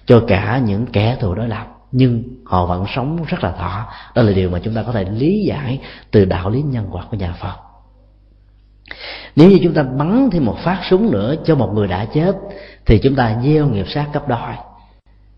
cho 0.05 0.23
cả 0.27 0.61
những 0.65 0.85
kẻ 0.85 1.17
thù 1.19 1.33
đối 1.33 1.47
lập, 1.47 1.67
nhưng 1.91 2.23
họ 2.45 2.65
vẫn 2.65 2.85
sống 2.95 3.23
rất 3.27 3.43
là 3.43 3.51
thọ. 3.51 3.85
Đó 4.15 4.21
là 4.21 4.31
điều 4.31 4.49
mà 4.49 4.59
chúng 4.63 4.73
ta 4.73 4.83
có 4.83 4.91
thể 4.91 5.03
lý 5.03 5.43
giải 5.43 5.79
từ 6.11 6.25
đạo 6.25 6.49
lý 6.49 6.61
nhân 6.61 6.87
quả 6.91 7.03
của 7.11 7.17
nhà 7.17 7.33
phật. 7.41 7.55
Nếu 9.35 9.49
như 9.49 9.59
chúng 9.63 9.73
ta 9.73 9.83
bắn 9.83 10.29
thêm 10.31 10.45
một 10.45 10.57
phát 10.63 10.79
súng 10.89 11.11
nữa 11.11 11.35
cho 11.45 11.55
một 11.55 11.71
người 11.73 11.87
đã 11.87 12.05
chết, 12.05 12.35
thì 12.85 12.99
chúng 13.03 13.15
ta 13.15 13.35
gieo 13.43 13.67
nghiệp 13.67 13.85
sát 13.89 14.05
cấp 14.13 14.27
đôi 14.27 14.68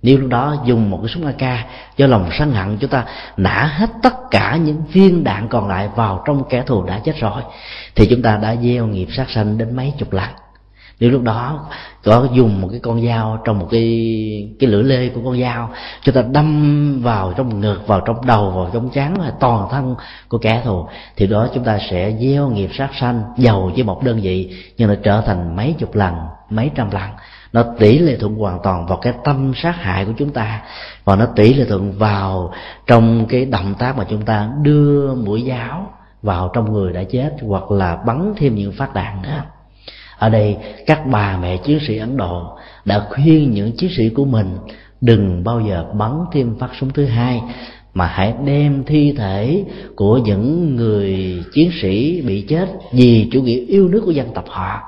nếu 0.04 0.18
lúc 0.18 0.30
đó 0.30 0.56
dùng 0.66 0.90
một 0.90 1.00
cái 1.02 1.10
súng 1.10 1.26
AK 1.26 1.66
do 1.98 2.08
lòng 2.08 2.30
sân 2.32 2.52
hận, 2.52 2.78
chúng 2.78 2.90
ta 2.90 3.06
nã 3.38 3.74
hết 3.78 3.90
tất 4.04 4.14
cả 4.32 4.56
những 4.56 4.82
viên 4.92 5.24
đạn 5.24 5.48
còn 5.48 5.68
lại 5.68 5.90
vào 5.96 6.24
trong 6.26 6.44
kẻ 6.50 6.64
thù 6.66 6.84
đã 6.84 7.00
chết 7.04 7.16
rồi, 7.20 7.42
thì 7.96 8.08
chúng 8.10 8.22
ta 8.22 8.38
đã 8.38 8.56
gieo 8.56 8.88
nghiệp 8.88 9.08
sát 9.12 9.30
sanh 9.30 9.58
đến 9.58 9.76
mấy 9.76 9.94
chục 9.98 10.14
lần. 10.14 10.30
Nếu 11.00 11.12
lúc 11.12 11.22
đó 11.24 11.70
có 12.04 12.28
dùng 12.34 12.62
một 12.62 12.68
cái 12.72 12.80
con 12.80 13.08
dao 13.08 13.42
trong 13.46 13.60
một 13.60 13.68
cái 13.72 13.86
cái 14.60 14.70
lưỡi 14.70 14.84
lê 14.84 15.10
của 15.10 15.22
con 15.26 15.42
dao, 15.42 15.70
chúng 16.04 16.16
ta 16.16 16.22
đâm 16.22 17.02
vào 17.02 17.34
trong 17.38 17.60
ngực, 17.60 17.88
vào 17.88 18.02
trong 18.02 18.26
đầu, 18.26 18.52
vào 18.52 18.70
trong 18.74 18.90
trán 18.90 19.14
và 19.20 19.32
toàn 19.40 19.68
thân 19.72 19.96
của 20.28 20.38
kẻ 20.38 20.62
thù, 20.66 20.86
thì 21.16 21.28
đó 21.28 21.48
chúng 21.54 21.64
ta 21.64 21.80
sẽ 21.90 22.14
gieo 22.20 22.50
nghiệp 22.50 22.70
sát 22.74 22.90
sanh 23.00 23.24
giàu 23.38 23.72
với 23.74 23.84
một 23.84 24.04
đơn 24.04 24.20
vị, 24.22 24.58
nhưng 24.78 24.90
nó 24.90 24.96
trở 25.04 25.22
thành 25.22 25.56
mấy 25.56 25.76
chục 25.80 25.96
lần, 25.96 26.16
mấy 26.50 26.72
trăm 26.76 26.92
lần 26.92 27.10
nó 27.54 27.64
tỷ 27.80 28.00
lệ 28.00 28.18
thuận 28.18 28.36
hoàn 28.36 28.60
toàn 28.64 28.86
vào 28.86 28.98
cái 28.98 29.14
tâm 29.24 29.54
sát 29.56 29.76
hại 29.76 30.06
của 30.06 30.14
chúng 30.18 30.30
ta. 30.30 30.62
Và 31.04 31.16
nó 31.16 31.26
tỷ 31.26 31.54
lệ 31.54 31.66
thuận 31.66 31.92
vào 31.92 32.54
trong 32.88 33.26
cái 33.30 33.46
động 33.46 33.74
tác 33.80 33.98
mà 33.98 34.06
chúng 34.10 34.22
ta 34.22 34.50
đưa 34.62 35.16
mũi 35.16 35.42
giáo 35.42 35.94
vào 36.22 36.52
trong 36.54 36.74
người 36.74 36.94
đã 36.94 37.04
chết, 37.04 37.32
hoặc 37.42 37.72
là 37.72 37.96
bắn 37.96 38.34
thêm 38.38 38.56
những 38.56 38.72
phát 38.72 38.94
đạn 38.94 39.22
nữa. 39.22 39.44
Ở 40.18 40.30
đây, 40.30 40.58
các 40.86 41.02
bà 41.06 41.38
mẹ 41.38 41.58
chiến 41.58 41.80
sĩ 41.88 41.98
ấn 41.98 42.18
độ 42.18 42.58
đã 42.86 43.06
khuyên 43.10 43.52
những 43.52 43.72
chiến 43.72 43.90
sĩ 43.98 44.10
của 44.10 44.26
mình 44.26 44.58
đừng 45.02 45.44
bao 45.44 45.62
giờ 45.62 45.86
bắn 45.94 46.12
thêm 46.32 46.60
phát 46.60 46.70
súng 46.80 46.90
thứ 46.90 47.06
hai, 47.06 47.42
mà 47.94 48.06
hãy 48.06 48.34
đem 48.46 48.84
thi 48.84 49.16
thể 49.18 49.66
của 49.96 50.18
những 50.18 50.76
người 50.76 51.44
chiến 51.54 51.72
sĩ 51.82 52.22
bị 52.22 52.42
chết 52.42 52.70
vì 52.92 53.30
chủ 53.32 53.42
nghĩa 53.42 53.66
yêu 53.66 53.88
nước 53.88 54.02
của 54.06 54.12
dân 54.12 54.34
tộc 54.34 54.46
họ, 54.48 54.80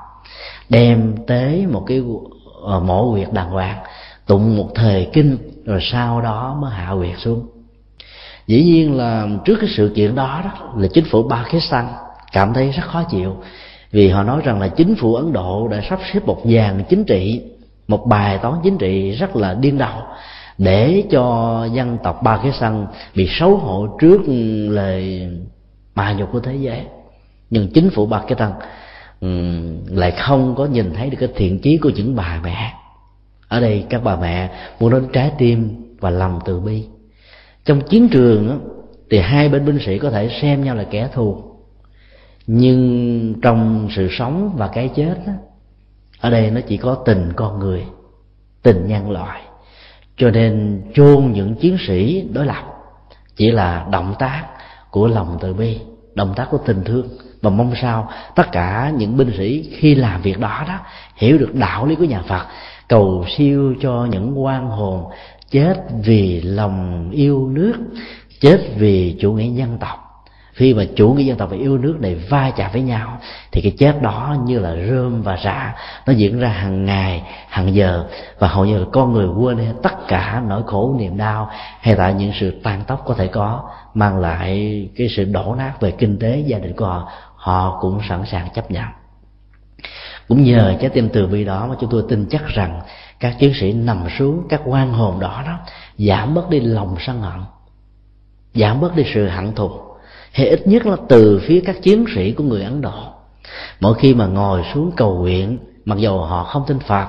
đem 0.68 1.14
tới 1.26 1.66
một 1.66 1.84
cái 1.86 2.02
Ờ, 2.64 2.80
mổ 2.80 3.10
huyệt 3.10 3.32
đàng 3.32 3.50
hoàng 3.50 3.78
tụng 4.26 4.56
một 4.56 4.68
thời 4.74 5.08
kinh 5.12 5.38
rồi 5.64 5.80
sau 5.82 6.20
đó 6.20 6.56
mới 6.60 6.70
hạ 6.70 6.88
huyệt 6.88 7.18
xuống. 7.18 7.46
Dĩ 8.46 8.62
nhiên 8.64 8.96
là 8.96 9.28
trước 9.44 9.56
cái 9.60 9.70
sự 9.76 9.92
kiện 9.94 10.14
đó, 10.14 10.40
đó 10.44 10.72
là 10.76 10.88
chính 10.94 11.04
phủ 11.04 11.28
Pakistan 11.30 11.86
cảm 12.32 12.54
thấy 12.54 12.70
rất 12.70 12.82
khó 12.84 13.02
chịu 13.02 13.36
vì 13.90 14.08
họ 14.08 14.22
nói 14.22 14.40
rằng 14.44 14.60
là 14.60 14.68
chính 14.68 14.94
phủ 14.94 15.14
Ấn 15.14 15.32
Độ 15.32 15.68
đã 15.68 15.80
sắp 15.88 16.00
xếp 16.12 16.20
một 16.26 16.42
dàn 16.44 16.84
chính 16.88 17.04
trị 17.04 17.42
một 17.88 18.06
bài 18.06 18.38
toán 18.38 18.54
chính 18.62 18.78
trị 18.78 19.10
rất 19.10 19.36
là 19.36 19.54
điên 19.54 19.78
đầu 19.78 19.98
để 20.58 21.04
cho 21.10 21.64
dân 21.72 21.98
tộc 22.02 22.20
Pakistan 22.24 22.86
bị 23.14 23.28
xấu 23.30 23.56
hổ 23.56 23.86
trước 24.00 24.20
lời 24.68 25.28
mà 25.94 26.12
nhục 26.12 26.32
của 26.32 26.40
thế 26.40 26.56
giới. 26.56 26.80
Nhưng 27.50 27.68
chính 27.74 27.90
phủ 27.90 28.08
Pakistan 28.10 28.52
lại 29.86 30.10
không 30.10 30.54
có 30.54 30.66
nhìn 30.66 30.92
thấy 30.94 31.10
được 31.10 31.16
cái 31.20 31.28
thiện 31.36 31.58
chí 31.58 31.76
của 31.76 31.90
những 31.90 32.16
bà 32.16 32.40
mẹ. 32.44 32.74
Ở 33.48 33.60
đây 33.60 33.86
các 33.90 34.04
bà 34.04 34.16
mẹ 34.16 34.50
muốn 34.80 34.90
đến 34.90 35.06
trái 35.12 35.32
tim 35.38 35.74
và 36.00 36.10
lòng 36.10 36.40
từ 36.44 36.60
bi. 36.60 36.84
Trong 37.64 37.80
chiến 37.80 38.08
trường 38.08 38.48
đó, 38.48 38.56
thì 39.10 39.18
hai 39.18 39.48
bên 39.48 39.64
binh 39.64 39.78
sĩ 39.86 39.98
có 39.98 40.10
thể 40.10 40.30
xem 40.42 40.64
nhau 40.64 40.74
là 40.74 40.84
kẻ 40.84 41.08
thù. 41.14 41.42
Nhưng 42.46 43.34
trong 43.42 43.88
sự 43.96 44.08
sống 44.10 44.54
và 44.56 44.68
cái 44.68 44.90
chết 44.96 45.14
đó, 45.26 45.32
ở 46.20 46.30
đây 46.30 46.50
nó 46.50 46.60
chỉ 46.60 46.76
có 46.76 46.94
tình 46.94 47.32
con 47.36 47.58
người 47.58 47.84
tình 48.62 48.86
nhân 48.86 49.10
loại. 49.10 49.42
Cho 50.16 50.30
nên 50.30 50.82
chôn 50.94 51.32
những 51.32 51.54
chiến 51.54 51.76
sĩ 51.86 52.28
đối 52.32 52.46
lập 52.46 52.64
chỉ 53.36 53.50
là 53.50 53.86
động 53.90 54.14
tác 54.18 54.44
của 54.90 55.08
lòng 55.08 55.38
từ 55.40 55.54
bi 55.54 55.80
động 56.14 56.32
tác 56.36 56.48
của 56.50 56.58
tình 56.66 56.84
thương 56.84 57.08
và 57.44 57.50
mong 57.50 57.72
sao 57.82 58.10
tất 58.34 58.52
cả 58.52 58.92
những 58.96 59.16
binh 59.16 59.32
sĩ 59.36 59.70
khi 59.76 59.94
làm 59.94 60.22
việc 60.22 60.38
đó 60.38 60.64
đó 60.68 60.78
hiểu 61.16 61.38
được 61.38 61.54
đạo 61.54 61.86
lý 61.86 61.94
của 61.94 62.04
nhà 62.04 62.22
Phật, 62.28 62.46
cầu 62.88 63.24
siêu 63.36 63.74
cho 63.80 64.06
những 64.10 64.44
quan 64.44 64.68
hồn, 64.68 65.04
chết 65.50 65.74
vì 66.04 66.40
lòng 66.40 67.10
yêu 67.10 67.48
nước, 67.48 67.74
chết 68.40 68.60
vì 68.76 69.16
chủ 69.20 69.32
nghĩa 69.32 69.48
dân 69.48 69.78
tộc. 69.78 70.00
Khi 70.52 70.74
mà 70.74 70.84
chủ 70.96 71.08
nghĩa 71.08 71.22
dân 71.22 71.36
tộc 71.36 71.50
và 71.50 71.56
yêu 71.56 71.78
nước 71.78 71.96
này 72.00 72.14
va 72.14 72.50
chạm 72.56 72.70
với 72.72 72.82
nhau, 72.82 73.18
thì 73.52 73.60
cái 73.60 73.72
chết 73.78 74.02
đó 74.02 74.36
như 74.46 74.58
là 74.58 74.76
rơm 74.88 75.22
và 75.22 75.38
rạ 75.44 75.74
nó 76.06 76.12
diễn 76.12 76.38
ra 76.38 76.48
hàng 76.48 76.84
ngày, 76.84 77.22
hàng 77.48 77.74
giờ. 77.74 78.04
Và 78.38 78.48
hầu 78.48 78.64
như 78.64 78.78
là 78.78 78.84
con 78.92 79.12
người 79.12 79.26
quên 79.26 79.58
hết 79.58 79.72
tất 79.82 80.08
cả 80.08 80.42
nỗi 80.48 80.62
khổ, 80.66 80.96
niềm 80.98 81.16
đau 81.16 81.50
hay 81.80 81.96
là 81.96 82.10
những 82.10 82.32
sự 82.40 82.60
tan 82.62 82.80
tóc 82.86 83.02
có 83.06 83.14
thể 83.14 83.26
có, 83.26 83.62
mang 83.94 84.18
lại 84.18 84.88
cái 84.96 85.08
sự 85.16 85.24
đổ 85.24 85.54
nát 85.58 85.80
về 85.80 85.90
kinh 85.90 86.18
tế 86.18 86.44
gia 86.46 86.58
đình 86.58 86.76
của 86.76 86.86
họ 86.86 87.10
họ 87.44 87.78
cũng 87.80 88.00
sẵn 88.08 88.24
sàng 88.26 88.48
chấp 88.54 88.70
nhận. 88.70 88.84
Cũng 90.28 90.42
nhờ 90.42 90.74
trái 90.80 90.90
tim 90.90 91.08
từ 91.12 91.26
bi 91.26 91.44
đó 91.44 91.66
mà 91.66 91.74
chúng 91.80 91.90
tôi 91.90 92.04
tin 92.08 92.26
chắc 92.30 92.46
rằng 92.46 92.80
các 93.20 93.36
chiến 93.38 93.52
sĩ 93.60 93.72
nằm 93.72 94.06
xuống, 94.18 94.46
các 94.48 94.60
quan 94.64 94.92
hồn 94.92 95.20
đó 95.20 95.42
đó 95.46 95.58
giảm 95.98 96.34
bớt 96.34 96.50
đi 96.50 96.60
lòng 96.60 96.96
sân 97.06 97.20
hận, 97.20 97.40
giảm 98.54 98.80
bớt 98.80 98.96
đi 98.96 99.04
sự 99.14 99.28
hận 99.28 99.54
thù. 99.54 99.70
Hay 100.32 100.48
ít 100.48 100.66
nhất 100.66 100.86
là 100.86 100.96
từ 101.08 101.42
phía 101.46 101.62
các 101.66 101.82
chiến 101.82 102.04
sĩ 102.14 102.32
của 102.32 102.44
người 102.44 102.62
ấn 102.62 102.80
độ. 102.80 103.02
Mỗi 103.80 103.94
khi 103.94 104.14
mà 104.14 104.26
ngồi 104.26 104.62
xuống 104.74 104.92
cầu 104.96 105.18
nguyện, 105.18 105.58
mặc 105.84 105.98
dù 105.98 106.18
họ 106.18 106.44
không 106.44 106.64
tin 106.66 106.78
phật, 106.78 107.08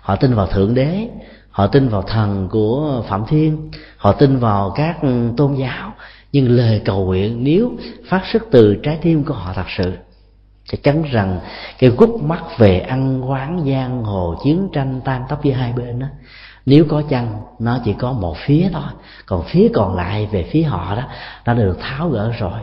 họ 0.00 0.16
tin 0.16 0.34
vào 0.34 0.46
thượng 0.46 0.74
đế, 0.74 1.08
họ 1.50 1.66
tin 1.66 1.88
vào 1.88 2.02
thần 2.02 2.48
của 2.50 3.02
phạm 3.08 3.24
thiên, 3.26 3.70
họ 3.96 4.12
tin 4.12 4.38
vào 4.38 4.72
các 4.76 4.96
tôn 5.36 5.54
giáo 5.54 5.92
nhưng 6.34 6.50
lời 6.50 6.82
cầu 6.84 7.04
nguyện 7.04 7.44
nếu 7.44 7.72
phát 8.08 8.22
xuất 8.32 8.42
từ 8.50 8.76
trái 8.82 8.98
tim 9.02 9.24
của 9.24 9.34
họ 9.34 9.52
thật 9.54 9.66
sự, 9.76 9.92
chắc 10.68 10.82
chắn 10.82 11.02
rằng 11.02 11.40
cái 11.78 11.90
gút 11.90 12.10
mắt 12.22 12.42
về 12.58 12.80
ăn 12.80 13.30
quán 13.30 13.64
giang 13.66 14.02
hồ, 14.02 14.36
chiến 14.44 14.68
tranh 14.72 15.00
tan 15.04 15.22
tóc 15.28 15.40
với 15.42 15.52
hai 15.52 15.72
bên 15.72 15.98
đó 15.98 16.06
nếu 16.66 16.84
có 16.88 17.02
chăng 17.10 17.40
nó 17.58 17.78
chỉ 17.84 17.94
có 17.98 18.12
một 18.12 18.36
phía 18.46 18.68
thôi. 18.72 18.82
Còn 19.26 19.44
phía 19.44 19.68
còn 19.74 19.94
lại 19.94 20.28
về 20.32 20.48
phía 20.50 20.62
họ 20.62 20.96
đó, 20.96 21.02
nó 21.44 21.54
được 21.54 21.78
tháo 21.80 22.08
gỡ 22.08 22.32
rồi. 22.38 22.60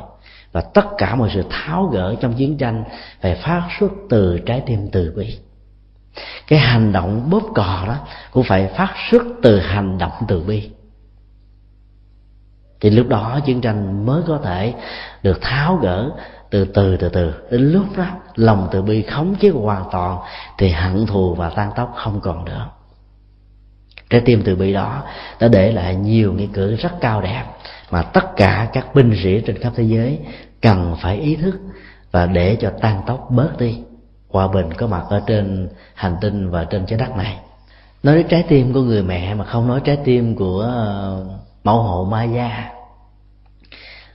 Và 0.52 0.62
tất 0.62 0.86
cả 0.98 1.16
mọi 1.16 1.30
sự 1.34 1.44
tháo 1.50 1.86
gỡ 1.86 2.16
trong 2.22 2.34
chiến 2.34 2.58
tranh 2.58 2.84
phải 3.22 3.36
phát 3.36 3.68
xuất 3.80 3.92
từ 4.10 4.40
trái 4.46 4.64
tim 4.66 4.90
từ 4.92 5.14
bi. 5.18 5.38
Cái 6.48 6.60
hành 6.60 6.92
động 6.92 7.30
bóp 7.30 7.44
cò 7.56 7.84
đó 7.88 7.98
cũng 8.32 8.44
phải 8.44 8.68
phát 8.68 8.94
xuất 9.12 9.24
từ 9.42 9.60
hành 9.60 9.98
động 9.98 10.12
từ 10.28 10.44
bi 10.44 10.70
thì 12.82 12.90
lúc 12.90 13.08
đó 13.08 13.40
chiến 13.46 13.62
tranh 13.62 14.06
mới 14.06 14.22
có 14.28 14.40
thể 14.44 14.74
được 15.24 15.42
tháo 15.42 15.76
gỡ 15.76 16.12
từ 16.50 16.66
từ 16.66 16.98
từ 16.98 17.10
từ. 17.10 17.34
Đến 17.52 17.72
lúc 17.72 17.86
đó, 17.98 18.06
lòng 18.36 18.68
từ 18.72 18.82
bi 18.82 19.02
khống 19.02 19.36
chế 19.36 19.50
hoàn 19.50 19.84
toàn, 19.92 20.20
thì 20.58 20.70
hận 20.70 21.06
thù 21.06 21.36
và 21.36 21.50
tan 21.50 21.72
tóc 21.76 21.94
không 21.96 22.22
còn 22.22 22.46
nữa. 22.46 22.70
Trái 24.10 24.22
tim 24.26 24.42
từ 24.46 24.56
bi 24.56 24.74
đó 24.74 25.04
đã 25.40 25.48
để 25.48 25.72
lại 25.72 25.96
nhiều 25.96 26.34
nghĩa 26.34 26.48
cử 26.54 26.76
rất 26.76 26.92
cao 27.02 27.22
đẹp 27.22 27.44
mà 27.92 28.02
tất 28.02 28.36
cả 28.36 28.68
các 28.74 28.96
binh 28.96 29.16
sĩ 29.24 29.42
trên 29.42 29.58
khắp 29.58 29.74
thế 29.76 29.84
giới 29.84 30.20
cần 30.62 30.96
phải 31.02 31.18
ý 31.18 31.36
thức 31.36 31.60
và 32.12 32.26
để 32.26 32.58
cho 32.62 32.72
tan 32.82 33.02
tóc 33.08 33.28
bớt 33.30 33.58
đi. 33.58 33.80
Hòa 34.30 34.48
bình 34.48 34.74
có 34.74 34.88
mặt 34.88 35.04
ở 35.10 35.22
trên 35.28 35.70
hành 35.94 36.16
tinh 36.22 36.50
và 36.50 36.64
trên 36.64 36.86
trái 36.86 37.00
đất 37.00 37.16
này. 37.18 37.40
Nói 38.04 38.16
đến 38.16 38.28
trái 38.30 38.44
tim 38.48 38.74
của 38.74 38.82
người 38.82 39.04
mẹ 39.04 39.34
mà 39.34 39.46
không 39.46 39.68
nói 39.68 39.82
trái 39.84 39.98
tim 40.06 40.36
của 40.36 40.60
ờ, 40.60 41.26
mẫu 41.64 41.82
hộ 41.82 42.06
ma 42.06 42.24
gia 42.24 42.72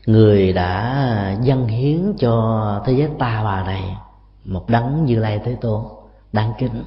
người 0.06 0.52
đã 0.52 1.36
dâng 1.42 1.66
hiến 1.66 2.12
cho 2.18 2.82
thế 2.86 2.92
giới 2.92 3.08
ta 3.18 3.42
bà 3.44 3.62
này 3.62 3.96
một 4.44 4.68
đấng 4.68 5.04
như 5.04 5.18
lai 5.18 5.40
thế 5.44 5.56
tôn. 5.60 5.84
Đáng 6.32 6.52
kính 6.58 6.84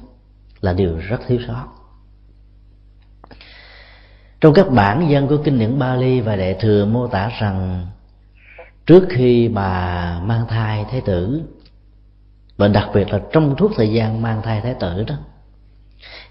là 0.60 0.72
điều 0.72 0.96
rất 0.96 1.20
thiếu 1.26 1.38
sót. 1.48 1.66
Trong 4.40 4.54
các 4.54 4.70
bản 4.70 5.10
dân 5.10 5.28
của 5.28 5.36
kinh 5.44 5.58
điển 5.58 5.78
Bali 5.78 6.20
và 6.20 6.36
đệ 6.36 6.54
thừa 6.54 6.84
mô 6.84 7.06
tả 7.06 7.30
rằng, 7.40 7.86
trước 8.86 9.06
khi 9.10 9.48
bà 9.48 10.20
mang 10.24 10.46
thai 10.48 10.84
thái 10.90 11.00
tử, 11.00 11.42
và 12.56 12.68
đặc 12.68 12.88
biệt 12.94 13.12
là 13.12 13.20
trong 13.32 13.54
suốt 13.58 13.70
thời 13.76 13.92
gian 13.92 14.22
mang 14.22 14.42
thai 14.42 14.60
thái 14.60 14.74
tử 14.74 15.04
đó, 15.04 15.14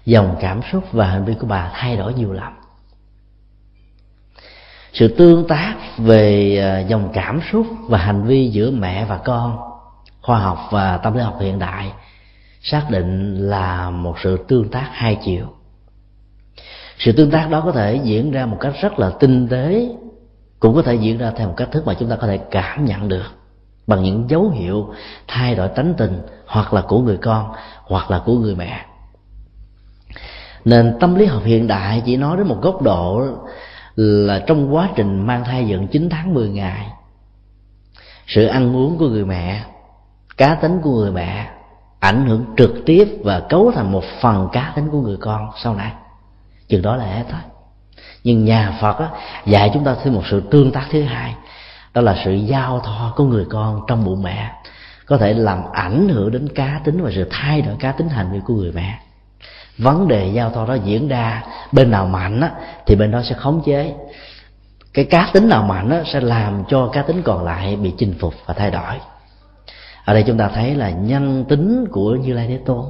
dòng 0.04 0.36
cảm 0.40 0.60
xúc 0.72 0.84
và 0.92 1.06
hành 1.06 1.24
vi 1.24 1.34
của 1.34 1.46
bà 1.46 1.70
thay 1.74 1.96
đổi 1.96 2.14
nhiều 2.14 2.32
lắm 2.32 2.59
sự 4.92 5.08
tương 5.08 5.48
tác 5.48 5.74
về 5.98 6.56
à, 6.58 6.80
dòng 6.80 7.10
cảm 7.12 7.40
xúc 7.52 7.66
và 7.88 7.98
hành 7.98 8.22
vi 8.22 8.48
giữa 8.48 8.70
mẹ 8.70 9.04
và 9.04 9.18
con, 9.24 9.58
khoa 10.22 10.38
học 10.38 10.58
và 10.70 10.96
tâm 10.96 11.14
lý 11.14 11.20
học 11.20 11.36
hiện 11.40 11.58
đại, 11.58 11.92
xác 12.62 12.86
định 12.90 13.36
là 13.50 13.90
một 13.90 14.16
sự 14.22 14.44
tương 14.48 14.68
tác 14.68 14.88
hai 14.92 15.18
chiều. 15.24 15.46
Sự 16.98 17.12
tương 17.12 17.30
tác 17.30 17.50
đó 17.50 17.60
có 17.60 17.72
thể 17.72 18.00
diễn 18.04 18.30
ra 18.30 18.46
một 18.46 18.56
cách 18.60 18.72
rất 18.82 18.98
là 18.98 19.10
tinh 19.20 19.48
tế, 19.48 19.88
cũng 20.58 20.74
có 20.74 20.82
thể 20.82 20.94
diễn 20.94 21.18
ra 21.18 21.32
theo 21.36 21.48
một 21.48 21.54
cách 21.56 21.68
thức 21.72 21.86
mà 21.86 21.94
chúng 21.94 22.08
ta 22.08 22.16
có 22.16 22.26
thể 22.26 22.38
cảm 22.50 22.84
nhận 22.84 23.08
được 23.08 23.26
bằng 23.86 24.02
những 24.02 24.30
dấu 24.30 24.48
hiệu 24.48 24.94
thay 25.28 25.54
đổi 25.54 25.68
tánh 25.68 25.94
tình 25.98 26.18
hoặc 26.46 26.72
là 26.72 26.80
của 26.80 26.98
người 26.98 27.16
con 27.16 27.52
hoặc 27.82 28.10
là 28.10 28.22
của 28.24 28.34
người 28.34 28.54
mẹ. 28.54 28.84
Nên 30.64 30.96
tâm 31.00 31.14
lý 31.14 31.26
học 31.26 31.42
hiện 31.44 31.66
đại 31.66 32.02
chỉ 32.06 32.16
nói 32.16 32.36
đến 32.36 32.46
một 32.46 32.58
góc 32.62 32.82
độ 32.82 33.26
là 34.00 34.44
trong 34.46 34.74
quá 34.74 34.88
trình 34.96 35.26
mang 35.26 35.44
thai 35.44 35.66
dựng 35.66 35.88
9 35.88 36.08
tháng 36.10 36.34
10 36.34 36.48
ngày. 36.48 36.86
Sự 38.26 38.46
ăn 38.46 38.76
uống 38.76 38.98
của 38.98 39.08
người 39.08 39.24
mẹ 39.24 39.64
cá 40.36 40.54
tính 40.54 40.80
của 40.82 40.90
người 40.90 41.10
mẹ 41.10 41.50
ảnh 42.00 42.26
hưởng 42.26 42.44
trực 42.56 42.70
tiếp 42.86 43.08
và 43.24 43.40
cấu 43.40 43.72
thành 43.74 43.92
một 43.92 44.04
phần 44.20 44.48
cá 44.52 44.72
tính 44.76 44.88
của 44.90 45.00
người 45.00 45.16
con 45.16 45.50
sau 45.62 45.74
này. 45.74 45.92
Chừng 46.68 46.82
đó 46.82 46.96
là 46.96 47.04
hết 47.04 47.24
thôi. 47.30 47.40
Nhưng 48.24 48.44
nhà 48.44 48.78
phật 48.80 48.98
á, 48.98 49.08
dạy 49.46 49.70
chúng 49.74 49.84
ta 49.84 49.96
thêm 50.02 50.14
một 50.14 50.22
sự 50.30 50.40
tương 50.50 50.72
tác 50.72 50.86
thứ 50.90 51.02
hai. 51.02 51.34
Đó 51.94 52.00
là 52.00 52.16
sự 52.24 52.32
giao 52.32 52.80
thoa 52.80 53.12
của 53.16 53.24
người 53.24 53.46
con 53.50 53.80
trong 53.88 54.04
bụng 54.04 54.22
mẹ. 54.22 54.52
Có 55.06 55.16
thể 55.16 55.34
làm 55.34 55.62
ảnh 55.72 56.08
hưởng 56.08 56.30
đến 56.30 56.48
cá 56.54 56.80
tính 56.84 57.02
và 57.02 57.10
sự 57.14 57.28
thay 57.30 57.62
đổi 57.62 57.76
cá 57.80 57.92
tính 57.92 58.08
hành 58.08 58.32
vi 58.32 58.40
của 58.44 58.54
người 58.54 58.72
mẹ 58.72 58.98
vấn 59.80 60.08
đề 60.08 60.30
giao 60.34 60.50
thoa 60.50 60.66
đó 60.66 60.74
diễn 60.74 61.08
ra 61.08 61.44
bên 61.72 61.90
nào 61.90 62.06
mạnh 62.06 62.40
á, 62.40 62.50
thì 62.86 62.96
bên 62.96 63.10
đó 63.10 63.22
sẽ 63.22 63.34
khống 63.34 63.62
chế. 63.66 63.94
Cái 64.94 65.04
cá 65.04 65.30
tính 65.32 65.48
nào 65.48 65.62
mạnh 65.62 65.90
á, 65.90 66.02
sẽ 66.12 66.20
làm 66.20 66.64
cho 66.68 66.88
cá 66.92 67.02
tính 67.02 67.22
còn 67.22 67.44
lại 67.44 67.76
bị 67.76 67.92
chinh 67.98 68.14
phục 68.20 68.34
và 68.46 68.54
thay 68.54 68.70
đổi. 68.70 68.94
Ở 70.04 70.14
đây 70.14 70.24
chúng 70.26 70.38
ta 70.38 70.48
thấy 70.48 70.74
là 70.74 70.90
nhân 70.90 71.44
tính 71.48 71.84
của 71.90 72.10
như 72.10 72.32
lai 72.32 72.46
thế 72.48 72.58
tôn 72.66 72.84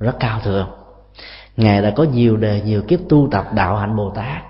rất 0.00 0.16
cao 0.20 0.40
thượng. 0.44 0.68
Ngài 1.56 1.82
đã 1.82 1.90
có 1.90 2.04
nhiều 2.04 2.36
đời 2.36 2.62
nhiều 2.64 2.82
kiếp 2.82 3.00
tu 3.08 3.28
tập 3.30 3.46
đạo 3.54 3.76
hạnh 3.76 3.96
bồ 3.96 4.10
tát. 4.10 4.42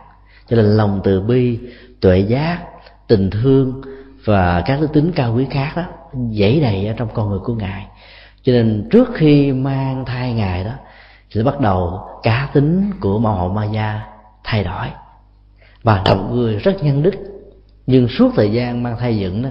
Cho 0.48 0.56
nên 0.56 0.64
lòng 0.64 1.00
từ 1.04 1.20
bi 1.20 1.58
tuệ 2.00 2.18
giác 2.18 2.58
tình 3.08 3.30
thương 3.30 3.82
và 4.24 4.62
các 4.66 4.80
đức 4.80 4.92
tính 4.92 5.12
cao 5.14 5.34
quý 5.34 5.46
khác 5.50 5.72
đó 5.76 5.82
dễ 6.30 6.60
đầy 6.60 6.86
ở 6.86 6.94
trong 6.96 7.08
con 7.14 7.30
người 7.30 7.38
của 7.38 7.54
ngài. 7.54 7.86
Cho 8.42 8.52
nên 8.52 8.88
trước 8.90 9.10
khi 9.14 9.52
mang 9.52 10.04
thai 10.04 10.32
ngài 10.32 10.64
đó 10.64 10.72
sẽ 11.34 11.42
bắt 11.42 11.60
đầu 11.60 12.08
cá 12.22 12.48
tính 12.52 12.90
của 13.00 13.18
mẫu 13.18 13.32
hộ 13.32 13.48
ma 13.48 13.64
gia 13.64 14.00
thay 14.44 14.64
đổi. 14.64 14.86
Và 15.82 16.02
lòng 16.06 16.36
người 16.36 16.56
rất 16.56 16.82
nhân 16.82 17.02
đức, 17.02 17.14
nhưng 17.86 18.08
suốt 18.08 18.32
thời 18.36 18.52
gian 18.52 18.82
mang 18.82 18.96
thai 18.98 19.18
dựng 19.18 19.42
đó, 19.42 19.48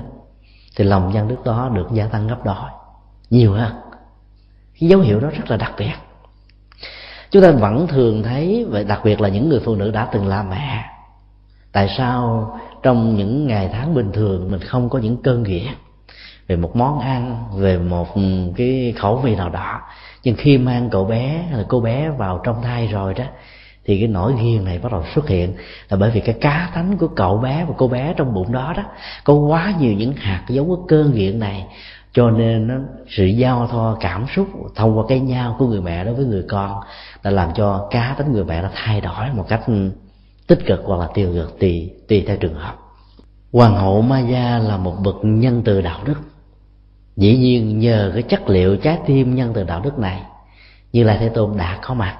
thì 0.75 0.83
lòng 0.83 1.11
nhân 1.13 1.27
đức 1.27 1.43
đó 1.45 1.69
được 1.73 1.87
gia 1.93 2.05
tăng 2.05 2.27
gấp 2.27 2.45
đôi, 2.45 2.69
nhiều 3.29 3.53
hơn. 3.53 3.73
Cái 4.79 4.89
dấu 4.89 4.99
hiệu 4.99 5.19
đó 5.19 5.29
rất 5.29 5.49
là 5.49 5.57
đặc 5.57 5.71
biệt. 5.77 5.93
Chúng 7.31 7.41
ta 7.41 7.51
vẫn 7.51 7.87
thường 7.87 8.23
thấy, 8.23 8.65
và 8.69 8.83
đặc 8.83 9.01
biệt 9.03 9.21
là 9.21 9.29
những 9.29 9.49
người 9.49 9.59
phụ 9.65 9.75
nữ 9.75 9.91
đã 9.91 10.07
từng 10.11 10.27
làm 10.27 10.49
mẹ, 10.49 10.85
tại 11.71 11.89
sao 11.97 12.49
trong 12.83 13.15
những 13.15 13.47
ngày 13.47 13.69
tháng 13.73 13.93
bình 13.93 14.11
thường 14.13 14.51
mình 14.51 14.61
không 14.61 14.89
có 14.89 14.99
những 14.99 15.17
cơn 15.23 15.43
nghiện 15.43 15.67
về 16.47 16.55
một 16.55 16.75
món 16.75 16.99
ăn, 16.99 17.45
về 17.55 17.77
một 17.77 18.07
cái 18.57 18.93
khẩu 18.97 19.17
vị 19.17 19.35
nào 19.35 19.49
đó 19.49 19.81
nhưng 20.23 20.35
khi 20.35 20.57
mang 20.57 20.89
cậu 20.89 21.05
bé 21.05 21.45
là 21.51 21.65
cô 21.67 21.79
bé 21.79 22.09
vào 22.09 22.41
trong 22.43 22.61
thai 22.61 22.87
rồi 22.87 23.13
đó 23.13 23.25
thì 23.85 23.99
cái 23.99 24.07
nỗi 24.07 24.33
ghiền 24.41 24.65
này 24.65 24.79
bắt 24.79 24.91
đầu 24.91 25.03
xuất 25.15 25.27
hiện 25.27 25.53
là 25.89 25.97
bởi 25.97 26.11
vì 26.11 26.19
cái 26.19 26.35
cá 26.41 26.71
tánh 26.75 26.97
của 26.97 27.07
cậu 27.07 27.37
bé 27.37 27.65
và 27.67 27.73
cô 27.77 27.87
bé 27.87 28.13
trong 28.17 28.33
bụng 28.33 28.51
đó 28.51 28.73
đó 28.77 28.83
có 29.23 29.33
quá 29.33 29.73
nhiều 29.79 29.93
những 29.93 30.13
hạt 30.13 30.43
giống 30.49 30.67
của 30.67 30.85
cơn 30.87 31.13
nghiện 31.13 31.39
này. 31.39 31.65
Cho 32.13 32.29
nên 32.29 32.67
nó, 32.67 32.75
sự 33.07 33.25
giao 33.25 33.67
thoa 33.67 33.95
cảm 33.99 34.25
xúc 34.35 34.47
thông 34.75 34.97
qua 34.97 35.05
cái 35.09 35.19
nhau 35.19 35.55
của 35.59 35.67
người 35.67 35.81
mẹ 35.81 36.05
đối 36.05 36.13
với 36.13 36.25
người 36.25 36.43
con 36.49 36.79
đã 37.23 37.31
làm 37.31 37.49
cho 37.55 37.87
cá 37.91 38.15
tính 38.17 38.31
người 38.31 38.43
mẹ 38.43 38.61
nó 38.61 38.69
thay 38.73 39.01
đổi 39.01 39.29
một 39.35 39.45
cách 39.47 39.61
tích 40.47 40.59
cực 40.65 40.81
hoặc 40.85 40.99
là 40.99 41.07
tiêu 41.13 41.33
cực 41.33 41.59
tùy 41.59 41.91
tùy 42.07 42.23
theo 42.27 42.37
trường 42.37 42.55
hợp. 42.55 42.75
Hoàng 43.53 43.75
hậu 43.75 44.01
Maya 44.01 44.59
là 44.59 44.77
một 44.77 44.95
bậc 45.03 45.15
nhân 45.23 45.61
từ 45.65 45.81
đạo 45.81 45.99
đức 46.05 46.15
dĩ 47.17 47.37
nhiên 47.37 47.79
nhờ 47.79 48.11
cái 48.13 48.23
chất 48.23 48.49
liệu 48.49 48.77
trái 48.77 48.99
tim 49.05 49.35
nhân 49.35 49.51
từ 49.53 49.63
đạo 49.63 49.81
đức 49.83 49.99
này 49.99 50.21
như 50.93 51.03
lai 51.03 51.17
thế 51.19 51.29
tôn 51.29 51.57
đã 51.57 51.79
có 51.81 51.93
mặt 51.93 52.17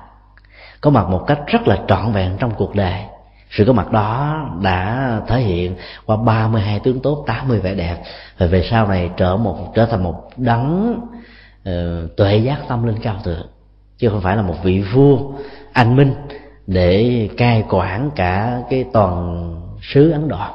có 0.82 0.90
mặt 0.90 1.10
một 1.10 1.24
cách 1.28 1.40
rất 1.48 1.68
là 1.68 1.80
trọn 1.88 2.12
vẹn 2.12 2.38
trong 2.40 2.52
cuộc 2.58 2.76
đời. 2.76 3.02
Sự 3.50 3.66
có 3.66 3.74
mặt 3.74 3.92
đó 3.92 4.38
đã 4.62 5.22
thể 5.28 5.40
hiện 5.40 5.76
qua 6.06 6.18
32 6.18 6.80
tướng 6.80 7.00
tốt 7.00 7.24
80 7.28 7.60
vẻ 7.60 7.74
đẹp. 7.74 7.98
Và 8.38 8.46
về 8.46 8.68
sau 8.70 8.88
này 8.88 9.10
trở 9.18 9.38
một 9.38 9.72
trở 9.76 9.86
thành 9.86 10.04
một 10.04 10.30
đấng 10.38 11.00
uh, 11.70 12.18
tuệ 12.18 12.38
giác 12.38 12.58
tâm 12.68 12.88
linh 12.88 13.00
cao 13.02 13.16
thượng 13.24 13.48
chứ 13.98 14.10
không 14.10 14.22
phải 14.22 14.36
là 14.36 14.42
một 14.42 14.56
vị 14.64 14.82
vua 14.94 15.18
anh 15.74 15.96
minh 15.96 16.14
để 16.68 17.30
cai 17.38 17.64
quản 17.70 18.12
cả 18.16 18.62
cái 18.70 18.86
toàn 18.94 19.48
sứ 19.82 20.12
ấn 20.12 20.28
độ 20.28 20.46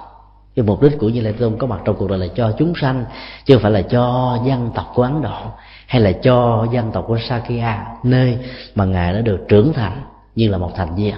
cái 0.56 0.64
mục 0.64 0.82
đích 0.82 0.98
của 0.98 1.08
như 1.08 1.20
lai 1.20 1.32
tôn 1.32 1.58
có 1.58 1.66
mặt 1.66 1.80
trong 1.84 1.96
cuộc 1.96 2.10
đời 2.10 2.18
là 2.18 2.26
cho 2.34 2.52
chúng 2.58 2.72
sanh, 2.80 3.04
chứ 3.44 3.54
không 3.54 3.62
phải 3.62 3.72
là 3.72 3.82
cho 3.82 4.38
dân 4.44 4.70
tộc 4.74 4.92
của 4.94 5.02
ấn 5.02 5.22
độ, 5.22 5.40
hay 5.86 6.02
là 6.02 6.12
cho 6.12 6.66
dân 6.72 6.90
tộc 6.92 7.04
của 7.08 7.18
sakya, 7.28 7.86
nơi 8.02 8.38
mà 8.74 8.84
ngài 8.84 9.12
đã 9.12 9.20
được 9.20 9.44
trưởng 9.48 9.72
thành 9.72 10.02
như 10.34 10.48
là 10.48 10.58
một 10.58 10.70
thành 10.76 10.94
viên. 10.94 11.14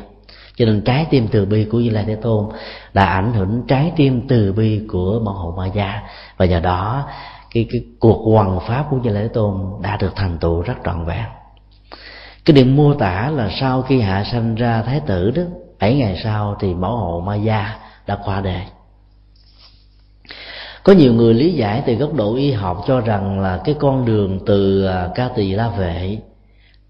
Cho 0.57 0.65
nên 0.65 0.81
trái 0.81 1.07
tim 1.11 1.29
từ 1.29 1.45
bi 1.45 1.65
của 1.65 1.79
như 1.79 1.91
lai 1.91 2.05
thế 2.07 2.15
tôn 2.15 2.49
đã 2.95 3.05
ảnh 3.05 3.33
hưởng 3.33 3.63
trái 3.69 3.93
tim 3.97 4.29
từ 4.29 4.53
bi 4.53 4.87
của 4.89 5.21
bảo 5.27 5.35
hộ 5.35 5.55
ma 5.57 5.67
gia. 5.67 6.03
Và 6.37 6.47
nhờ 6.47 6.61
đó, 6.61 7.09
cái 7.55 7.67
cái 7.71 7.85
cuộc 8.01 8.33
hoằng 8.35 8.61
pháp 8.61 8.87
của 8.91 8.97
như 8.97 9.11
lai 9.11 9.23
thế 9.23 9.29
tôn 9.29 9.83
đã 9.83 9.97
được 9.97 10.13
thành 10.17 10.39
tựu 10.39 10.63
rất 10.63 10.75
trọn 10.85 11.05
vẹn. 11.05 11.25
Cái 12.45 12.55
điểm 12.55 12.77
mô 12.77 12.95
tả 12.95 13.31
là 13.31 13.51
sau 13.61 13.83
khi 13.83 14.01
hạ 14.01 14.25
sanh 14.33 14.55
ra 14.55 14.83
thái 14.83 15.01
tử 15.01 15.31
đó, 15.31 15.43
bảy 15.81 15.95
ngày 15.95 16.21
sau 16.25 16.57
thì 16.61 16.75
bảo 16.75 16.97
hộ 16.97 17.21
ma 17.21 17.35
gia 17.35 17.77
đã 18.07 18.19
qua 18.25 18.41
đời 18.41 18.63
có 20.89 20.95
nhiều 20.95 21.15
người 21.15 21.35
lý 21.35 21.53
giải 21.53 21.83
từ 21.87 21.95
góc 21.95 22.15
độ 22.15 22.35
y 22.35 22.53
học 22.53 22.85
cho 22.87 23.01
rằng 23.01 23.41
là 23.41 23.61
cái 23.65 23.75
con 23.79 24.05
đường 24.05 24.39
từ 24.47 24.85
à, 24.85 25.09
ca 25.15 25.29
tỳ 25.37 25.53
la 25.53 25.69
vệ 25.69 26.19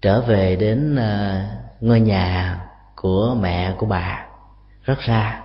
trở 0.01 0.21
về 0.21 0.55
đến 0.55 0.95
à, 0.95 1.45
ngôi 1.81 1.99
nhà 1.99 2.59
của 2.95 3.35
mẹ, 3.41 3.73
của 3.77 3.85
bà 3.85 4.25
rất 4.83 5.03
xa. 5.07 5.41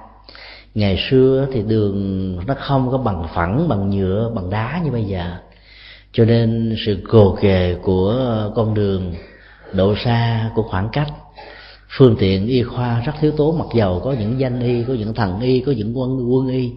Ngày 0.75 0.99
xưa 1.11 1.47
thì 1.53 1.63
đường 1.63 2.39
nó 2.47 2.55
không 2.59 2.91
có 2.91 2.99
bằng 2.99 3.27
phẳng, 3.35 3.69
bằng 3.69 3.91
nhựa, 3.91 4.31
bằng 4.35 4.51
đá 4.51 4.81
như 4.85 4.91
bây 4.91 5.05
giờ. 5.05 5.37
Cho 6.13 6.25
nên 6.25 6.77
sự 6.87 6.99
cồ 7.09 7.39
kề 7.41 7.77
của 7.83 8.15
con 8.55 8.75
đường 8.75 9.15
độ 9.73 9.95
xa 10.05 10.51
của 10.55 10.63
khoảng 10.63 10.89
cách, 10.93 11.09
phương 11.89 12.17
tiện 12.19 12.47
y 12.47 12.63
khoa 12.63 13.03
rất 13.07 13.13
thiếu 13.21 13.33
tố 13.37 13.53
mặc 13.53 13.69
dầu 13.75 14.01
có 14.05 14.13
những 14.13 14.41
danh 14.41 14.61
y, 14.61 14.85
có 14.85 14.95
những 14.95 15.15
thần 15.15 15.41
y, 15.41 15.61
có 15.61 15.73
những 15.73 15.99
quân 15.99 16.33
quân 16.33 16.49
y 16.49 16.73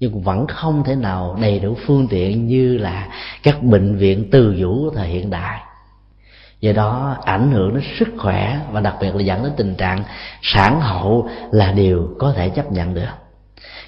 nhưng 0.00 0.22
vẫn 0.22 0.46
không 0.46 0.84
thể 0.84 0.94
nào 0.94 1.36
đầy 1.40 1.58
đủ 1.58 1.76
phương 1.86 2.06
tiện 2.10 2.46
như 2.46 2.78
là 2.78 3.08
các 3.42 3.62
bệnh 3.62 3.96
viện 3.96 4.28
từ 4.32 4.54
vũ 4.58 4.84
của 4.84 4.96
thời 4.96 5.08
hiện 5.08 5.30
đại. 5.30 5.60
Do 6.60 6.72
đó, 6.72 7.16
ảnh 7.24 7.50
hưởng 7.50 7.74
đến 7.74 7.82
sức 7.98 8.08
khỏe 8.18 8.60
và 8.72 8.80
đặc 8.80 8.94
biệt 9.00 9.14
là 9.14 9.22
dẫn 9.22 9.42
đến 9.42 9.52
tình 9.56 9.74
trạng 9.74 10.02
sản 10.42 10.80
hậu 10.80 11.28
là 11.50 11.72
điều 11.72 12.08
có 12.18 12.32
thể 12.32 12.48
chấp 12.48 12.72
nhận 12.72 12.94
được. 12.94 13.10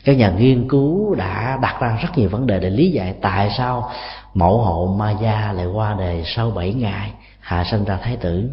Các 0.04 0.16
nhà 0.16 0.30
nghiên 0.30 0.68
cứu 0.68 1.14
đã 1.14 1.58
đặt 1.62 1.76
ra 1.80 1.98
rất 2.02 2.18
nhiều 2.18 2.28
vấn 2.28 2.46
đề 2.46 2.60
để 2.60 2.70
lý 2.70 2.90
giải 2.90 3.14
tại 3.20 3.50
sao 3.58 3.90
mẫu 4.34 4.58
hộ 4.58 4.96
ma 4.98 5.14
gia 5.22 5.52
lại 5.52 5.66
qua 5.66 5.96
đời 5.98 6.22
sau 6.26 6.50
7 6.50 6.74
ngày. 6.74 7.10
Hạ 7.40 7.64
sinh 7.70 7.84
ra 7.84 7.96
thái 8.02 8.16
tử. 8.16 8.50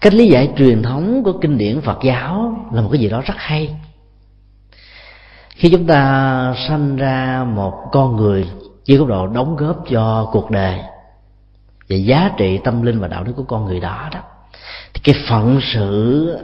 Cách 0.00 0.14
lý 0.14 0.26
giải 0.26 0.48
truyền 0.56 0.82
thống 0.82 1.22
của 1.24 1.32
kinh 1.32 1.58
điển 1.58 1.80
phật 1.80 1.98
giáo 2.02 2.54
là 2.72 2.82
một 2.82 2.88
cái 2.92 3.00
gì 3.00 3.08
đó 3.08 3.22
rất 3.26 3.34
hay 3.36 3.70
khi 5.56 5.68
chúng 5.70 5.86
ta 5.86 6.54
sanh 6.68 6.96
ra 6.96 7.44
một 7.54 7.88
con 7.92 8.16
người 8.16 8.50
với 8.88 8.96
góc 8.96 9.08
độ 9.08 9.26
đóng 9.26 9.56
góp 9.56 9.84
cho 9.90 10.28
cuộc 10.32 10.50
đời 10.50 10.80
và 11.88 11.96
giá 11.96 12.30
trị 12.36 12.58
tâm 12.64 12.82
linh 12.82 13.00
và 13.00 13.08
đạo 13.08 13.24
đức 13.24 13.32
của 13.36 13.42
con 13.42 13.64
người 13.64 13.80
đó 13.80 14.08
đó, 14.12 14.20
thì 14.94 15.00
cái 15.04 15.14
phận 15.28 15.60
sự 15.62 16.38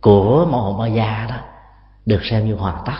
của 0.00 0.46
mẫu 0.50 0.60
hộ 0.60 0.78
ma 0.78 0.86
gia 0.86 1.26
đó 1.28 1.36
được 2.06 2.20
xem 2.24 2.46
như 2.46 2.54
hoàn 2.54 2.76
tất. 2.86 2.98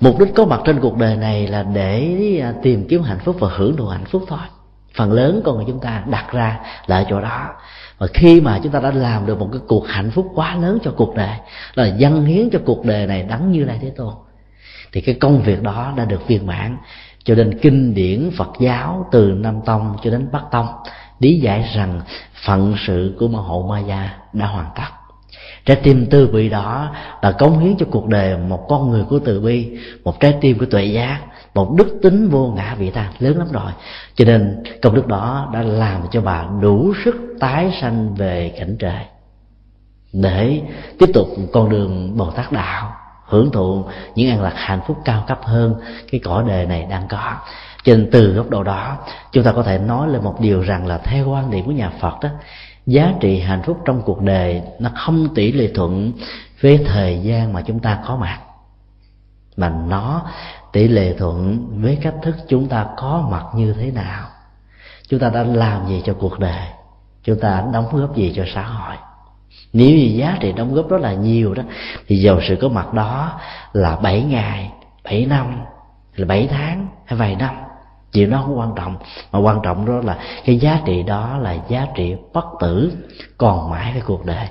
Mục 0.00 0.18
đích 0.18 0.34
có 0.34 0.44
mặt 0.44 0.60
trên 0.64 0.80
cuộc 0.80 0.96
đời 0.96 1.16
này 1.16 1.46
là 1.46 1.62
để 1.62 2.16
à, 2.42 2.54
tìm 2.62 2.86
kiếm 2.88 3.02
hạnh 3.02 3.18
phúc 3.24 3.36
và 3.40 3.48
hưởng 3.56 3.76
thụ 3.76 3.86
hạnh 3.86 4.04
phúc 4.04 4.24
thôi. 4.28 4.38
Phần 4.94 5.12
lớn 5.12 5.42
con 5.44 5.56
người 5.56 5.64
chúng 5.68 5.80
ta 5.80 6.02
đặt 6.06 6.32
ra 6.32 6.60
là 6.86 6.96
ở 6.96 7.04
chỗ 7.10 7.20
đó 7.20 7.48
và 7.98 8.06
khi 8.14 8.40
mà 8.40 8.60
chúng 8.62 8.72
ta 8.72 8.80
đã 8.80 8.90
làm 8.90 9.26
được 9.26 9.38
một 9.38 9.48
cái 9.52 9.60
cuộc 9.68 9.88
hạnh 9.88 10.10
phúc 10.10 10.32
quá 10.34 10.56
lớn 10.56 10.78
cho 10.84 10.90
cuộc 10.96 11.14
đời 11.14 11.36
là 11.74 11.86
dâng 11.86 12.24
hiến 12.24 12.50
cho 12.50 12.58
cuộc 12.64 12.84
đời 12.84 13.06
này 13.06 13.22
đắng 13.22 13.52
như 13.52 13.64
lai 13.64 13.78
thế 13.82 13.90
tôn, 13.96 14.14
thì 14.92 15.00
cái 15.00 15.14
công 15.14 15.42
việc 15.42 15.62
đó 15.62 15.92
đã 15.96 16.04
được 16.04 16.28
viên 16.28 16.46
mãn 16.46 16.76
cho 17.24 17.34
nên 17.34 17.58
kinh 17.58 17.94
điển 17.94 18.30
phật 18.36 18.50
giáo 18.60 19.06
từ 19.12 19.32
nam 19.38 19.60
tông 19.66 19.96
cho 20.02 20.10
đến 20.10 20.28
bắc 20.32 20.42
tông, 20.50 20.66
lý 21.20 21.40
giải 21.40 21.70
rằng 21.74 22.00
phận 22.44 22.74
sự 22.86 23.16
của 23.18 23.28
ma 23.28 23.38
hộ 23.38 23.66
ma 23.70 23.80
gia 23.80 24.10
đã 24.32 24.46
hoàn 24.46 24.66
tất. 24.76 24.88
Trái 25.64 25.76
tim 25.76 26.06
tư 26.06 26.26
vị 26.32 26.48
đó 26.48 26.90
là 27.22 27.32
cống 27.32 27.58
hiến 27.58 27.76
cho 27.76 27.86
cuộc 27.90 28.06
đời 28.06 28.36
một 28.36 28.66
con 28.68 28.90
người 28.90 29.04
của 29.04 29.18
từ 29.18 29.40
bi, 29.40 29.78
một 30.04 30.20
trái 30.20 30.34
tim 30.40 30.58
của 30.58 30.66
tuệ 30.66 30.84
giác 30.84 31.20
một 31.54 31.74
đức 31.76 31.98
tính 32.02 32.28
vô 32.28 32.52
ngã 32.56 32.74
vị 32.78 32.90
tha, 32.90 33.10
lớn 33.18 33.38
lắm 33.38 33.46
rồi. 33.52 33.72
Cho 34.14 34.24
nên 34.24 34.62
công 34.82 34.94
đức 34.94 35.06
đó 35.06 35.50
đã 35.52 35.62
làm 35.62 36.02
cho 36.10 36.20
bà 36.20 36.44
đủ 36.60 36.92
sức 37.04 37.14
tái 37.40 37.78
sanh 37.80 38.14
về 38.14 38.54
cảnh 38.58 38.76
trời 38.78 39.04
để 40.12 40.62
tiếp 40.98 41.10
tục 41.14 41.28
con 41.52 41.68
đường 41.68 42.16
bồ 42.16 42.30
tát 42.30 42.52
đạo, 42.52 42.92
hưởng 43.24 43.50
thụ 43.50 43.84
những 44.14 44.30
an 44.30 44.42
lạc 44.42 44.52
hạnh 44.56 44.80
phúc 44.86 44.96
cao 45.04 45.24
cấp 45.26 45.40
hơn 45.42 45.74
cái 46.10 46.20
cõi 46.24 46.44
đề 46.48 46.66
này 46.66 46.86
đang 46.90 47.08
có. 47.08 47.34
Cho 47.84 47.96
nên 47.96 48.10
từ 48.10 48.32
góc 48.32 48.50
độ 48.50 48.62
đó, 48.62 48.96
chúng 49.32 49.44
ta 49.44 49.52
có 49.52 49.62
thể 49.62 49.78
nói 49.78 50.08
lên 50.08 50.24
một 50.24 50.40
điều 50.40 50.60
rằng 50.60 50.86
là 50.86 50.98
theo 50.98 51.28
quan 51.28 51.50
điểm 51.50 51.64
của 51.64 51.72
nhà 51.72 51.90
phật 52.00 52.20
đó, 52.20 52.28
giá 52.86 53.12
trị 53.20 53.40
hạnh 53.40 53.62
phúc 53.62 53.78
trong 53.84 54.02
cuộc 54.04 54.22
đời 54.22 54.62
nó 54.78 54.90
không 54.94 55.34
tỷ 55.34 55.52
lệ 55.52 55.70
thuận 55.74 56.12
với 56.60 56.84
thời 56.86 57.20
gian 57.22 57.52
mà 57.52 57.60
chúng 57.60 57.78
ta 57.78 57.98
có 58.06 58.16
mặt, 58.16 58.38
mà 59.56 59.68
nó 59.68 60.22
tỷ 60.74 60.88
lệ 60.88 61.14
thuận 61.18 61.66
với 61.82 61.98
cách 62.02 62.14
thức 62.22 62.36
chúng 62.48 62.68
ta 62.68 62.86
có 62.96 63.28
mặt 63.30 63.44
như 63.54 63.74
thế 63.78 63.90
nào? 63.90 64.26
Chúng 65.08 65.20
ta 65.20 65.28
đã 65.28 65.42
làm 65.42 65.88
gì 65.88 66.02
cho 66.04 66.14
cuộc 66.14 66.38
đời? 66.38 66.66
Chúng 67.22 67.40
ta 67.40 67.64
đóng 67.72 67.86
góp 67.92 68.16
gì 68.16 68.32
cho 68.36 68.44
xã 68.54 68.62
hội? 68.62 68.96
Nếu 69.72 69.90
như 69.90 70.14
giá 70.16 70.36
trị 70.40 70.52
đóng 70.52 70.74
góp 70.74 70.88
rất 70.88 71.00
là 71.00 71.12
nhiều 71.12 71.54
đó, 71.54 71.62
thì 72.06 72.16
dầu 72.16 72.40
sự 72.48 72.58
có 72.60 72.68
mặt 72.68 72.94
đó 72.94 73.40
là 73.72 73.96
7 73.96 74.22
ngày 74.22 74.72
7 75.04 75.26
năm, 75.26 75.60
là 76.16 76.26
7 76.26 76.48
tháng 76.50 76.88
hay 77.04 77.18
vài 77.18 77.36
năm 77.36 77.54
chuyện 78.12 78.30
đó 78.30 78.42
không 78.46 78.58
quan 78.58 78.72
trọng. 78.76 78.96
Mà 79.32 79.38
quan 79.38 79.60
trọng 79.62 79.86
đó 79.86 80.00
là 80.04 80.18
cái 80.44 80.58
giá 80.58 80.80
trị 80.84 81.02
đó 81.02 81.38
là 81.38 81.56
giá 81.68 81.86
trị 81.94 82.14
bất 82.32 82.44
tử 82.60 82.92
còn 83.38 83.70
mãi 83.70 83.92
với 83.92 84.02
cuộc 84.02 84.24
đời 84.26 84.48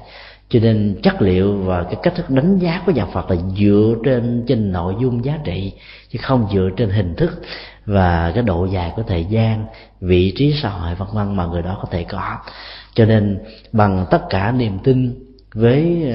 cho 0.54 0.60
nên 0.60 1.00
chất 1.04 1.22
liệu 1.22 1.54
và 1.54 1.84
cái 1.84 1.96
cách 2.04 2.16
thức 2.16 2.30
đánh 2.30 2.58
giá 2.58 2.82
của 2.86 2.92
nhà 2.92 3.06
Phật 3.06 3.32
là 3.32 3.38
dựa 3.58 3.96
trên 4.06 4.44
trên 4.48 4.72
nội 4.72 4.96
dung 5.02 5.26
giá 5.26 5.40
trị, 5.44 5.74
chứ 6.10 6.20
không 6.22 6.48
dựa 6.54 6.70
trên 6.78 6.90
hình 6.90 7.16
thức 7.16 7.42
và 7.86 8.32
cái 8.36 8.44
độ 8.44 8.66
dài 8.66 8.92
của 8.96 9.04
thời 9.04 9.26
gian, 9.26 9.66
vị 10.02 10.34
trí 10.36 10.54
xã 10.62 10.70
hội, 10.70 10.96
vân 10.96 11.08
vân 11.14 11.36
mà 11.36 11.46
người 11.46 11.62
đó 11.62 11.78
có 11.82 11.88
thể 11.92 12.04
có. 12.04 12.38
Cho 12.94 13.06
nên 13.06 13.40
bằng 13.72 14.06
tất 14.12 14.22
cả 14.30 14.52
niềm 14.52 14.80
tin 14.80 15.26
với 15.54 16.06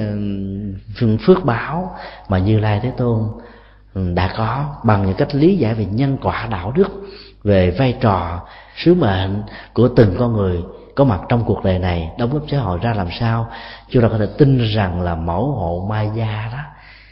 phương 0.95 1.17
phước 1.17 1.45
báo 1.45 1.95
mà 2.29 2.37
như 2.37 2.59
lai 2.59 2.79
thế 2.83 2.91
tôn 2.97 3.23
đã 4.15 4.33
có, 4.37 4.75
bằng 4.83 5.05
những 5.05 5.15
cách 5.15 5.35
lý 5.35 5.57
giải 5.57 5.73
về 5.73 5.85
nhân 5.85 6.17
quả 6.21 6.47
đạo 6.51 6.71
đức, 6.75 6.89
về 7.43 7.71
vai 7.71 7.97
trò 8.01 8.45
sứ 8.77 8.93
mệnh 8.93 9.41
của 9.73 9.87
từng 9.87 10.15
con 10.19 10.33
người 10.33 10.57
có 10.99 11.05
mặt 11.05 11.21
trong 11.29 11.43
cuộc 11.45 11.63
đời 11.63 11.79
này, 11.79 12.11
đóng 12.17 12.33
góp 12.33 12.43
xã 12.51 12.59
hội 12.59 12.79
ra 12.81 12.93
làm 12.93 13.07
sao? 13.19 13.47
Chúng 13.89 14.03
ta 14.03 14.09
có 14.09 14.17
thể 14.17 14.27
tin 14.37 14.57
rằng 14.57 15.01
là 15.01 15.15
mẫu 15.15 15.51
hộ 15.51 15.85
mai 15.89 16.09
gia 16.15 16.49
đó, 16.51 16.59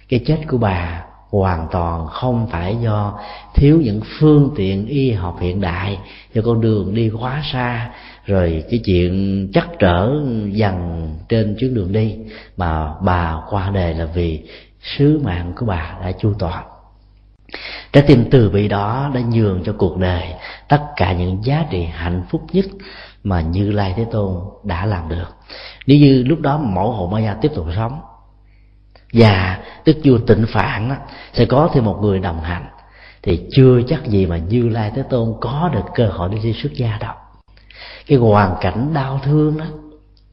cái 0.09 0.19
chết 0.25 0.38
của 0.47 0.57
bà 0.57 1.03
hoàn 1.29 1.67
toàn 1.71 2.07
không 2.07 2.47
phải 2.51 2.75
do 2.81 3.19
thiếu 3.53 3.81
những 3.83 4.01
phương 4.19 4.49
tiện 4.55 4.88
y 4.88 5.11
học 5.11 5.38
hiện 5.41 5.61
đại, 5.61 5.97
do 6.33 6.41
con 6.45 6.61
đường 6.61 6.95
đi 6.95 7.09
quá 7.09 7.41
xa, 7.51 7.89
rồi 8.25 8.63
cái 8.69 8.79
chuyện 8.85 9.47
chắc 9.53 9.67
trở 9.79 10.11
dần 10.47 11.09
trên 11.29 11.55
chuyến 11.59 11.73
đường 11.73 11.91
đi, 11.91 12.15
mà 12.57 12.93
bà 13.01 13.38
qua 13.49 13.69
đời 13.73 13.93
là 13.93 14.05
vì 14.05 14.43
sứ 14.81 15.19
mạng 15.23 15.53
của 15.55 15.65
bà 15.65 15.95
đã 16.01 16.11
chu 16.11 16.33
toàn. 16.39 16.65
Trái 17.93 18.03
tim 18.07 18.25
từ 18.31 18.49
bi 18.49 18.67
đó 18.67 19.11
đã 19.13 19.21
nhường 19.21 19.63
cho 19.65 19.73
cuộc 19.77 19.97
đời 19.97 20.23
tất 20.67 20.81
cả 20.95 21.13
những 21.13 21.39
giá 21.43 21.65
trị 21.69 21.83
hạnh 21.83 22.23
phúc 22.29 22.41
nhất 22.51 22.65
mà 23.30 23.41
như 23.41 23.71
lai 23.71 23.93
thế 23.97 24.05
tôn 24.11 24.36
đã 24.63 24.86
làm 24.86 25.09
được. 25.09 25.36
Nếu 25.88 25.97
như 25.97 26.23
lúc 26.23 26.39
đó 26.39 26.57
mẫu 26.57 26.91
hộ 26.91 27.07
ma 27.07 27.19
gia 27.19 27.34
tiếp 27.34 27.51
tục 27.55 27.65
sống 27.75 27.99
và 29.13 29.59
tức 29.84 29.97
vua 30.03 30.17
tịnh 30.17 30.45
phạn 30.47 30.89
đó, 30.89 30.95
sẽ 31.34 31.45
có 31.45 31.69
thêm 31.73 31.86
một 31.86 31.99
người 32.01 32.19
đồng 32.19 32.41
hành 32.41 32.65
thì 33.23 33.47
chưa 33.51 33.82
chắc 33.88 34.05
gì 34.05 34.25
mà 34.25 34.38
như 34.38 34.69
lai 34.69 34.91
thế 34.95 35.03
tôn 35.09 35.34
có 35.41 35.69
được 35.73 35.86
cơ 35.95 36.07
hội 36.07 36.30
đi 36.30 36.38
đi 36.43 36.53
xuất 36.53 36.73
gia 36.73 36.97
đâu. 36.97 37.13
Cái 38.07 38.17
hoàn 38.17 38.55
cảnh 38.61 38.93
đau 38.93 39.19
thương 39.23 39.57
đó 39.57 39.65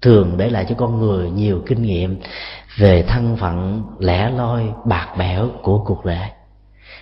thường 0.03 0.37
để 0.37 0.51
lại 0.51 0.67
cho 0.69 0.75
con 0.79 1.01
người 1.01 1.31
nhiều 1.31 1.63
kinh 1.67 1.83
nghiệm 1.83 2.21
về 2.77 3.03
thân 3.03 3.37
phận 3.37 3.83
lẻ 3.99 4.31
loi 4.31 4.73
bạc 4.85 5.09
bẽo 5.19 5.49
của 5.63 5.85
cuộc 5.85 6.05
đời 6.05 6.29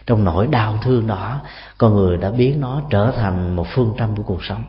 trong 0.07 0.25
nỗi 0.25 0.47
đau 0.47 0.79
thương 0.83 1.07
đó 1.07 1.41
con 1.79 1.95
người 1.95 2.17
đã 2.17 2.31
biến 2.31 2.61
nó 2.61 2.83
trở 2.91 3.13
thành 3.17 3.57
một 3.57 3.67
phương 3.75 3.95
châm 3.99 4.17
của 4.17 4.23
cuộc 4.23 4.45
sống 4.45 4.65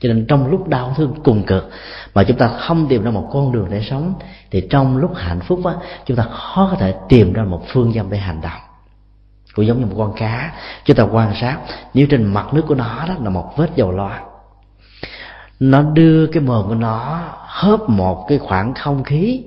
cho 0.00 0.08
nên 0.08 0.26
trong 0.26 0.50
lúc 0.50 0.68
đau 0.68 0.94
thương 0.96 1.14
cùng 1.24 1.42
cực 1.42 1.70
mà 2.14 2.24
chúng 2.24 2.36
ta 2.36 2.48
không 2.48 2.88
tìm 2.88 3.04
ra 3.04 3.10
một 3.10 3.28
con 3.32 3.52
đường 3.52 3.66
để 3.70 3.82
sống 3.90 4.14
thì 4.50 4.66
trong 4.70 4.96
lúc 4.96 5.12
hạnh 5.14 5.40
phúc 5.40 5.64
á 5.64 5.72
chúng 6.06 6.16
ta 6.16 6.22
khó 6.22 6.68
có 6.70 6.76
thể 6.76 6.94
tìm 7.08 7.32
ra 7.32 7.44
một 7.44 7.62
phương 7.68 7.92
châm 7.94 8.10
để 8.10 8.18
hành 8.18 8.40
động 8.40 8.60
cũng 9.54 9.66
giống 9.66 9.80
như 9.80 9.86
một 9.86 9.94
con 9.98 10.12
cá 10.16 10.52
chúng 10.84 10.96
ta 10.96 11.02
quan 11.02 11.34
sát 11.40 11.58
nếu 11.94 12.06
trên 12.10 12.24
mặt 12.24 12.54
nước 12.54 12.62
của 12.68 12.74
nó 12.74 13.04
đó 13.08 13.14
là 13.22 13.30
một 13.30 13.56
vết 13.56 13.70
dầu 13.76 13.92
loa, 13.92 14.20
nó 15.60 15.82
đưa 15.82 16.26
cái 16.26 16.42
mồm 16.42 16.68
của 16.68 16.74
nó 16.74 17.20
hớp 17.46 17.88
một 17.88 18.24
cái 18.28 18.38
khoảng 18.38 18.74
không 18.74 19.04
khí 19.04 19.44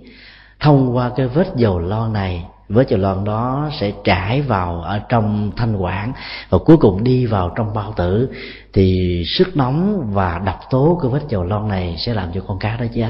thông 0.60 0.96
qua 0.96 1.12
cái 1.16 1.28
vết 1.28 1.48
dầu 1.56 1.80
lo 1.80 2.08
này 2.08 2.46
với 2.70 2.86
dầu 2.88 3.00
lon 3.00 3.24
đó 3.24 3.70
sẽ 3.80 3.92
trải 4.04 4.42
vào 4.42 4.82
ở 4.82 5.00
trong 5.10 5.52
thanh 5.58 5.76
quản 5.76 6.14
và 6.50 6.58
cuối 6.66 6.78
cùng 6.78 7.04
đi 7.04 7.26
vào 7.26 7.54
trong 7.56 7.74
bao 7.74 7.94
tử. 7.98 8.30
Thì 8.74 9.24
sức 9.26 9.58
nóng 9.58 10.10
và 10.14 10.42
độc 10.46 10.60
tố 10.70 11.00
của 11.02 11.10
vết 11.10 11.22
dầu 11.30 11.44
lon 11.44 11.68
này 11.68 11.96
sẽ 12.06 12.14
làm 12.14 12.30
cho 12.34 12.42
con 12.48 12.60
cá 12.60 12.78
đó 12.78 12.86
chết. 12.96 13.10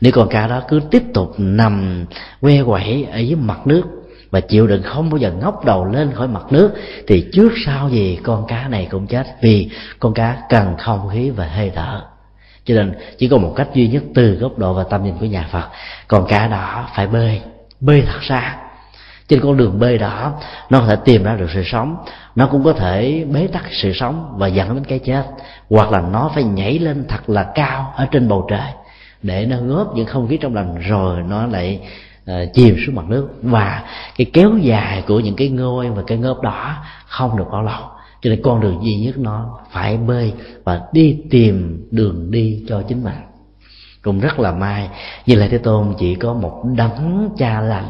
Nếu 0.00 0.12
con 0.12 0.28
cá 0.28 0.46
đó 0.46 0.62
cứ 0.68 0.80
tiếp 0.90 1.02
tục 1.14 1.34
nằm 1.38 2.06
que 2.40 2.62
quẩy 2.62 3.06
ở 3.12 3.18
dưới 3.18 3.36
mặt 3.36 3.66
nước 3.66 3.82
và 4.30 4.40
chịu 4.40 4.66
đựng 4.66 4.82
không 4.82 5.10
bao 5.10 5.18
giờ 5.18 5.32
ngóc 5.32 5.64
đầu 5.64 5.84
lên 5.84 6.12
khỏi 6.12 6.28
mặt 6.28 6.52
nước, 6.52 6.70
thì 7.06 7.28
trước 7.32 7.52
sau 7.66 7.88
gì 7.88 8.18
con 8.22 8.46
cá 8.46 8.68
này 8.68 8.88
cũng 8.90 9.06
chết, 9.06 9.26
vì 9.42 9.70
con 9.98 10.14
cá 10.14 10.42
cần 10.48 10.74
không 10.78 11.08
khí 11.12 11.30
và 11.30 11.46
hơi 11.46 11.72
thở. 11.74 12.02
Cho 12.64 12.74
nên 12.74 12.94
chỉ 13.18 13.28
có 13.28 13.38
một 13.38 13.52
cách 13.56 13.68
duy 13.74 13.88
nhất 13.88 14.02
từ 14.14 14.34
góc 14.34 14.58
độ 14.58 14.74
và 14.74 14.84
tâm 14.84 15.04
nhìn 15.04 15.14
của 15.20 15.26
nhà 15.26 15.48
phật, 15.52 15.68
con 16.08 16.26
cá 16.28 16.46
đó 16.46 16.88
phải 16.94 17.06
bơi 17.06 17.40
bơi 17.80 18.02
thật 18.06 18.18
xa. 18.22 18.56
Trên 19.28 19.40
con 19.40 19.56
đường 19.56 19.78
bơi 19.78 19.98
đó 19.98 20.32
nó 20.70 20.80
có 20.80 20.86
thể 20.86 20.96
tìm 21.04 21.22
ra 21.22 21.36
được 21.36 21.50
sự 21.54 21.62
sống. 21.64 21.96
Nó 22.34 22.46
cũng 22.46 22.64
có 22.64 22.72
thể 22.72 23.24
bế 23.32 23.46
tắc 23.46 23.64
sự 23.70 23.92
sống 23.92 24.34
và 24.38 24.46
dẫn 24.46 24.74
đến 24.74 24.84
cái 24.84 24.98
chết. 24.98 25.24
Hoặc 25.70 25.90
là 25.90 26.00
nó 26.00 26.30
phải 26.34 26.44
nhảy 26.44 26.78
lên 26.78 27.04
thật 27.08 27.30
là 27.30 27.52
cao 27.54 27.92
ở 27.96 28.06
trên 28.06 28.28
bầu 28.28 28.46
trời 28.50 28.72
để 29.22 29.46
nó 29.46 29.56
góp 29.66 29.96
những 29.96 30.06
không 30.06 30.28
khí 30.28 30.36
trong 30.36 30.54
lành 30.54 30.78
rồi 30.78 31.22
nó 31.22 31.46
lại 31.46 31.80
uh, 32.30 32.34
chìm 32.54 32.76
xuống 32.86 32.94
mặt 32.94 33.04
nước. 33.08 33.28
Và 33.42 33.82
cái 34.16 34.26
kéo 34.32 34.50
dài 34.60 35.04
của 35.06 35.20
những 35.20 35.36
cái 35.36 35.48
ngôi 35.48 35.90
và 35.90 36.02
cái 36.06 36.18
ngớp 36.18 36.40
đó 36.42 36.76
không 37.06 37.36
được 37.36 37.46
bao 37.52 37.62
lâu. 37.62 37.80
Cho 38.22 38.30
nên 38.30 38.42
con 38.42 38.60
đường 38.60 38.80
duy 38.82 38.96
nhất 38.96 39.18
nó 39.18 39.58
phải 39.70 39.96
bơi 39.96 40.32
và 40.64 40.80
đi 40.92 41.18
tìm 41.30 41.86
đường 41.90 42.30
đi 42.30 42.64
cho 42.68 42.82
chính 42.88 43.04
mình 43.04 43.27
cũng 44.02 44.20
rất 44.20 44.40
là 44.40 44.52
may. 44.52 44.88
Như 45.26 45.34
là 45.34 45.46
thế 45.50 45.58
tôn 45.58 45.94
chỉ 45.98 46.14
có 46.14 46.34
một 46.34 46.62
đấng 46.76 47.30
cha 47.36 47.60
lành 47.60 47.88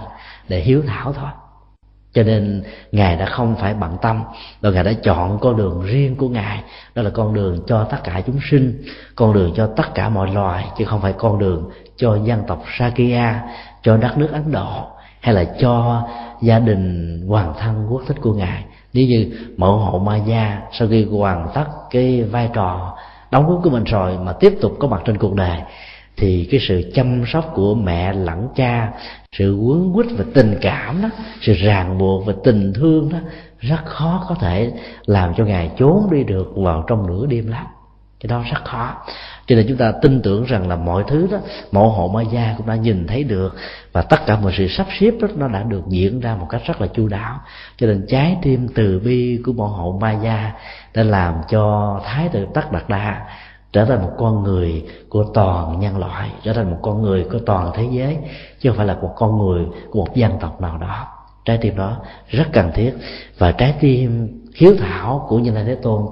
để 0.49 0.61
hiếu 0.61 0.83
thảo 0.87 1.13
thôi. 1.13 1.31
Cho 2.13 2.23
nên 2.23 2.63
ngài 2.93 3.17
đã 3.17 3.27
không 3.27 3.57
phải 3.57 3.75
bận 3.75 3.97
tâm 4.03 4.23
và 4.61 4.71
ngài 4.71 4.85
đã 4.85 4.93
chọn 5.03 5.39
con 5.39 5.57
đường 5.57 5.83
riêng 5.83 6.17
của 6.17 6.29
ngài. 6.29 6.63
Đó 6.95 7.03
là 7.03 7.11
con 7.11 7.35
đường 7.35 7.61
cho 7.67 7.85
tất 7.85 7.99
cả 8.05 8.23
chúng 8.27 8.39
sinh, 8.51 8.83
con 9.15 9.33
đường 9.33 9.53
cho 9.57 9.67
tất 9.67 9.95
cả 9.95 10.09
mọi 10.09 10.35
loài, 10.35 10.67
chứ 10.79 10.85
không 10.85 11.01
phải 11.01 11.13
con 11.19 11.39
đường 11.39 11.71
cho 11.97 12.17
dân 12.17 12.43
tộc 12.47 12.63
sakya 12.79 13.43
cho 13.83 13.97
đất 13.97 14.19
nước 14.19 14.29
ấn 14.33 14.53
độ, 14.53 14.87
hay 15.21 15.35
là 15.35 15.45
cho 15.61 16.03
gia 16.41 16.59
đình 16.59 17.21
hoàng 17.29 17.55
thân 17.59 17.87
quốc 17.91 18.03
thích 18.07 18.17
của 18.21 18.33
ngài. 18.33 18.65
Nếu 18.93 19.07
như 19.07 19.33
mẫu 19.57 19.77
hộ 19.77 19.99
ma 19.99 20.17
gia 20.17 20.61
sau 20.73 20.89
khi 20.89 21.05
hoàn 21.05 21.49
tất 21.55 21.65
cái 21.91 22.23
vai 22.23 22.51
trò 22.55 22.97
đóng 23.31 23.49
góp 23.49 23.61
của 23.65 23.71
mình 23.71 23.85
rồi 23.85 24.19
mà 24.19 24.33
tiếp 24.33 24.59
tục 24.61 24.73
có 24.79 24.89
mặt 24.89 25.03
trên 25.05 25.19
cuộc 25.19 25.35
đời 25.35 25.59
thì 26.19 26.49
cái 26.51 26.61
sự 26.69 26.91
chăm 26.95 27.25
sóc 27.27 27.53
của 27.55 27.75
mẹ 27.75 28.13
lẫn 28.13 28.49
cha, 28.57 28.93
sự 29.33 29.57
quấn 29.57 29.93
quýt 29.95 30.07
và 30.19 30.25
tình 30.35 30.59
cảm 30.61 31.03
đó, 31.03 31.09
sự 31.41 31.53
ràng 31.53 31.99
buộc 31.99 32.27
và 32.27 32.33
tình 32.45 32.73
thương 32.73 33.09
đó, 33.13 33.19
rất 33.61 33.85
khó 33.85 34.25
có 34.29 34.35
thể 34.35 34.73
làm 35.07 35.35
cho 35.37 35.45
ngài 35.45 35.71
trốn 35.79 36.09
đi 36.11 36.25
được 36.25 36.53
vào 36.57 36.85
trong 36.89 37.07
nửa 37.07 37.27
đêm 37.27 37.47
lắm. 37.47 37.67
Cái 38.21 38.29
đó 38.29 38.45
rất 38.53 38.65
khó. 38.65 38.95
Cho 39.47 39.57
nên 39.57 39.67
chúng 39.69 39.77
ta 39.77 39.93
tin 40.03 40.23
tưởng 40.23 40.45
rằng 40.45 40.69
là 40.69 40.77
mọi 40.77 41.05
thứ 41.09 41.29
đó 41.31 41.39
mẫu 41.73 41.89
hộ 41.89 42.09
ma 42.09 42.23
gia 42.23 42.55
cũng 42.57 42.67
đã 42.67 42.77
nhìn 42.77 43.07
thấy 43.07 43.25
được 43.25 43.57
và 43.93 44.03
tất 44.03 44.27
cả 44.27 44.37
mọi 44.37 44.53
sự 44.57 44.69
sắp 44.69 44.87
xếp 45.01 45.11
đó, 45.21 45.29
nó 45.37 45.49
đã 45.49 45.63
được 45.63 45.83
diễn 45.89 46.21
ra 46.21 46.35
một 46.35 46.47
cách 46.51 46.63
rất 46.67 46.81
là 46.81 46.87
chu 46.87 47.09
đáo. 47.09 47.41
Cho 47.77 47.87
nên 47.87 48.07
trái 48.09 48.37
tim 48.43 48.69
từ 48.75 49.01
bi 49.05 49.41
của 49.45 49.53
mẫu 49.53 49.67
hộ 49.67 49.99
ma 50.01 50.13
gia 50.13 50.53
đã 50.95 51.03
làm 51.03 51.35
cho 51.49 52.01
thái 52.05 52.29
tử 52.29 52.47
tất 52.55 52.73
đạt 52.73 52.89
đa 52.89 53.27
trở 53.73 53.85
thành 53.85 54.03
một 54.03 54.13
con 54.19 54.43
người 54.43 54.85
của 55.09 55.25
toàn 55.35 55.81
nhân 55.81 55.99
loại, 55.99 56.31
trở 56.43 56.53
thành 56.53 56.71
một 56.71 56.79
con 56.83 57.03
người 57.03 57.25
của 57.33 57.39
toàn 57.47 57.71
thế 57.75 57.89
giới, 57.91 58.19
chứ 58.61 58.71
không 58.71 58.77
phải 58.77 58.87
là 58.87 58.95
một 58.95 59.13
con 59.17 59.39
người 59.39 59.67
của 59.91 60.05
một 60.05 60.15
dân 60.15 60.33
tộc 60.41 60.61
nào 60.61 60.79
đó. 60.79 61.07
Trái 61.45 61.59
tim 61.59 61.77
đó 61.77 61.97
rất 62.29 62.45
cần 62.53 62.71
thiết 62.75 62.95
và 63.39 63.53
trái 63.53 63.75
tim 63.81 64.29
hiếu 64.55 64.75
thảo 64.79 65.27
của 65.29 65.39
như 65.39 65.53
lai 65.53 65.65
thế 65.65 65.75
tôn 65.75 66.07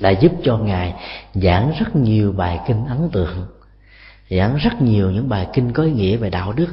đã 0.00 0.10
giúp 0.10 0.32
cho 0.42 0.58
ngài 0.58 0.94
giảng 1.34 1.72
rất 1.78 1.96
nhiều 1.96 2.32
bài 2.32 2.60
kinh 2.66 2.86
ấn 2.86 3.08
tượng 3.12 3.46
giảng 4.30 4.56
rất 4.56 4.82
nhiều 4.82 5.10
những 5.10 5.28
bài 5.28 5.46
kinh 5.52 5.72
có 5.72 5.82
ý 5.82 5.92
nghĩa 5.92 6.16
về 6.16 6.30
đạo 6.30 6.52
đức, 6.52 6.68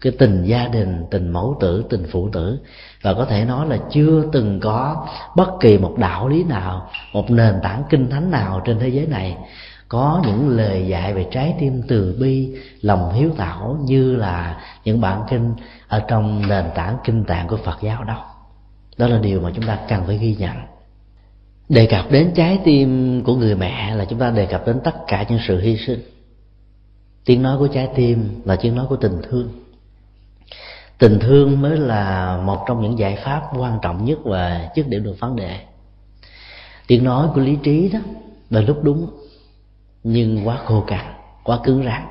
cái 0.00 0.12
tình 0.18 0.44
gia 0.44 0.68
đình, 0.68 1.04
tình 1.10 1.28
mẫu 1.28 1.56
tử, 1.60 1.84
tình 1.90 2.06
phụ 2.10 2.28
tử. 2.32 2.58
Và 3.02 3.14
có 3.14 3.24
thể 3.24 3.44
nói 3.44 3.66
là 3.66 3.78
chưa 3.90 4.24
từng 4.32 4.60
có 4.60 5.06
bất 5.36 5.48
kỳ 5.60 5.78
một 5.78 5.94
đạo 5.98 6.28
lý 6.28 6.44
nào, 6.44 6.90
một 7.12 7.30
nền 7.30 7.54
tảng 7.62 7.82
kinh 7.90 8.10
thánh 8.10 8.30
nào 8.30 8.62
trên 8.64 8.78
thế 8.78 8.88
giới 8.88 9.06
này 9.06 9.36
có 9.88 10.22
những 10.26 10.48
lời 10.48 10.86
dạy 10.88 11.14
về 11.14 11.26
trái 11.30 11.54
tim 11.60 11.82
từ 11.88 12.16
bi, 12.20 12.54
lòng 12.80 13.12
hiếu 13.12 13.30
thảo 13.36 13.78
như 13.84 14.16
là 14.16 14.60
những 14.84 15.00
bản 15.00 15.22
kinh 15.30 15.54
ở 15.88 16.02
trong 16.08 16.48
nền 16.48 16.64
tảng 16.74 16.96
kinh 17.04 17.24
tạng 17.24 17.48
của 17.48 17.56
phật 17.56 17.78
giáo 17.82 18.04
đâu 18.04 18.18
đó 18.98 19.08
là 19.08 19.18
điều 19.18 19.40
mà 19.40 19.50
chúng 19.54 19.66
ta 19.66 19.78
cần 19.88 20.02
phải 20.06 20.18
ghi 20.18 20.34
nhận. 20.34 20.56
Đề 21.68 21.86
cập 21.86 22.10
đến 22.10 22.32
trái 22.34 22.58
tim 22.64 23.22
của 23.24 23.34
người 23.34 23.54
mẹ 23.54 23.94
là 23.94 24.04
chúng 24.04 24.18
ta 24.18 24.30
đề 24.30 24.46
cập 24.46 24.66
đến 24.66 24.80
tất 24.84 24.94
cả 25.06 25.24
những 25.28 25.38
sự 25.48 25.60
hy 25.60 25.76
sinh 25.76 26.00
tiếng 27.26 27.42
nói 27.42 27.58
của 27.58 27.68
trái 27.68 27.88
tim 27.94 28.40
là 28.44 28.56
tiếng 28.56 28.74
nói 28.74 28.86
của 28.88 28.96
tình 28.96 29.22
thương. 29.30 29.48
Tình 30.98 31.18
thương 31.20 31.62
mới 31.62 31.76
là 31.76 32.36
một 32.44 32.64
trong 32.68 32.82
những 32.82 32.98
giải 32.98 33.18
pháp 33.24 33.42
quan 33.58 33.78
trọng 33.82 34.04
nhất 34.04 34.18
và 34.24 34.70
dứt 34.76 34.88
điểm 34.88 35.04
được 35.04 35.16
vấn 35.20 35.36
đề 35.36 35.60
tiếng 36.86 37.04
nói 37.04 37.28
của 37.34 37.40
lý 37.40 37.56
trí 37.62 37.88
đó 37.88 37.98
là 38.50 38.60
lúc 38.60 38.78
đúng 38.82 39.10
nhưng 40.04 40.48
quá 40.48 40.58
khô 40.64 40.84
cằn 40.86 41.06
quá 41.44 41.58
cứng 41.64 41.84
rắn. 41.84 42.06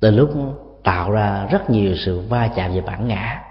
Từ 0.00 0.10
lúc 0.10 0.30
tạo 0.82 1.10
ra 1.10 1.46
rất 1.50 1.70
nhiều 1.70 1.96
sự 1.96 2.20
va 2.20 2.48
chạm 2.56 2.74
về 2.74 2.80
bản 2.80 3.08
ngã 3.08 3.42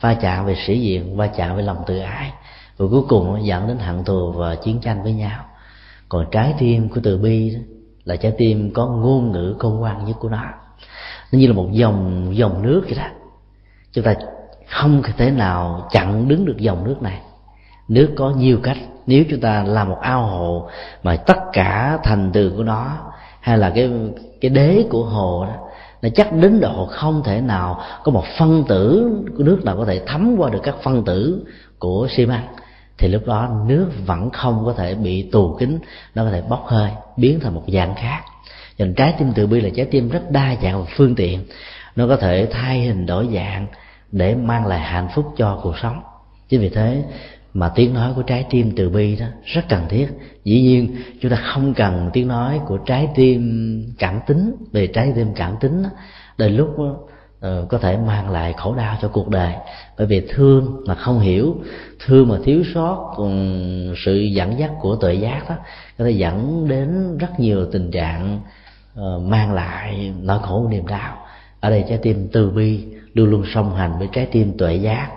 va 0.00 0.14
chạm 0.14 0.46
về 0.46 0.56
sĩ 0.66 0.80
diện 0.80 1.16
va 1.16 1.26
chạm 1.26 1.56
về 1.56 1.62
lòng 1.62 1.82
tự 1.86 1.98
ái 1.98 2.32
và 2.76 2.86
cuối 2.90 3.02
cùng 3.08 3.46
dẫn 3.46 3.68
đến 3.68 3.78
hận 3.78 4.04
thù 4.04 4.32
và 4.32 4.54
chiến 4.54 4.80
tranh 4.80 5.02
với 5.02 5.12
nhau. 5.12 5.44
Còn 6.08 6.26
trái 6.30 6.54
tim 6.58 6.88
của 6.88 7.00
từ 7.02 7.18
bi 7.18 7.50
đó, 7.54 7.60
là 8.06 8.16
trái 8.16 8.32
tim 8.38 8.70
có 8.74 8.86
ngôn 8.86 9.32
ngữ 9.32 9.56
công 9.58 9.82
quan 9.82 10.04
nhất 10.04 10.16
của 10.20 10.28
nó. 10.28 10.42
Nó 11.32 11.38
như 11.38 11.46
là 11.46 11.52
một 11.52 11.68
dòng 11.72 12.28
dòng 12.36 12.62
nước 12.62 12.82
vậy 12.84 12.94
đó. 12.98 13.06
Chúng 13.92 14.04
ta 14.04 14.14
không 14.68 15.02
thể 15.16 15.30
nào 15.30 15.88
chặn 15.90 16.28
đứng 16.28 16.44
được 16.44 16.56
dòng 16.58 16.84
nước 16.84 17.02
này. 17.02 17.20
Nước 17.88 18.12
có 18.16 18.30
nhiều 18.30 18.58
cách. 18.62 18.76
Nếu 19.06 19.24
chúng 19.30 19.40
ta 19.40 19.62
làm 19.62 19.88
một 19.88 19.98
ao 20.00 20.22
hồ 20.22 20.68
mà 21.02 21.16
tất 21.16 21.38
cả 21.52 21.98
thành 22.02 22.30
tường 22.32 22.56
của 22.56 22.62
nó, 22.62 22.96
hay 23.40 23.58
là 23.58 23.70
cái 23.74 23.90
cái 24.40 24.50
đế 24.50 24.84
của 24.90 25.04
hồ 25.04 25.46
đó, 25.48 25.54
nó 26.02 26.08
chắc 26.14 26.32
đến 26.32 26.60
độ 26.60 26.86
không 26.90 27.22
thể 27.24 27.40
nào 27.40 27.80
có 28.04 28.12
một 28.12 28.24
phân 28.38 28.64
tử 28.68 29.10
của 29.38 29.44
nước 29.44 29.64
nào 29.64 29.76
có 29.76 29.84
thể 29.84 30.02
thấm 30.06 30.34
qua 30.38 30.50
được 30.50 30.60
các 30.62 30.74
phân 30.82 31.04
tử 31.04 31.46
của 31.78 32.08
xi 32.10 32.26
măng 32.26 32.46
thì 32.98 33.08
lúc 33.08 33.26
đó 33.26 33.64
nước 33.66 33.90
vẫn 34.06 34.30
không 34.30 34.62
có 34.66 34.72
thể 34.72 34.94
bị 34.94 35.22
tù 35.22 35.56
kính 35.58 35.78
nó 36.14 36.24
có 36.24 36.30
thể 36.30 36.42
bốc 36.48 36.64
hơi 36.66 36.90
biến 37.16 37.40
thành 37.40 37.54
một 37.54 37.64
dạng 37.66 37.94
khác. 37.94 38.20
Nên 38.78 38.94
trái 38.94 39.14
tim 39.18 39.32
từ 39.34 39.46
bi 39.46 39.60
là 39.60 39.68
trái 39.76 39.86
tim 39.86 40.08
rất 40.08 40.30
đa 40.30 40.56
dạng 40.62 40.80
và 40.80 40.86
phương 40.96 41.14
tiện. 41.14 41.44
Nó 41.96 42.06
có 42.08 42.16
thể 42.16 42.48
thay 42.50 42.80
hình 42.80 43.06
đổi 43.06 43.28
dạng 43.34 43.66
để 44.12 44.34
mang 44.34 44.66
lại 44.66 44.80
hạnh 44.80 45.08
phúc 45.14 45.34
cho 45.36 45.60
cuộc 45.62 45.78
sống. 45.82 46.00
Chính 46.48 46.60
vì 46.60 46.68
thế 46.68 47.02
mà 47.54 47.68
tiếng 47.74 47.94
nói 47.94 48.12
của 48.16 48.22
trái 48.22 48.46
tim 48.50 48.72
từ 48.76 48.88
bi 48.88 49.16
đó 49.16 49.26
rất 49.44 49.64
cần 49.68 49.88
thiết. 49.88 50.08
Dĩ 50.44 50.60
nhiên 50.60 50.96
chúng 51.20 51.30
ta 51.30 51.36
không 51.36 51.74
cần 51.74 52.10
tiếng 52.12 52.28
nói 52.28 52.60
của 52.66 52.76
trái 52.76 53.08
tim 53.14 53.94
cảm 53.98 54.20
tính 54.26 54.54
về 54.72 54.86
trái 54.86 55.12
tim 55.16 55.34
cảm 55.34 55.56
tính 55.60 55.82
đó, 55.82 55.88
đến 56.38 56.56
lúc 56.56 56.76
uh, 57.38 57.68
có 57.68 57.78
thể 57.78 57.96
mang 57.96 58.30
lại 58.30 58.54
khổ 58.56 58.74
đau 58.74 58.96
cho 59.02 59.08
cuộc 59.08 59.28
đời. 59.28 59.52
Bởi 59.98 60.06
vì 60.06 60.26
thương 60.34 60.82
mà 60.86 60.94
không 60.94 61.20
hiểu 61.20 61.56
thương 62.06 62.28
mà 62.28 62.36
thiếu 62.44 62.62
sót 62.74 63.12
cùng 63.16 63.94
sự 64.04 64.16
dẫn 64.16 64.58
dắt 64.58 64.70
của 64.80 64.96
tuệ 64.96 65.14
giác 65.14 65.48
đó 65.48 65.54
có 65.98 66.04
thể 66.04 66.10
dẫn 66.10 66.68
đến 66.68 67.18
rất 67.18 67.40
nhiều 67.40 67.66
tình 67.72 67.90
trạng 67.90 68.40
uh, 69.00 69.22
mang 69.22 69.52
lại 69.52 70.12
nỗi 70.22 70.38
khổ 70.42 70.66
niềm 70.70 70.86
đau. 70.86 71.16
Ở 71.60 71.70
đây 71.70 71.84
trái 71.88 71.98
tim 72.02 72.28
từ 72.32 72.50
bi 72.50 72.84
luôn 73.14 73.30
luôn 73.30 73.44
song 73.54 73.76
hành 73.76 73.98
với 73.98 74.08
trái 74.12 74.26
tim 74.26 74.58
tuệ 74.58 74.74
giác. 74.74 75.10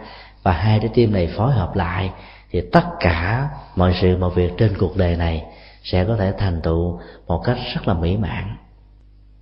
Và 0.43 0.51
hai 0.51 0.79
trái 0.79 0.89
tim 0.93 1.13
này 1.13 1.27
phối 1.37 1.51
hợp 1.51 1.75
lại 1.75 2.11
thì 2.51 2.61
tất 2.71 2.83
cả 2.99 3.49
mọi 3.75 3.93
sự 4.01 4.17
mọi 4.17 4.29
việc 4.35 4.51
trên 4.57 4.77
cuộc 4.77 4.97
đời 4.97 5.15
này 5.15 5.43
sẽ 5.83 6.05
có 6.05 6.15
thể 6.15 6.33
thành 6.37 6.61
tựu 6.61 6.99
một 7.27 7.41
cách 7.45 7.57
rất 7.75 7.87
là 7.87 7.93
mỹ 7.93 8.17
mãn 8.17 8.57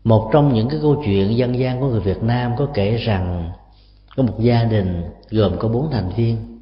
một 0.08 0.30
trong 0.34 0.54
những 0.54 0.70
cái 0.70 0.80
câu 0.82 1.02
chuyện 1.06 1.38
dân 1.38 1.60
gian 1.60 1.80
của 1.80 1.88
người 1.88 2.00
Việt 2.00 2.24
Nam 2.24 2.56
có 2.58 2.68
kể 2.74 2.98
rằng 2.98 3.52
có 4.16 4.24
một 4.24 4.34
gia 4.40 4.64
đình 4.64 5.12
gồm 5.30 5.60
có 5.60 5.68
bốn 5.68 5.92
thành 5.92 6.10
viên, 6.10 6.62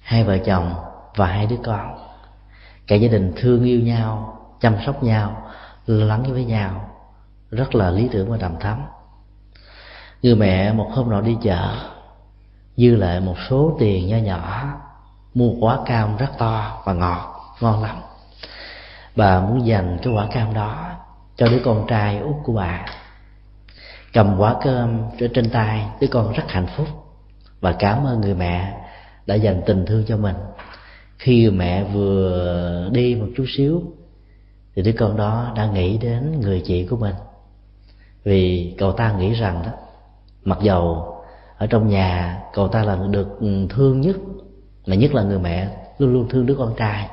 hai 0.00 0.24
vợ 0.24 0.38
chồng 0.38 0.74
và 1.16 1.26
hai 1.26 1.46
đứa 1.46 1.56
con. 1.64 1.98
Cả 2.86 2.96
gia 2.96 3.08
đình 3.08 3.32
thương 3.36 3.64
yêu 3.64 3.80
nhau, 3.80 4.38
chăm 4.60 4.76
sóc 4.86 5.02
nhau, 5.02 5.42
lo 5.86 6.04
lắng 6.04 6.22
với 6.32 6.44
nhau, 6.44 6.90
rất 7.50 7.74
là 7.74 7.90
lý 7.90 8.08
tưởng 8.12 8.30
và 8.30 8.36
đầm 8.36 8.58
thắm. 8.60 8.82
Người 10.22 10.34
mẹ 10.34 10.72
một 10.72 10.88
hôm 10.92 11.10
nọ 11.10 11.20
đi 11.20 11.36
chợ, 11.42 11.74
dư 12.76 12.96
lại 12.96 13.20
một 13.20 13.36
số 13.50 13.76
tiền 13.78 14.08
nho 14.08 14.16
nhỏ, 14.16 14.64
mua 15.34 15.50
quả 15.60 15.78
cam 15.86 16.16
rất 16.16 16.30
to 16.38 16.82
và 16.84 16.92
ngọt, 16.92 17.56
ngon 17.60 17.82
lắm. 17.82 17.96
Bà 19.16 19.40
muốn 19.40 19.66
dành 19.66 19.98
cái 20.02 20.12
quả 20.12 20.26
cam 20.32 20.54
đó 20.54 20.96
cho 21.36 21.46
đứa 21.46 21.60
con 21.64 21.86
trai 21.88 22.18
út 22.18 22.36
của 22.44 22.52
bà. 22.52 22.86
Cầm 24.12 24.36
quả 24.38 24.56
cơm 24.64 25.02
trên 25.34 25.50
tay, 25.50 25.86
đứa 26.00 26.06
con 26.06 26.32
rất 26.32 26.44
hạnh 26.48 26.66
phúc 26.76 26.86
và 27.60 27.72
cảm 27.72 28.06
ơn 28.06 28.20
người 28.20 28.34
mẹ 28.34 28.80
đã 29.26 29.34
dành 29.34 29.62
tình 29.66 29.86
thương 29.86 30.04
cho 30.08 30.16
mình. 30.16 30.36
Khi 31.18 31.50
mẹ 31.50 31.84
vừa 31.84 32.90
đi 32.92 33.14
một 33.14 33.26
chút 33.36 33.44
xíu, 33.56 33.82
thì 34.74 34.82
đứa 34.82 34.92
con 34.98 35.16
đó 35.16 35.52
đã 35.56 35.66
nghĩ 35.66 35.98
đến 35.98 36.40
người 36.40 36.62
chị 36.64 36.86
của 36.86 36.96
mình. 36.96 37.14
Vì 38.24 38.74
cậu 38.78 38.92
ta 38.92 39.12
nghĩ 39.12 39.32
rằng 39.34 39.62
đó, 39.66 39.72
mặc 40.44 40.58
dầu 40.62 41.14
ở 41.58 41.66
trong 41.66 41.88
nhà 41.88 42.40
cậu 42.52 42.68
ta 42.68 42.84
là 42.84 42.98
được 43.10 43.38
thương 43.70 44.00
nhất, 44.00 44.16
mà 44.86 44.94
nhất 44.94 45.14
là 45.14 45.22
người 45.22 45.38
mẹ 45.38 45.68
luôn 45.98 46.12
luôn 46.12 46.28
thương 46.28 46.46
đứa 46.46 46.54
con 46.54 46.74
trai, 46.76 47.08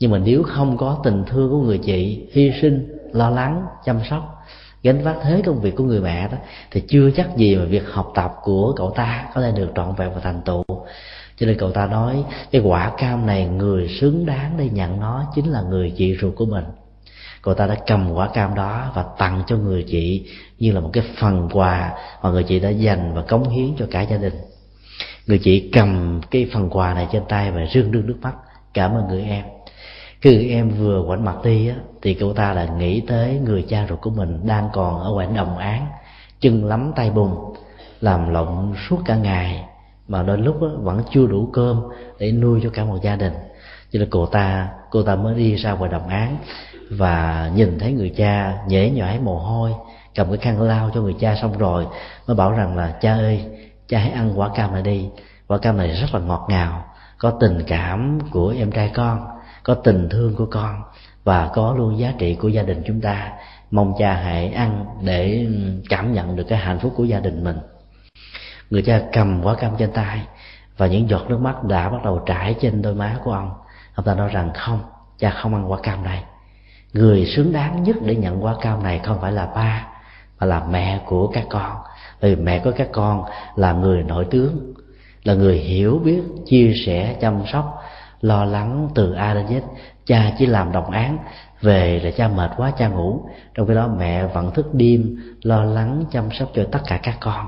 nhưng 0.00 0.10
mà 0.10 0.18
nếu 0.18 0.42
không 0.42 0.76
có 0.76 1.00
tình 1.04 1.24
thương 1.24 1.50
của 1.50 1.60
người 1.60 1.78
chị 1.78 2.28
hy 2.32 2.52
sinh 2.62 2.91
lo 3.12 3.30
lắng, 3.30 3.66
chăm 3.84 4.00
sóc, 4.10 4.44
gánh 4.82 5.04
vác 5.04 5.16
thế 5.22 5.42
công 5.46 5.60
việc 5.60 5.76
của 5.76 5.84
người 5.84 6.00
mẹ 6.00 6.28
đó, 6.28 6.36
thì 6.70 6.82
chưa 6.88 7.10
chắc 7.10 7.36
gì 7.36 7.56
mà 7.56 7.64
việc 7.64 7.82
học 7.92 8.12
tập 8.14 8.34
của 8.42 8.72
cậu 8.76 8.90
ta 8.90 9.28
có 9.34 9.40
thể 9.40 9.52
được 9.52 9.68
trọn 9.76 9.94
vẹn 9.94 10.14
và 10.14 10.20
thành 10.20 10.40
tựu. 10.44 10.64
Cho 11.36 11.46
nên 11.46 11.58
cậu 11.58 11.70
ta 11.70 11.86
nói, 11.86 12.24
cái 12.50 12.62
quả 12.64 12.92
cam 12.98 13.26
này 13.26 13.46
người 13.46 13.88
xứng 13.88 14.26
đáng 14.26 14.54
để 14.56 14.68
nhận 14.68 15.00
nó 15.00 15.24
chính 15.34 15.52
là 15.52 15.62
người 15.62 15.92
chị 15.96 16.16
ruột 16.20 16.34
của 16.36 16.46
mình. 16.46 16.64
Cậu 17.42 17.54
ta 17.54 17.66
đã 17.66 17.76
cầm 17.86 18.12
quả 18.12 18.28
cam 18.28 18.54
đó 18.54 18.90
và 18.94 19.04
tặng 19.18 19.42
cho 19.46 19.56
người 19.56 19.84
chị 19.88 20.30
như 20.58 20.72
là 20.72 20.80
một 20.80 20.90
cái 20.92 21.04
phần 21.20 21.48
quà 21.52 21.92
mà 22.22 22.30
người 22.30 22.42
chị 22.42 22.60
đã 22.60 22.68
dành 22.68 23.14
và 23.14 23.22
cống 23.22 23.48
hiến 23.48 23.76
cho 23.78 23.86
cả 23.90 24.02
gia 24.02 24.16
đình. 24.16 24.34
Người 25.26 25.38
chị 25.38 25.70
cầm 25.72 26.20
cái 26.30 26.50
phần 26.52 26.70
quà 26.70 26.94
này 26.94 27.08
trên 27.12 27.22
tay 27.28 27.50
và 27.50 27.60
rưng 27.74 27.92
rưng 27.92 28.06
nước 28.06 28.18
mắt. 28.22 28.34
Cảm 28.74 28.94
ơn 28.94 29.08
người 29.08 29.22
em 29.22 29.44
khi 30.22 30.50
em 30.50 30.70
vừa 30.70 31.04
quảnh 31.06 31.24
mặt 31.24 31.36
đi 31.44 31.68
á, 31.68 31.76
thì 32.02 32.14
cô 32.14 32.32
ta 32.32 32.52
là 32.52 32.64
nghĩ 32.64 33.00
tới 33.00 33.40
người 33.44 33.64
cha 33.68 33.86
ruột 33.88 34.00
của 34.00 34.10
mình 34.10 34.46
đang 34.46 34.68
còn 34.72 35.00
ở 35.00 35.12
quảnh 35.14 35.34
đồng 35.34 35.58
án 35.58 35.86
chân 36.40 36.64
lắm 36.64 36.92
tay 36.96 37.10
bùn, 37.10 37.54
làm 38.00 38.32
lộn 38.32 38.74
suốt 38.88 38.98
cả 39.04 39.16
ngày, 39.16 39.64
mà 40.08 40.22
đôi 40.22 40.38
lúc 40.38 40.56
vẫn 40.82 41.02
chưa 41.10 41.26
đủ 41.26 41.48
cơm 41.52 41.82
để 42.18 42.32
nuôi 42.32 42.60
cho 42.62 42.70
cả 42.70 42.84
một 42.84 42.98
gia 43.02 43.16
đình. 43.16 43.32
Cho 43.90 43.98
nên 43.98 44.10
cô 44.10 44.26
ta 44.26 44.68
cô 44.90 45.02
ta 45.02 45.16
mới 45.16 45.34
đi 45.34 45.54
ra 45.54 45.72
ngoài 45.72 45.90
đồng 45.90 46.08
án 46.08 46.36
và 46.90 47.50
nhìn 47.54 47.78
thấy 47.78 47.92
người 47.92 48.12
cha 48.16 48.58
nhễ 48.68 48.90
nhõi 48.90 49.18
mồ 49.18 49.38
hôi, 49.38 49.70
cầm 50.14 50.28
cái 50.28 50.36
khăn 50.36 50.62
lau 50.62 50.90
cho 50.94 51.00
người 51.00 51.14
cha 51.20 51.36
xong 51.42 51.58
rồi, 51.58 51.86
mới 52.26 52.36
bảo 52.36 52.52
rằng 52.52 52.76
là, 52.76 52.94
cha 53.00 53.12
ơi, 53.12 53.44
cha 53.88 53.98
hãy 53.98 54.10
ăn 54.10 54.32
quả 54.36 54.48
cam 54.54 54.72
này 54.72 54.82
đi, 54.82 55.08
quả 55.48 55.58
cam 55.58 55.76
này 55.76 55.88
rất 55.88 56.14
là 56.14 56.20
ngọt 56.20 56.46
ngào, 56.48 56.84
có 57.18 57.30
tình 57.30 57.58
cảm 57.66 58.18
của 58.30 58.54
em 58.58 58.70
trai 58.70 58.90
con 58.94 59.26
có 59.62 59.74
tình 59.74 60.08
thương 60.08 60.34
của 60.34 60.46
con 60.46 60.82
và 61.24 61.50
có 61.54 61.74
luôn 61.78 61.98
giá 61.98 62.14
trị 62.18 62.34
của 62.34 62.48
gia 62.48 62.62
đình 62.62 62.82
chúng 62.86 63.00
ta. 63.00 63.32
Mong 63.70 63.94
cha 63.98 64.14
hãy 64.14 64.52
ăn 64.52 64.84
để 65.02 65.46
ừ, 65.46 65.82
cảm 65.88 66.12
nhận 66.12 66.36
được 66.36 66.44
cái 66.48 66.58
hạnh 66.58 66.78
phúc 66.78 66.92
của 66.96 67.04
gia 67.04 67.20
đình 67.20 67.44
mình. 67.44 67.56
Người 68.70 68.82
cha 68.82 69.02
cầm 69.12 69.42
quả 69.42 69.54
cam 69.54 69.72
trên 69.78 69.92
tay 69.92 70.20
và 70.76 70.86
những 70.86 71.08
giọt 71.08 71.22
nước 71.28 71.40
mắt 71.40 71.64
đã 71.64 71.88
bắt 71.88 72.04
đầu 72.04 72.22
trải 72.26 72.54
trên 72.60 72.82
đôi 72.82 72.94
má 72.94 73.16
của 73.24 73.32
ông. 73.32 73.50
Ông 73.94 74.06
ta 74.06 74.14
nói 74.14 74.28
rằng, 74.28 74.50
không, 74.54 74.80
cha 75.18 75.30
không 75.30 75.54
ăn 75.54 75.70
quả 75.70 75.78
cam 75.82 76.04
này. 76.04 76.24
Người 76.92 77.26
xứng 77.26 77.52
đáng 77.52 77.82
nhất 77.82 77.96
để 78.02 78.16
nhận 78.16 78.44
quả 78.44 78.54
cam 78.60 78.82
này 78.82 79.00
không 79.04 79.20
phải 79.20 79.32
là 79.32 79.46
ba, 79.46 79.86
mà 80.40 80.46
là 80.46 80.64
mẹ 80.70 81.00
của 81.06 81.26
các 81.26 81.44
con. 81.50 81.76
Vì 82.20 82.36
mẹ 82.36 82.58
của 82.58 82.72
các 82.76 82.88
con 82.92 83.24
là 83.56 83.72
người 83.72 84.02
nổi 84.02 84.26
tướng, 84.30 84.72
là 85.24 85.34
người 85.34 85.58
hiểu 85.58 86.00
biết, 86.04 86.22
chia 86.46 86.72
sẻ, 86.86 87.16
chăm 87.20 87.42
sóc 87.52 87.81
lo 88.22 88.44
lắng 88.44 88.88
từ 88.94 89.12
a 89.12 89.34
đến 89.34 89.46
z. 89.46 89.60
Cha 90.06 90.32
chỉ 90.38 90.46
làm 90.46 90.72
đồng 90.72 90.90
án, 90.90 91.18
về 91.60 92.00
là 92.04 92.10
cha 92.10 92.28
mệt 92.28 92.50
quá, 92.56 92.72
cha 92.78 92.88
ngủ. 92.88 93.20
Trong 93.54 93.66
khi 93.66 93.74
đó 93.74 93.88
mẹ 93.98 94.26
vẫn 94.26 94.50
thức 94.50 94.74
đêm, 94.74 95.16
lo 95.42 95.64
lắng 95.64 96.04
chăm 96.10 96.30
sóc 96.30 96.48
cho 96.54 96.64
tất 96.72 96.80
cả 96.86 97.00
các 97.02 97.16
con. 97.20 97.46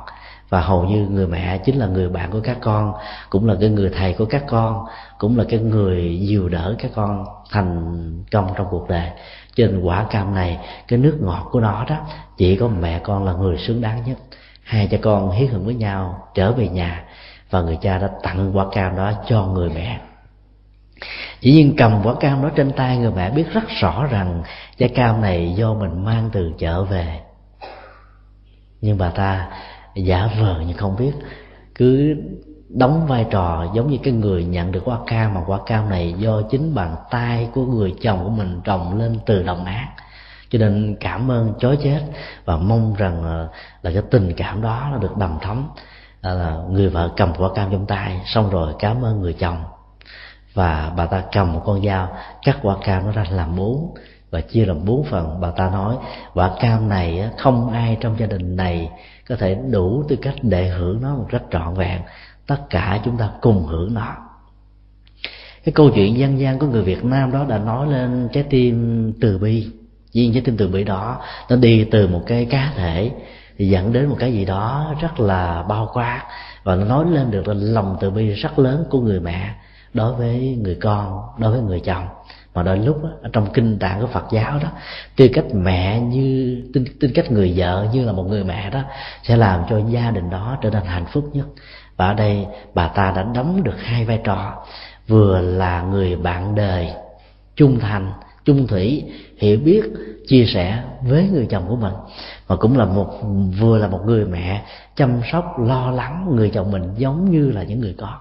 Và 0.48 0.60
hầu 0.60 0.84
như 0.84 1.08
người 1.08 1.26
mẹ 1.26 1.58
chính 1.58 1.78
là 1.78 1.86
người 1.86 2.08
bạn 2.08 2.30
của 2.30 2.40
các 2.40 2.58
con, 2.60 2.92
cũng 3.30 3.46
là 3.46 3.54
cái 3.60 3.70
người 3.70 3.90
thầy 3.96 4.12
của 4.12 4.24
các 4.24 4.44
con, 4.46 4.84
cũng 5.18 5.38
là 5.38 5.44
cái 5.48 5.60
người 5.60 6.20
dìu 6.28 6.48
đỡ 6.48 6.74
các 6.78 6.90
con 6.94 7.24
thành 7.50 8.24
công 8.32 8.48
trong 8.56 8.66
cuộc 8.70 8.88
đời. 8.88 9.10
Trên 9.56 9.80
quả 9.82 10.06
cam 10.10 10.34
này, 10.34 10.58
cái 10.88 10.98
nước 10.98 11.18
ngọt 11.20 11.48
của 11.50 11.60
nó 11.60 11.84
đó, 11.88 11.96
chỉ 12.36 12.56
có 12.56 12.68
mẹ 12.68 12.98
con 12.98 13.24
là 13.24 13.32
người 13.32 13.58
xứng 13.58 13.80
đáng 13.80 14.02
nhất. 14.06 14.18
Hai 14.62 14.86
cha 14.86 14.98
con 15.02 15.30
hiến 15.30 15.48
hưởng 15.48 15.64
với 15.64 15.74
nhau, 15.74 16.28
trở 16.34 16.52
về 16.52 16.68
nhà, 16.68 17.04
và 17.50 17.62
người 17.62 17.78
cha 17.80 17.98
đã 17.98 18.10
tặng 18.22 18.56
quả 18.56 18.66
cam 18.72 18.96
đó 18.96 19.12
cho 19.28 19.46
người 19.46 19.70
mẹ 19.74 20.00
chỉ 21.40 21.52
nhiên 21.52 21.74
cầm 21.76 22.00
quả 22.04 22.14
cam 22.20 22.42
đó 22.42 22.50
trên 22.56 22.72
tay 22.72 22.98
người 22.98 23.12
mẹ 23.16 23.30
biết 23.30 23.44
rất 23.52 23.64
rõ 23.80 24.06
rằng 24.10 24.42
trái 24.78 24.88
cam 24.88 25.20
này 25.20 25.54
do 25.56 25.74
mình 25.74 26.04
mang 26.04 26.30
từ 26.32 26.52
chợ 26.58 26.84
về. 26.84 27.20
Nhưng 28.80 28.98
bà 28.98 29.10
ta 29.10 29.48
giả 29.94 30.28
vờ 30.40 30.60
như 30.60 30.74
không 30.76 30.96
biết, 30.96 31.12
cứ 31.74 32.16
đóng 32.68 33.06
vai 33.06 33.26
trò 33.30 33.66
giống 33.74 33.90
như 33.90 33.98
cái 34.02 34.12
người 34.12 34.44
nhận 34.44 34.72
được 34.72 34.82
quả 34.84 34.98
cam, 35.06 35.34
mà 35.34 35.40
quả 35.46 35.58
cam 35.66 35.88
này 35.88 36.14
do 36.18 36.42
chính 36.50 36.74
bàn 36.74 36.96
tay 37.10 37.48
của 37.54 37.66
người 37.66 37.94
chồng 38.00 38.24
của 38.24 38.30
mình 38.30 38.60
trồng 38.64 38.98
lên 38.98 39.18
từ 39.26 39.42
đồng 39.42 39.64
ác. 39.64 39.88
Cho 40.48 40.58
nên 40.58 40.96
cảm 41.00 41.30
ơn 41.30 41.54
chối 41.58 41.78
chết 41.82 42.00
và 42.44 42.56
mong 42.56 42.94
rằng 42.94 43.22
ờ, 43.24 43.48
là 43.82 43.90
cái 43.92 44.02
tình 44.10 44.32
cảm 44.36 44.62
đó 44.62 44.88
nó 44.92 44.98
được 44.98 45.16
đầm 45.16 45.38
thấm 45.42 45.68
là 46.20 46.56
người 46.70 46.88
vợ 46.88 47.10
cầm 47.16 47.32
quả 47.38 47.48
cam 47.54 47.70
trong 47.72 47.86
tay, 47.86 48.20
xong 48.24 48.50
rồi 48.50 48.74
cảm 48.78 49.04
ơn 49.04 49.20
người 49.20 49.32
chồng 49.32 49.64
và 50.54 50.92
bà 50.96 51.06
ta 51.06 51.22
cầm 51.32 51.52
một 51.52 51.62
con 51.64 51.84
dao, 51.86 52.16
cắt 52.42 52.58
quả 52.62 52.76
cam 52.84 53.06
nó 53.06 53.12
ra 53.12 53.24
làm 53.30 53.56
bốn 53.56 53.94
và 54.30 54.40
chia 54.40 54.66
làm 54.66 54.84
bốn 54.84 55.04
phần, 55.04 55.40
bà 55.40 55.50
ta 55.50 55.70
nói, 55.70 55.96
quả 56.34 56.50
cam 56.60 56.88
này 56.88 57.30
không 57.38 57.70
ai 57.70 57.96
trong 58.00 58.18
gia 58.18 58.26
đình 58.26 58.56
này 58.56 58.90
có 59.28 59.36
thể 59.36 59.54
đủ 59.70 60.04
tư 60.08 60.16
cách 60.16 60.34
để 60.42 60.68
hưởng 60.68 61.02
nó 61.02 61.14
một 61.14 61.26
cách 61.30 61.42
trọn 61.50 61.74
vẹn. 61.74 62.00
Tất 62.46 62.70
cả 62.70 63.00
chúng 63.04 63.16
ta 63.16 63.30
cùng 63.40 63.66
hưởng 63.66 63.94
nó. 63.94 64.16
Cái 65.64 65.72
câu 65.72 65.90
chuyện 65.94 66.18
dân 66.18 66.38
gian 66.38 66.58
của 66.58 66.66
người 66.66 66.82
Việt 66.82 67.04
Nam 67.04 67.32
đó 67.32 67.44
đã 67.48 67.58
nói 67.58 67.86
lên 67.86 68.28
trái 68.32 68.42
tim 68.42 69.12
từ 69.20 69.38
bi. 69.38 69.70
Duyên 70.12 70.32
trái 70.32 70.42
tim 70.44 70.56
từ 70.56 70.68
bi 70.68 70.84
đó, 70.84 71.20
nó 71.50 71.56
đi 71.56 71.84
từ 71.84 72.08
một 72.08 72.22
cái 72.26 72.44
cá 72.44 72.72
thể, 72.76 73.10
thì 73.58 73.68
dẫn 73.68 73.92
đến 73.92 74.06
một 74.06 74.16
cái 74.18 74.32
gì 74.32 74.44
đó 74.44 74.94
rất 75.00 75.20
là 75.20 75.62
bao 75.68 75.90
quát. 75.92 76.22
Và 76.64 76.74
nó 76.74 76.84
nói 76.84 77.04
lên 77.10 77.30
được 77.30 77.48
là 77.48 77.54
lòng 77.54 77.96
từ 78.00 78.10
bi 78.10 78.28
rất 78.28 78.58
lớn 78.58 78.84
của 78.90 79.00
người 79.00 79.20
mẹ 79.20 79.54
đối 79.94 80.14
với 80.14 80.58
người 80.62 80.78
con 80.82 81.22
đối 81.38 81.50
với 81.50 81.60
người 81.60 81.80
chồng. 81.80 82.04
Mà 82.54 82.62
đôi 82.62 82.78
lúc 82.78 83.02
đó, 83.02 83.08
ở 83.22 83.30
trong 83.32 83.52
kinh 83.52 83.78
tạng 83.78 84.00
của 84.00 84.06
Phật 84.06 84.24
giáo 84.32 84.58
đó 84.62 84.68
tư 85.16 85.28
cách 85.32 85.44
mẹ 85.54 86.00
như 86.00 86.62
tư, 86.74 86.84
tư 87.00 87.08
cách 87.14 87.32
người 87.32 87.52
vợ 87.56 87.86
như 87.92 88.04
là 88.04 88.12
một 88.12 88.22
người 88.22 88.44
mẹ 88.44 88.70
đó 88.70 88.82
sẽ 89.22 89.36
làm 89.36 89.60
cho 89.70 89.78
gia 89.88 90.10
đình 90.10 90.30
đó 90.30 90.58
trở 90.62 90.70
nên 90.70 90.82
hạnh 90.84 91.06
phúc 91.12 91.30
nhất. 91.32 91.46
Và 91.96 92.06
ở 92.06 92.14
đây 92.14 92.46
bà 92.74 92.88
ta 92.88 93.12
đã 93.16 93.22
đóng 93.34 93.62
được 93.62 93.76
hai 93.78 94.04
vai 94.04 94.20
trò. 94.24 94.64
Vừa 95.08 95.40
là 95.40 95.82
người 95.82 96.16
bạn 96.16 96.54
đời 96.54 96.90
trung 97.56 97.78
thành 97.80 98.12
chung 98.44 98.66
thủy 98.66 99.04
hiểu 99.38 99.58
biết 99.64 99.82
chia 100.26 100.44
sẻ 100.46 100.82
với 101.02 101.28
người 101.28 101.46
chồng 101.50 101.64
của 101.68 101.76
mình 101.76 101.92
mà 102.48 102.56
cũng 102.56 102.78
là 102.78 102.84
một 102.84 103.20
vừa 103.60 103.78
là 103.78 103.88
một 103.88 104.00
người 104.06 104.24
mẹ 104.24 104.64
chăm 104.96 105.20
sóc 105.32 105.44
lo 105.58 105.90
lắng 105.90 106.32
người 106.34 106.50
chồng 106.50 106.70
mình 106.70 106.94
giống 106.96 107.30
như 107.30 107.50
là 107.50 107.62
những 107.62 107.80
người 107.80 107.94
con 107.98 108.14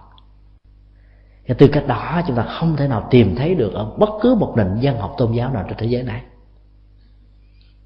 cái 1.47 1.55
tư 1.55 1.67
cách 1.67 1.87
đó 1.87 2.21
chúng 2.27 2.35
ta 2.35 2.43
không 2.43 2.75
thể 2.75 2.87
nào 2.87 3.07
tìm 3.09 3.35
thấy 3.35 3.55
được 3.55 3.73
ở 3.73 3.85
bất 3.97 4.09
cứ 4.21 4.35
một 4.35 4.53
nền 4.57 4.67
văn 4.81 4.99
học 4.99 5.15
tôn 5.17 5.31
giáo 5.31 5.53
nào 5.53 5.63
trên 5.67 5.77
thế 5.77 5.85
giới 5.85 6.03
này. 6.03 6.21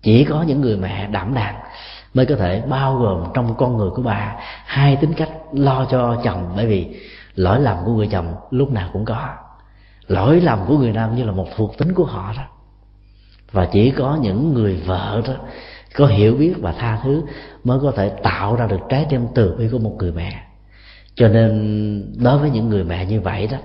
Chỉ 0.01 0.23
có 0.23 0.43
những 0.43 0.61
người 0.61 0.77
mẹ 0.77 1.07
đảm 1.07 1.33
đang 1.33 1.55
mới 2.13 2.25
có 2.25 2.35
thể 2.35 2.63
bao 2.69 2.97
gồm 2.97 3.23
trong 3.33 3.55
con 3.57 3.77
người 3.77 3.89
của 3.89 4.01
bà 4.01 4.35
hai 4.65 4.95
tính 4.95 5.13
cách 5.13 5.29
lo 5.53 5.85
cho 5.85 6.21
chồng, 6.23 6.53
bởi 6.55 6.65
vì 6.67 6.99
lỗi 7.35 7.59
lầm 7.59 7.77
của 7.85 7.91
người 7.91 8.07
chồng 8.07 8.35
lúc 8.51 8.71
nào 8.71 8.89
cũng 8.93 9.05
có. 9.05 9.27
Lỗi 10.07 10.41
lầm 10.41 10.59
của 10.67 10.77
người 10.77 10.91
nam 10.91 11.15
như 11.15 11.23
là 11.23 11.31
một 11.31 11.47
thuộc 11.55 11.77
tính 11.77 11.93
của 11.93 12.05
họ 12.05 12.33
đó. 12.37 12.43
Và 13.51 13.65
chỉ 13.65 13.91
có 13.91 14.17
những 14.21 14.53
người 14.53 14.75
vợ 14.85 15.21
đó 15.27 15.33
có 15.95 16.05
hiểu 16.07 16.35
biết 16.35 16.53
và 16.61 16.71
tha 16.71 16.99
thứ 17.03 17.23
mới 17.63 17.79
có 17.81 17.91
thể 17.91 18.09
tạo 18.09 18.55
ra 18.55 18.67
được 18.67 18.79
trái 18.89 19.05
tim 19.09 19.27
từ 19.35 19.55
bi 19.57 19.69
của 19.71 19.79
một 19.79 19.95
người 19.99 20.11
mẹ 20.11 20.46
cho 21.17 21.27
nên 21.27 22.13
đối 22.23 22.37
với 22.37 22.49
những 22.49 22.69
người 22.69 22.83
mẹ 22.83 23.05
như 23.05 23.21
vậy 23.21 23.47
đó 23.51 23.57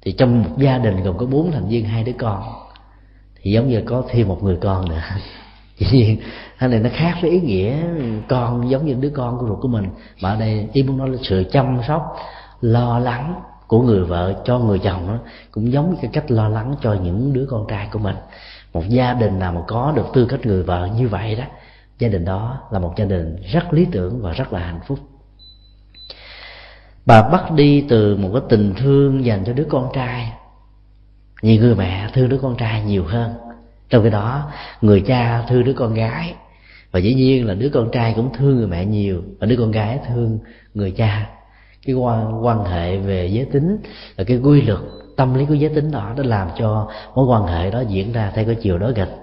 thì 0.00 0.12
trong 0.12 0.42
một 0.42 0.50
gia 0.58 0.78
đình 0.78 1.02
gồm 1.02 1.18
có 1.18 1.26
bốn 1.26 1.52
thành 1.52 1.68
viên 1.68 1.84
hai 1.84 2.04
đứa 2.04 2.12
con 2.18 2.42
thì 3.42 3.50
giống 3.50 3.68
như 3.68 3.82
có 3.86 4.02
thêm 4.08 4.28
một 4.28 4.42
người 4.42 4.56
con 4.60 4.88
nữa. 4.88 5.02
Dĩ 5.78 5.86
nhiên 5.92 6.20
cái 6.58 6.68
này 6.68 6.80
nó 6.80 6.90
khác 6.92 7.14
với 7.22 7.30
ý 7.30 7.40
nghĩa 7.40 7.76
con 8.28 8.70
giống 8.70 8.86
như 8.86 8.94
đứa 8.94 9.10
con 9.10 9.38
của 9.38 9.46
ruột 9.46 9.60
của 9.60 9.68
mình. 9.68 9.84
Mà 10.22 10.30
ở 10.30 10.36
đây 10.40 10.68
ý 10.72 10.82
muốn 10.82 10.98
nói 10.98 11.08
là 11.08 11.18
sự 11.22 11.44
chăm 11.52 11.80
sóc 11.88 12.16
lo 12.60 12.98
lắng 12.98 13.40
của 13.66 13.82
người 13.82 14.04
vợ 14.04 14.42
cho 14.44 14.58
người 14.58 14.78
chồng 14.78 15.08
đó, 15.08 15.18
cũng 15.50 15.72
giống 15.72 15.90
như 15.90 15.96
cái 16.02 16.10
cách 16.12 16.30
lo 16.30 16.48
lắng 16.48 16.74
cho 16.82 16.94
những 16.94 17.32
đứa 17.32 17.46
con 17.50 17.66
trai 17.68 17.88
của 17.92 17.98
mình. 17.98 18.16
Một 18.72 18.88
gia 18.88 19.14
đình 19.14 19.38
nào 19.38 19.52
mà 19.52 19.60
có 19.66 19.92
được 19.96 20.06
tư 20.14 20.26
cách 20.26 20.46
người 20.46 20.62
vợ 20.62 20.88
như 20.96 21.08
vậy 21.08 21.34
đó 21.34 21.44
gia 21.98 22.08
đình 22.08 22.24
đó 22.24 22.58
là 22.70 22.78
một 22.78 22.94
gia 22.96 23.04
đình 23.04 23.36
rất 23.52 23.72
lý 23.72 23.86
tưởng 23.92 24.22
và 24.22 24.32
rất 24.32 24.52
là 24.52 24.58
hạnh 24.58 24.80
phúc 24.86 24.98
bà 27.06 27.22
bắt 27.22 27.52
đi 27.52 27.84
từ 27.88 28.16
một 28.16 28.30
cái 28.32 28.42
tình 28.48 28.74
thương 28.74 29.24
dành 29.24 29.44
cho 29.44 29.52
đứa 29.52 29.66
con 29.70 29.88
trai. 29.94 30.32
Nhiều 31.42 31.62
người 31.62 31.74
mẹ 31.74 32.08
thương 32.14 32.28
đứa 32.28 32.38
con 32.38 32.56
trai 32.56 32.82
nhiều 32.82 33.04
hơn. 33.04 33.34
Trong 33.88 34.02
cái 34.02 34.10
đó, 34.10 34.50
người 34.80 35.00
cha 35.00 35.44
thương 35.48 35.64
đứa 35.64 35.72
con 35.72 35.94
gái. 35.94 36.34
Và 36.90 37.00
dĩ 37.00 37.14
nhiên 37.14 37.46
là 37.46 37.54
đứa 37.54 37.68
con 37.68 37.90
trai 37.92 38.12
cũng 38.16 38.30
thương 38.34 38.56
người 38.56 38.66
mẹ 38.66 38.84
nhiều, 38.84 39.22
và 39.40 39.46
đứa 39.46 39.56
con 39.56 39.70
gái 39.70 39.98
thương 40.08 40.38
người 40.74 40.90
cha. 40.90 41.26
Cái 41.86 41.94
quan 41.94 42.44
quan 42.44 42.64
hệ 42.64 42.96
về 42.96 43.26
giới 43.26 43.44
tính 43.44 43.78
là 44.16 44.24
cái 44.24 44.36
quy 44.36 44.62
luật, 44.62 44.80
tâm 45.16 45.34
lý 45.34 45.44
của 45.44 45.54
giới 45.54 45.74
tính 45.74 45.90
đó, 45.90 46.12
nó 46.16 46.22
làm 46.22 46.48
cho 46.58 46.88
mối 47.14 47.26
quan 47.26 47.46
hệ 47.46 47.70
đó 47.70 47.80
diễn 47.80 48.12
ra 48.12 48.32
theo 48.34 48.44
cái 48.44 48.54
chiều 48.54 48.78
đối 48.78 48.94
nghịch. 48.94 49.16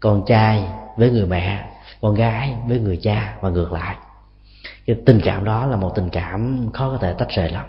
Con 0.00 0.22
trai 0.26 0.64
với 0.96 1.10
người 1.10 1.26
mẹ, 1.26 1.64
con 2.00 2.14
gái 2.14 2.54
với 2.68 2.78
người 2.78 2.96
cha, 2.96 3.36
và 3.40 3.50
ngược 3.50 3.72
lại 3.72 3.96
cái 4.86 4.96
tình 5.06 5.20
cảm 5.24 5.44
đó 5.44 5.66
là 5.66 5.76
một 5.76 5.92
tình 5.94 6.08
cảm 6.08 6.68
khó 6.72 6.90
có 6.90 6.98
thể 6.98 7.12
tách 7.12 7.28
rời 7.30 7.50
lắm. 7.50 7.66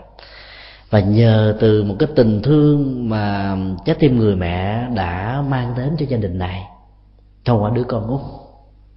Và 0.90 1.00
nhờ 1.00 1.56
từ 1.60 1.84
một 1.84 1.96
cái 1.98 2.08
tình 2.16 2.42
thương 2.42 3.08
mà 3.08 3.56
trái 3.84 3.96
tim 3.98 4.18
người 4.18 4.36
mẹ 4.36 4.88
đã 4.94 5.42
mang 5.48 5.74
đến 5.76 5.96
cho 5.98 6.06
gia 6.08 6.16
đình 6.16 6.38
này 6.38 6.62
thông 7.44 7.62
qua 7.62 7.70
đứa 7.74 7.84
con 7.84 8.06
út 8.06 8.20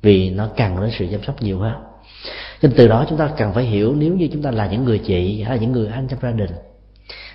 vì 0.02 0.30
nó 0.30 0.48
cần 0.58 0.82
đến 0.82 0.90
sự 1.00 1.08
chăm 1.12 1.24
sóc 1.24 1.42
nhiều 1.42 1.60
hơn. 1.60 1.84
Nên 2.62 2.72
từ 2.78 2.88
đó 2.88 3.06
chúng 3.10 3.18
ta 3.18 3.30
cần 3.38 3.54
phải 3.54 3.64
hiểu 3.64 3.96
nếu 3.96 4.16
như 4.16 4.30
chúng 4.34 4.42
ta 4.42 4.52
là 4.52 4.68
những 4.68 4.84
người 4.84 5.00
chị 5.00 5.42
hay 5.42 5.58
là 5.58 5.62
những 5.62 5.72
người 5.72 5.88
anh 5.88 6.08
trong 6.08 6.20
gia 6.22 6.32
đình 6.32 6.52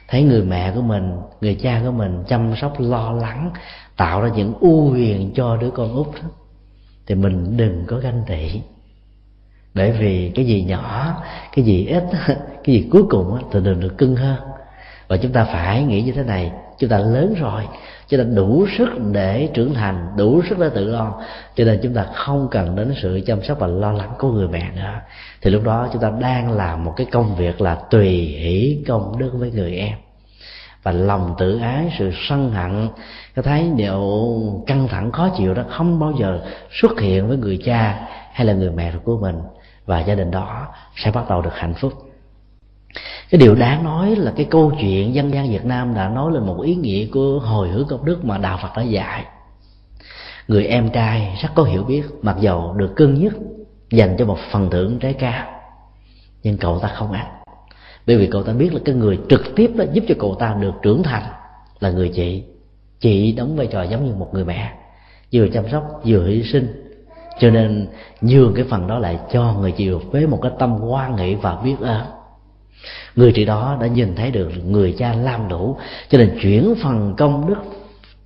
thấy 0.08 0.22
người 0.22 0.42
mẹ 0.42 0.72
của 0.74 0.82
mình 0.82 1.16
người 1.40 1.54
cha 1.54 1.80
của 1.84 1.90
mình 1.90 2.24
chăm 2.28 2.54
sóc 2.60 2.80
lo 2.80 3.12
lắng 3.12 3.50
tạo 3.96 4.20
ra 4.20 4.28
những 4.28 4.54
ưu 4.60 4.90
huyền 4.90 5.32
cho 5.34 5.56
đứa 5.56 5.70
con 5.70 5.94
út 5.94 6.06
đó, 6.06 6.28
thì 7.06 7.14
mình 7.14 7.56
đừng 7.56 7.84
có 7.86 7.98
ganh 7.98 8.22
tị 8.26 8.60
bởi 9.74 9.92
vì 9.92 10.32
cái 10.34 10.44
gì 10.44 10.62
nhỏ, 10.62 11.14
cái 11.56 11.64
gì 11.64 11.86
ít, 11.86 12.04
cái 12.64 12.74
gì 12.74 12.88
cuối 12.92 13.02
cùng 13.10 13.38
thì 13.52 13.60
đều 13.60 13.74
được 13.74 13.98
cưng 13.98 14.16
hơn. 14.16 14.36
Và 15.08 15.16
chúng 15.16 15.32
ta 15.32 15.44
phải 15.44 15.84
nghĩ 15.84 16.02
như 16.02 16.12
thế 16.12 16.22
này, 16.22 16.52
chúng 16.78 16.90
ta 16.90 16.98
lớn 16.98 17.34
rồi, 17.40 17.62
chúng 18.08 18.20
ta 18.20 18.24
đủ 18.24 18.66
sức 18.78 18.88
để 19.12 19.48
trưởng 19.54 19.74
thành, 19.74 20.08
đủ 20.16 20.42
sức 20.48 20.58
để 20.58 20.68
tự 20.74 20.84
lo. 20.84 21.22
Cho 21.54 21.64
nên 21.64 21.80
chúng 21.82 21.94
ta 21.94 22.06
không 22.14 22.48
cần 22.50 22.76
đến 22.76 22.94
sự 23.02 23.20
chăm 23.26 23.42
sóc 23.42 23.58
và 23.60 23.66
lo 23.66 23.92
lắng 23.92 24.12
của 24.18 24.30
người 24.30 24.48
mẹ 24.48 24.70
nữa. 24.76 25.00
Thì 25.42 25.50
lúc 25.50 25.64
đó 25.64 25.88
chúng 25.92 26.02
ta 26.02 26.12
đang 26.20 26.52
làm 26.52 26.84
một 26.84 26.92
cái 26.96 27.06
công 27.12 27.36
việc 27.36 27.60
là 27.60 27.74
tùy 27.74 28.10
hỷ 28.14 28.82
công 28.88 29.18
đức 29.18 29.30
với 29.34 29.50
người 29.50 29.76
em. 29.76 29.96
Và 30.82 30.92
lòng 30.92 31.34
tự 31.38 31.58
ái, 31.58 31.92
sự 31.98 32.12
sân 32.28 32.50
hận, 32.50 32.88
cái 33.34 33.42
thái 33.42 33.70
độ 33.86 34.40
căng 34.66 34.88
thẳng 34.88 35.12
khó 35.12 35.28
chịu 35.36 35.54
đó 35.54 35.62
không 35.68 35.98
bao 35.98 36.12
giờ 36.20 36.40
xuất 36.70 37.00
hiện 37.00 37.28
với 37.28 37.36
người 37.36 37.58
cha 37.64 38.08
hay 38.32 38.46
là 38.46 38.52
người 38.52 38.70
mẹ 38.70 38.92
của 39.04 39.18
mình 39.18 39.36
và 39.88 40.00
gia 40.00 40.14
đình 40.14 40.30
đó 40.30 40.66
sẽ 40.96 41.10
bắt 41.10 41.24
đầu 41.28 41.42
được 41.42 41.54
hạnh 41.54 41.74
phúc. 41.74 41.92
Cái 43.30 43.38
điều 43.38 43.54
đáng 43.54 43.84
nói 43.84 44.16
là 44.16 44.32
cái 44.36 44.46
câu 44.50 44.72
chuyện 44.80 45.14
dân 45.14 45.32
gian 45.32 45.50
Việt 45.50 45.64
Nam 45.64 45.94
đã 45.94 46.08
nói 46.08 46.32
lên 46.32 46.46
một 46.46 46.60
ý 46.60 46.74
nghĩa 46.74 47.06
của 47.06 47.38
hồi 47.38 47.68
hướng 47.68 47.86
công 47.88 48.04
đức 48.04 48.24
mà 48.24 48.38
đạo 48.38 48.58
Phật 48.62 48.68
đã 48.76 48.82
dạy. 48.82 49.24
Người 50.48 50.66
em 50.66 50.90
trai 50.90 51.38
rất 51.42 51.48
có 51.54 51.62
hiểu 51.62 51.84
biết, 51.84 52.02
mặc 52.22 52.36
dầu 52.40 52.74
được 52.74 52.96
cưng 52.96 53.14
nhất, 53.14 53.32
dành 53.90 54.16
cho 54.18 54.24
một 54.24 54.38
phần 54.50 54.70
thưởng 54.70 54.98
trái 54.98 55.12
cao 55.12 55.46
nhưng 56.42 56.56
cậu 56.58 56.78
ta 56.78 56.88
không 56.88 57.12
ăn. 57.12 57.26
Bởi 58.06 58.16
vì 58.16 58.26
cậu 58.26 58.42
ta 58.42 58.52
biết 58.52 58.74
là 58.74 58.80
cái 58.84 58.94
người 58.94 59.18
trực 59.28 59.42
tiếp 59.56 59.70
đó 59.76 59.84
giúp 59.92 60.04
cho 60.08 60.14
cậu 60.18 60.34
ta 60.34 60.56
được 60.60 60.74
trưởng 60.82 61.02
thành 61.02 61.22
là 61.80 61.90
người 61.90 62.08
chị. 62.08 62.44
Chị 63.00 63.32
đóng 63.32 63.56
vai 63.56 63.66
trò 63.66 63.82
giống 63.82 64.06
như 64.06 64.14
một 64.14 64.28
người 64.32 64.44
mẹ, 64.44 64.72
vừa 65.32 65.48
chăm 65.48 65.64
sóc, 65.72 66.00
vừa 66.04 66.26
hy 66.26 66.42
sinh 66.42 66.87
cho 67.38 67.50
nên 67.50 67.88
nhường 68.20 68.54
cái 68.54 68.64
phần 68.70 68.86
đó 68.86 68.98
lại 68.98 69.18
cho 69.32 69.52
người 69.60 69.72
chịu 69.72 70.00
với 70.10 70.26
một 70.26 70.38
cái 70.42 70.52
tâm 70.58 70.70
hoan 70.70 71.16
nghị 71.16 71.34
và 71.34 71.56
biết 71.64 71.76
ơn. 71.80 72.02
Người 73.16 73.32
chị 73.32 73.44
đó 73.44 73.76
đã 73.80 73.86
nhìn 73.86 74.14
thấy 74.16 74.30
được 74.30 74.50
người 74.66 74.94
cha 74.98 75.14
làm 75.14 75.48
đủ, 75.48 75.76
cho 76.08 76.18
nên 76.18 76.38
chuyển 76.40 76.74
phần 76.82 77.14
công 77.16 77.48
đức 77.48 77.56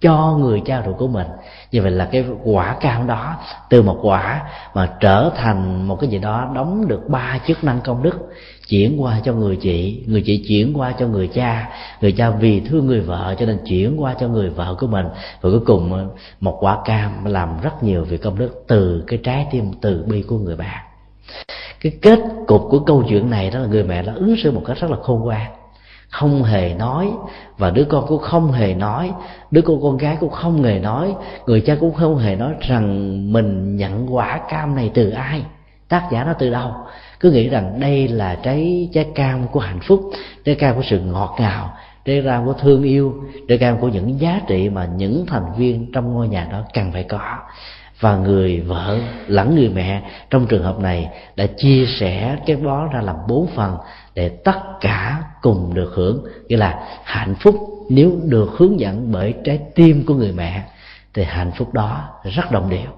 cho 0.00 0.36
người 0.40 0.62
cha 0.66 0.82
ruột 0.86 0.98
của 0.98 1.08
mình 1.08 1.26
như 1.72 1.82
vậy 1.82 1.90
là 1.90 2.08
cái 2.12 2.24
quả 2.44 2.76
cam 2.80 3.06
đó, 3.06 3.34
từ 3.68 3.82
một 3.82 3.98
quả 4.02 4.42
mà 4.74 4.96
trở 5.00 5.30
thành 5.36 5.88
một 5.88 6.00
cái 6.00 6.10
gì 6.10 6.18
đó 6.18 6.50
đóng 6.54 6.88
được 6.88 7.08
ba 7.08 7.38
chức 7.46 7.64
năng 7.64 7.80
công 7.80 8.02
đức, 8.02 8.32
chuyển 8.68 9.02
qua 9.02 9.20
cho 9.24 9.32
người 9.32 9.56
chị 9.56 10.02
người 10.06 10.22
chị 10.26 10.44
chuyển 10.48 10.78
qua 10.78 10.92
cho 10.98 11.06
người 11.06 11.28
cha 11.28 11.68
người 12.00 12.12
cha 12.12 12.30
vì 12.30 12.60
thương 12.60 12.86
người 12.86 13.00
vợ 13.00 13.34
cho 13.38 13.46
nên 13.46 13.58
chuyển 13.66 14.02
qua 14.02 14.14
cho 14.20 14.28
người 14.28 14.50
vợ 14.50 14.76
của 14.78 14.86
mình. 14.86 15.06
Và 15.40 15.50
cuối 15.50 15.60
cùng, 15.66 16.08
một 16.40 16.56
quả 16.60 16.78
cam 16.84 17.24
làm 17.24 17.60
rất 17.62 17.82
nhiều 17.82 18.04
việc 18.04 18.22
công 18.22 18.38
đức 18.38 18.64
từ 18.66 19.04
cái 19.06 19.18
trái 19.22 19.46
tim, 19.50 19.72
từ 19.80 20.04
bi 20.08 20.22
của 20.22 20.38
người 20.38 20.56
bạn. 20.56 20.84
Cái 21.80 21.92
kết 22.02 22.18
cục 22.46 22.62
của 22.70 22.78
câu 22.78 23.04
chuyện 23.08 23.30
này 23.30 23.50
đó 23.50 23.58
là 23.58 23.66
người 23.66 23.84
mẹ 23.84 24.02
đã 24.02 24.12
ứng 24.14 24.36
xử 24.42 24.52
một 24.52 24.62
cách 24.66 24.76
rất 24.80 24.90
là 24.90 24.96
khôn 25.02 25.20
ngoan 25.20 25.61
không 26.12 26.42
hề 26.42 26.74
nói 26.74 27.10
và 27.58 27.70
đứa 27.70 27.84
con 27.84 28.06
cũng 28.06 28.18
không 28.18 28.52
hề 28.52 28.74
nói, 28.74 29.12
đứa 29.50 29.62
con 29.62 29.82
con 29.82 29.96
gái 29.96 30.16
cũng 30.20 30.30
không 30.30 30.62
hề 30.62 30.78
nói, 30.78 31.14
người 31.46 31.60
cha 31.60 31.76
cũng 31.80 31.94
không 31.94 32.18
hề 32.18 32.36
nói 32.36 32.52
rằng 32.60 33.32
mình 33.32 33.76
nhận 33.76 34.14
quả 34.14 34.40
cam 34.48 34.74
này 34.74 34.90
từ 34.94 35.10
ai, 35.10 35.42
tác 35.88 36.08
giả 36.12 36.24
nó 36.24 36.32
từ 36.32 36.50
đâu. 36.50 36.72
Cứ 37.20 37.30
nghĩ 37.30 37.48
rằng 37.48 37.80
đây 37.80 38.08
là 38.08 38.34
trái 38.42 38.88
trái 38.92 39.06
cam 39.14 39.48
của 39.48 39.60
hạnh 39.60 39.80
phúc, 39.80 40.00
trái 40.44 40.54
cam 40.54 40.76
của 40.76 40.82
sự 40.82 41.00
ngọt 41.00 41.36
ngào, 41.40 41.72
trái 42.04 42.22
cam 42.24 42.46
của 42.46 42.52
thương 42.52 42.82
yêu, 42.82 43.14
trái 43.48 43.58
cam 43.58 43.80
của 43.80 43.88
những 43.88 44.20
giá 44.20 44.40
trị 44.46 44.68
mà 44.68 44.88
những 44.96 45.24
thành 45.26 45.52
viên 45.56 45.92
trong 45.92 46.14
ngôi 46.14 46.28
nhà 46.28 46.48
đó 46.52 46.62
cần 46.74 46.92
phải 46.92 47.04
có 47.04 47.38
và 48.02 48.16
người 48.16 48.60
vợ 48.60 48.98
lẫn 49.26 49.54
người 49.54 49.68
mẹ 49.68 50.02
trong 50.30 50.46
trường 50.46 50.62
hợp 50.62 50.78
này 50.78 51.08
đã 51.36 51.46
chia 51.56 51.86
sẻ 51.86 52.36
cái 52.46 52.56
bó 52.56 52.86
ra 52.86 53.00
làm 53.00 53.16
bốn 53.28 53.46
phần 53.54 53.76
để 54.14 54.28
tất 54.28 54.58
cả 54.80 55.22
cùng 55.42 55.74
được 55.74 55.92
hưởng. 55.94 56.24
Nghĩa 56.48 56.56
là 56.56 56.84
hạnh 57.04 57.34
phúc 57.34 57.56
nếu 57.90 58.12
được 58.24 58.50
hướng 58.56 58.80
dẫn 58.80 59.12
bởi 59.12 59.34
trái 59.44 59.60
tim 59.74 60.06
của 60.06 60.14
người 60.14 60.32
mẹ, 60.32 60.62
thì 61.14 61.24
hạnh 61.24 61.52
phúc 61.56 61.74
đó 61.74 62.08
rất 62.24 62.50
đồng 62.50 62.70
đều 62.70 62.90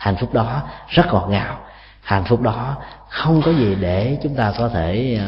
hạnh 0.00 0.16
phúc 0.20 0.34
đó 0.34 0.62
rất 0.88 1.06
ngọt 1.06 1.26
ngào, 1.30 1.58
hạnh 2.02 2.24
phúc 2.24 2.40
đó 2.40 2.76
không 3.08 3.42
có 3.42 3.52
gì 3.52 3.74
để 3.80 4.18
chúng 4.22 4.34
ta 4.34 4.52
có 4.58 4.68
thể 4.68 5.20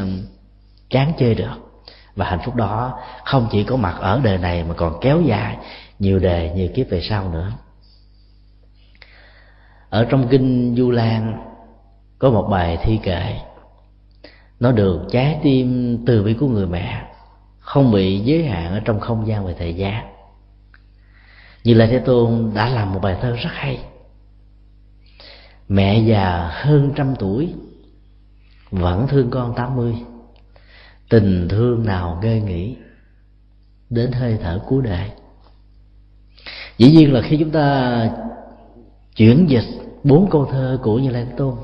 chán 0.89 1.11
chê 1.19 1.33
được. 1.33 1.83
Và 2.15 2.25
hạnh 2.25 2.39
phúc 2.45 2.55
đó 2.55 2.99
không 3.23 3.47
chỉ 3.51 3.63
có 3.63 3.75
mặt 3.75 3.95
ở 3.99 4.19
đời 4.23 4.37
này 4.37 4.63
mà 4.63 4.73
còn 4.73 4.99
kéo 5.01 5.21
dài 5.21 5.57
nhiều 5.99 6.19
đề 6.19 6.51
nhiều 6.55 6.67
kiếp 6.75 6.89
về 6.89 7.01
sau 7.01 7.29
nữa 7.29 7.51
ở 9.93 10.05
trong 10.09 10.27
kinh 10.27 10.75
du 10.77 10.91
lan 10.91 11.37
có 12.19 12.29
một 12.29 12.47
bài 12.51 12.77
thi 12.83 12.99
kệ. 13.03 13.39
Nó 14.59 14.71
được 14.71 15.01
trái 15.11 15.39
tim 15.43 15.97
từ 16.05 16.23
bi 16.23 16.33
của 16.33 16.47
người 16.47 16.67
mẹ, 16.67 17.07
không 17.59 17.91
bị 17.91 18.19
giới 18.19 18.45
hạn 18.45 18.71
ở 18.71 18.79
trong 18.85 18.99
không 18.99 19.27
gian 19.27 19.45
và 19.45 19.53
thời 19.59 19.73
gian. 19.73 20.13
Như 21.63 21.73
là 21.73 21.87
thế 21.87 21.99
tôn 21.99 22.51
đã 22.55 22.69
làm 22.69 22.93
một 22.93 22.99
bài 23.01 23.17
thơ 23.21 23.31
rất 23.31 23.49
hay. 23.53 23.79
Mẹ 25.67 25.99
già 25.99 26.49
hơn 26.53 26.91
trăm 26.95 27.15
tuổi, 27.19 27.53
vẫn 28.71 29.07
thương 29.07 29.29
con 29.29 29.55
tám 29.55 29.75
mươi. 29.75 29.95
Tình 31.09 31.47
thương 31.49 31.85
nào 31.85 32.19
ngơi 32.21 32.41
nghĩ, 32.41 32.75
đến 33.89 34.11
hơi 34.11 34.37
thở 34.41 34.61
cuối 34.67 34.83
đời. 34.83 35.11
Dĩ 36.77 36.91
nhiên 36.91 37.13
là 37.13 37.21
khi 37.21 37.37
chúng 37.37 37.51
ta 37.51 38.09
chuyển 39.15 39.49
dịch 39.49 39.82
bốn 40.03 40.29
câu 40.29 40.45
thơ 40.45 40.79
của 40.83 40.99
như 40.99 41.09
lai 41.09 41.27
tôn. 41.37 41.55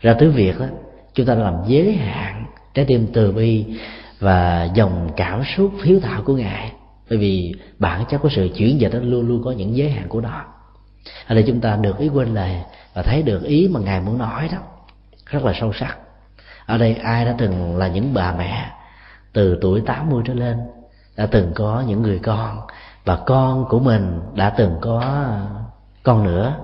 Ra 0.00 0.14
tiếng 0.18 0.32
việt 0.32 0.58
đó 0.58 0.66
chúng 1.14 1.26
ta 1.26 1.34
làm 1.34 1.54
giới 1.66 1.92
hạn 1.92 2.44
trái 2.74 2.84
tim 2.84 3.06
từ 3.12 3.32
bi 3.32 3.66
và 4.18 4.64
dòng 4.74 5.08
cảm 5.16 5.42
xúc 5.56 5.72
hiếu 5.82 6.00
thảo 6.00 6.22
của 6.22 6.36
ngài. 6.36 6.72
Bởi 7.10 7.18
vì 7.18 7.54
bản 7.78 8.04
chất 8.08 8.18
của 8.18 8.28
sự 8.36 8.48
chuyển 8.56 8.80
dịch 8.80 8.92
đó 8.92 8.98
luôn 9.02 9.28
luôn 9.28 9.42
có 9.44 9.50
những 9.50 9.76
giới 9.76 9.90
hạn 9.90 10.08
của 10.08 10.20
nó. 10.20 10.44
Ở 11.26 11.34
đây 11.34 11.44
chúng 11.46 11.60
ta 11.60 11.76
được 11.76 11.98
ý 11.98 12.08
quên 12.08 12.34
lời 12.34 12.62
và 12.94 13.02
thấy 13.02 13.22
được 13.22 13.42
ý 13.42 13.68
mà 13.68 13.80
ngài 13.80 14.00
muốn 14.00 14.18
nói 14.18 14.48
đó, 14.52 14.58
rất 15.26 15.44
là 15.44 15.52
sâu 15.60 15.72
sắc. 15.72 15.96
Ở 16.66 16.78
đây 16.78 16.94
ai 16.94 17.24
đã 17.24 17.34
từng 17.38 17.76
là 17.76 17.88
những 17.88 18.14
bà 18.14 18.34
mẹ 18.38 18.70
từ 19.32 19.58
tuổi 19.60 19.80
80 19.80 20.22
trở 20.26 20.34
lên 20.34 20.58
đã 21.16 21.26
từng 21.26 21.52
có 21.54 21.84
những 21.86 22.02
người 22.02 22.18
con 22.18 22.60
và 23.04 23.16
con 23.16 23.64
của 23.68 23.78
mình 23.78 24.20
đã 24.34 24.50
từng 24.50 24.76
có 24.80 25.26
con 26.02 26.24
nữa? 26.24 26.54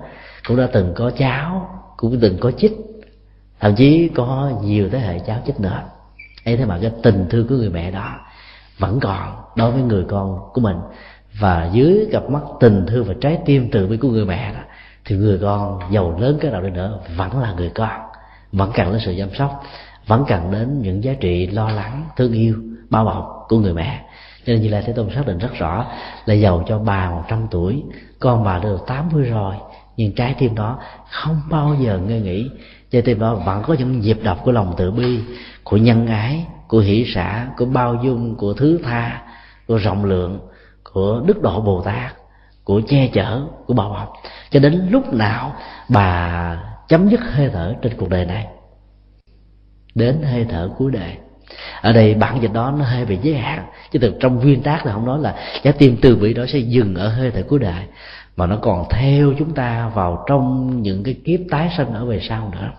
Cũng 0.49 0.57
đã 0.57 0.67
từng 0.73 0.93
có 0.95 1.11
cháu, 1.17 1.69
cũng 1.97 2.19
từng 2.21 2.37
có 2.39 2.51
chích. 2.51 2.73
Thậm 3.59 3.75
chí 3.75 4.09
có 4.15 4.51
nhiều 4.63 4.89
thế 4.89 4.99
hệ 4.99 5.19
cháu 5.19 5.37
chích 5.45 5.59
nữa. 5.59 5.81
Ấy 6.45 6.57
thế 6.57 6.65
mà 6.65 6.79
cái 6.81 6.91
tình 7.03 7.25
thương 7.29 7.47
của 7.47 7.55
người 7.55 7.69
mẹ 7.69 7.91
đó 7.91 8.15
vẫn 8.79 8.99
còn 8.99 9.35
đối 9.55 9.71
với 9.71 9.81
người 9.81 10.03
con 10.07 10.39
của 10.53 10.61
mình. 10.61 10.77
Và 11.39 11.69
dưới 11.73 12.07
cặp 12.11 12.29
mắt 12.29 12.39
tình 12.59 12.85
thương 12.87 13.05
và 13.05 13.13
trái 13.21 13.39
tim 13.45 13.69
từ 13.71 13.87
bi 13.87 13.97
của 13.97 14.07
người 14.07 14.25
mẹ 14.25 14.53
đó, 14.53 14.59
thì 15.05 15.15
người 15.15 15.37
con 15.41 15.79
giàu 15.91 16.19
lớn 16.19 16.37
cái 16.41 16.51
nào 16.51 16.61
đi 16.61 16.69
nữa 16.69 16.99
vẫn 17.17 17.39
là 17.39 17.53
người 17.53 17.69
con. 17.69 18.01
Vẫn 18.51 18.71
cần 18.75 18.91
đến 18.91 19.01
sự 19.05 19.15
chăm 19.17 19.29
sóc, 19.33 19.63
vẫn 20.07 20.25
cần 20.27 20.51
đến 20.51 20.81
những 20.81 21.03
giá 21.03 21.13
trị 21.13 21.47
lo 21.47 21.69
lắng, 21.69 22.05
thương 22.15 22.33
yêu, 22.33 22.55
bao 22.89 23.05
bọc 23.05 23.45
của 23.49 23.57
người 23.57 23.73
mẹ. 23.73 24.05
Cho 24.45 24.53
nên 24.53 24.61
như 24.61 24.69
là 24.69 24.81
thế 24.81 24.93
tôn 24.93 25.09
xác 25.15 25.27
định 25.27 25.37
rất 25.37 25.53
rõ 25.53 25.85
là 26.25 26.33
giàu 26.33 26.63
cho 26.67 26.79
bà 26.79 27.09
một 27.09 27.23
trăm 27.27 27.47
tuổi, 27.51 27.83
con 28.19 28.43
bà 28.43 28.59
được 28.59 28.77
tám 28.87 29.09
mươi 29.13 29.25
rồi 29.25 29.55
nhưng 29.99 30.11
trái 30.11 30.35
tim 30.39 30.55
đó 30.55 30.79
không 31.09 31.41
bao 31.49 31.75
giờ 31.79 31.99
ngơi 32.07 32.21
nghỉ. 32.21 32.49
Trái 32.91 33.01
tim 33.01 33.19
đó 33.19 33.35
vẫn 33.35 33.63
có 33.63 33.73
những 33.73 33.99
nhịp 33.99 34.17
đập 34.23 34.37
của 34.43 34.51
lòng 34.51 34.73
từ 34.77 34.91
bi, 34.91 35.19
của 35.63 35.77
nhân 35.77 36.07
ái, 36.07 36.45
của 36.67 36.79
hỷ 36.79 37.05
xã 37.13 37.47
của 37.57 37.65
bao 37.65 37.99
dung, 38.03 38.35
của 38.35 38.53
thứ 38.53 38.79
tha, 38.83 39.21
của 39.67 39.77
rộng 39.77 40.05
lượng, 40.05 40.39
của 40.93 41.21
đức 41.25 41.41
độ 41.41 41.61
bồ 41.61 41.81
tát, 41.81 42.13
của 42.63 42.81
che 42.87 43.07
chở, 43.13 43.41
của 43.65 43.73
bảo 43.73 43.89
bọc. 43.89 44.13
Cho 44.51 44.59
đến 44.59 44.87
lúc 44.89 45.13
nào 45.13 45.55
bà 45.89 46.63
chấm 46.87 47.09
dứt 47.09 47.21
hơi 47.21 47.49
thở 47.53 47.75
trên 47.81 47.93
cuộc 47.97 48.09
đời 48.09 48.25
này, 48.25 48.47
đến 49.95 50.21
hơi 50.23 50.45
thở 50.49 50.69
cuối 50.77 50.91
đời. 50.91 51.17
Ở 51.81 51.93
đây 51.93 52.13
bản 52.13 52.41
dịch 52.41 52.53
đó 52.53 52.73
nó 52.77 52.85
hơi 52.85 53.05
bị 53.05 53.17
giới 53.21 53.35
hạn. 53.35 53.65
Chứ 53.91 53.99
thực 53.99 54.15
trong 54.19 54.39
nguyên 54.39 54.61
tác 54.61 54.85
là 54.85 54.93
không 54.93 55.05
nói 55.05 55.19
là 55.19 55.35
trái 55.63 55.73
tim 55.73 55.97
từ 56.01 56.15
bi 56.15 56.33
đó 56.33 56.45
sẽ 56.47 56.59
dừng 56.59 56.95
ở 56.95 57.09
hơi 57.09 57.31
thở 57.31 57.43
cuối 57.47 57.59
đời 57.59 57.83
mà 58.39 58.45
nó 58.45 58.57
còn 58.61 58.85
theo 58.89 59.33
chúng 59.39 59.53
ta 59.53 59.91
vào 59.95 60.23
trong 60.27 60.69
những 60.81 61.03
cái 61.03 61.15
kiếp 61.25 61.39
tái 61.51 61.69
sinh 61.77 61.93
ở 61.93 62.05
về 62.05 62.19
sau 62.21 62.51
nữa. 62.51 62.71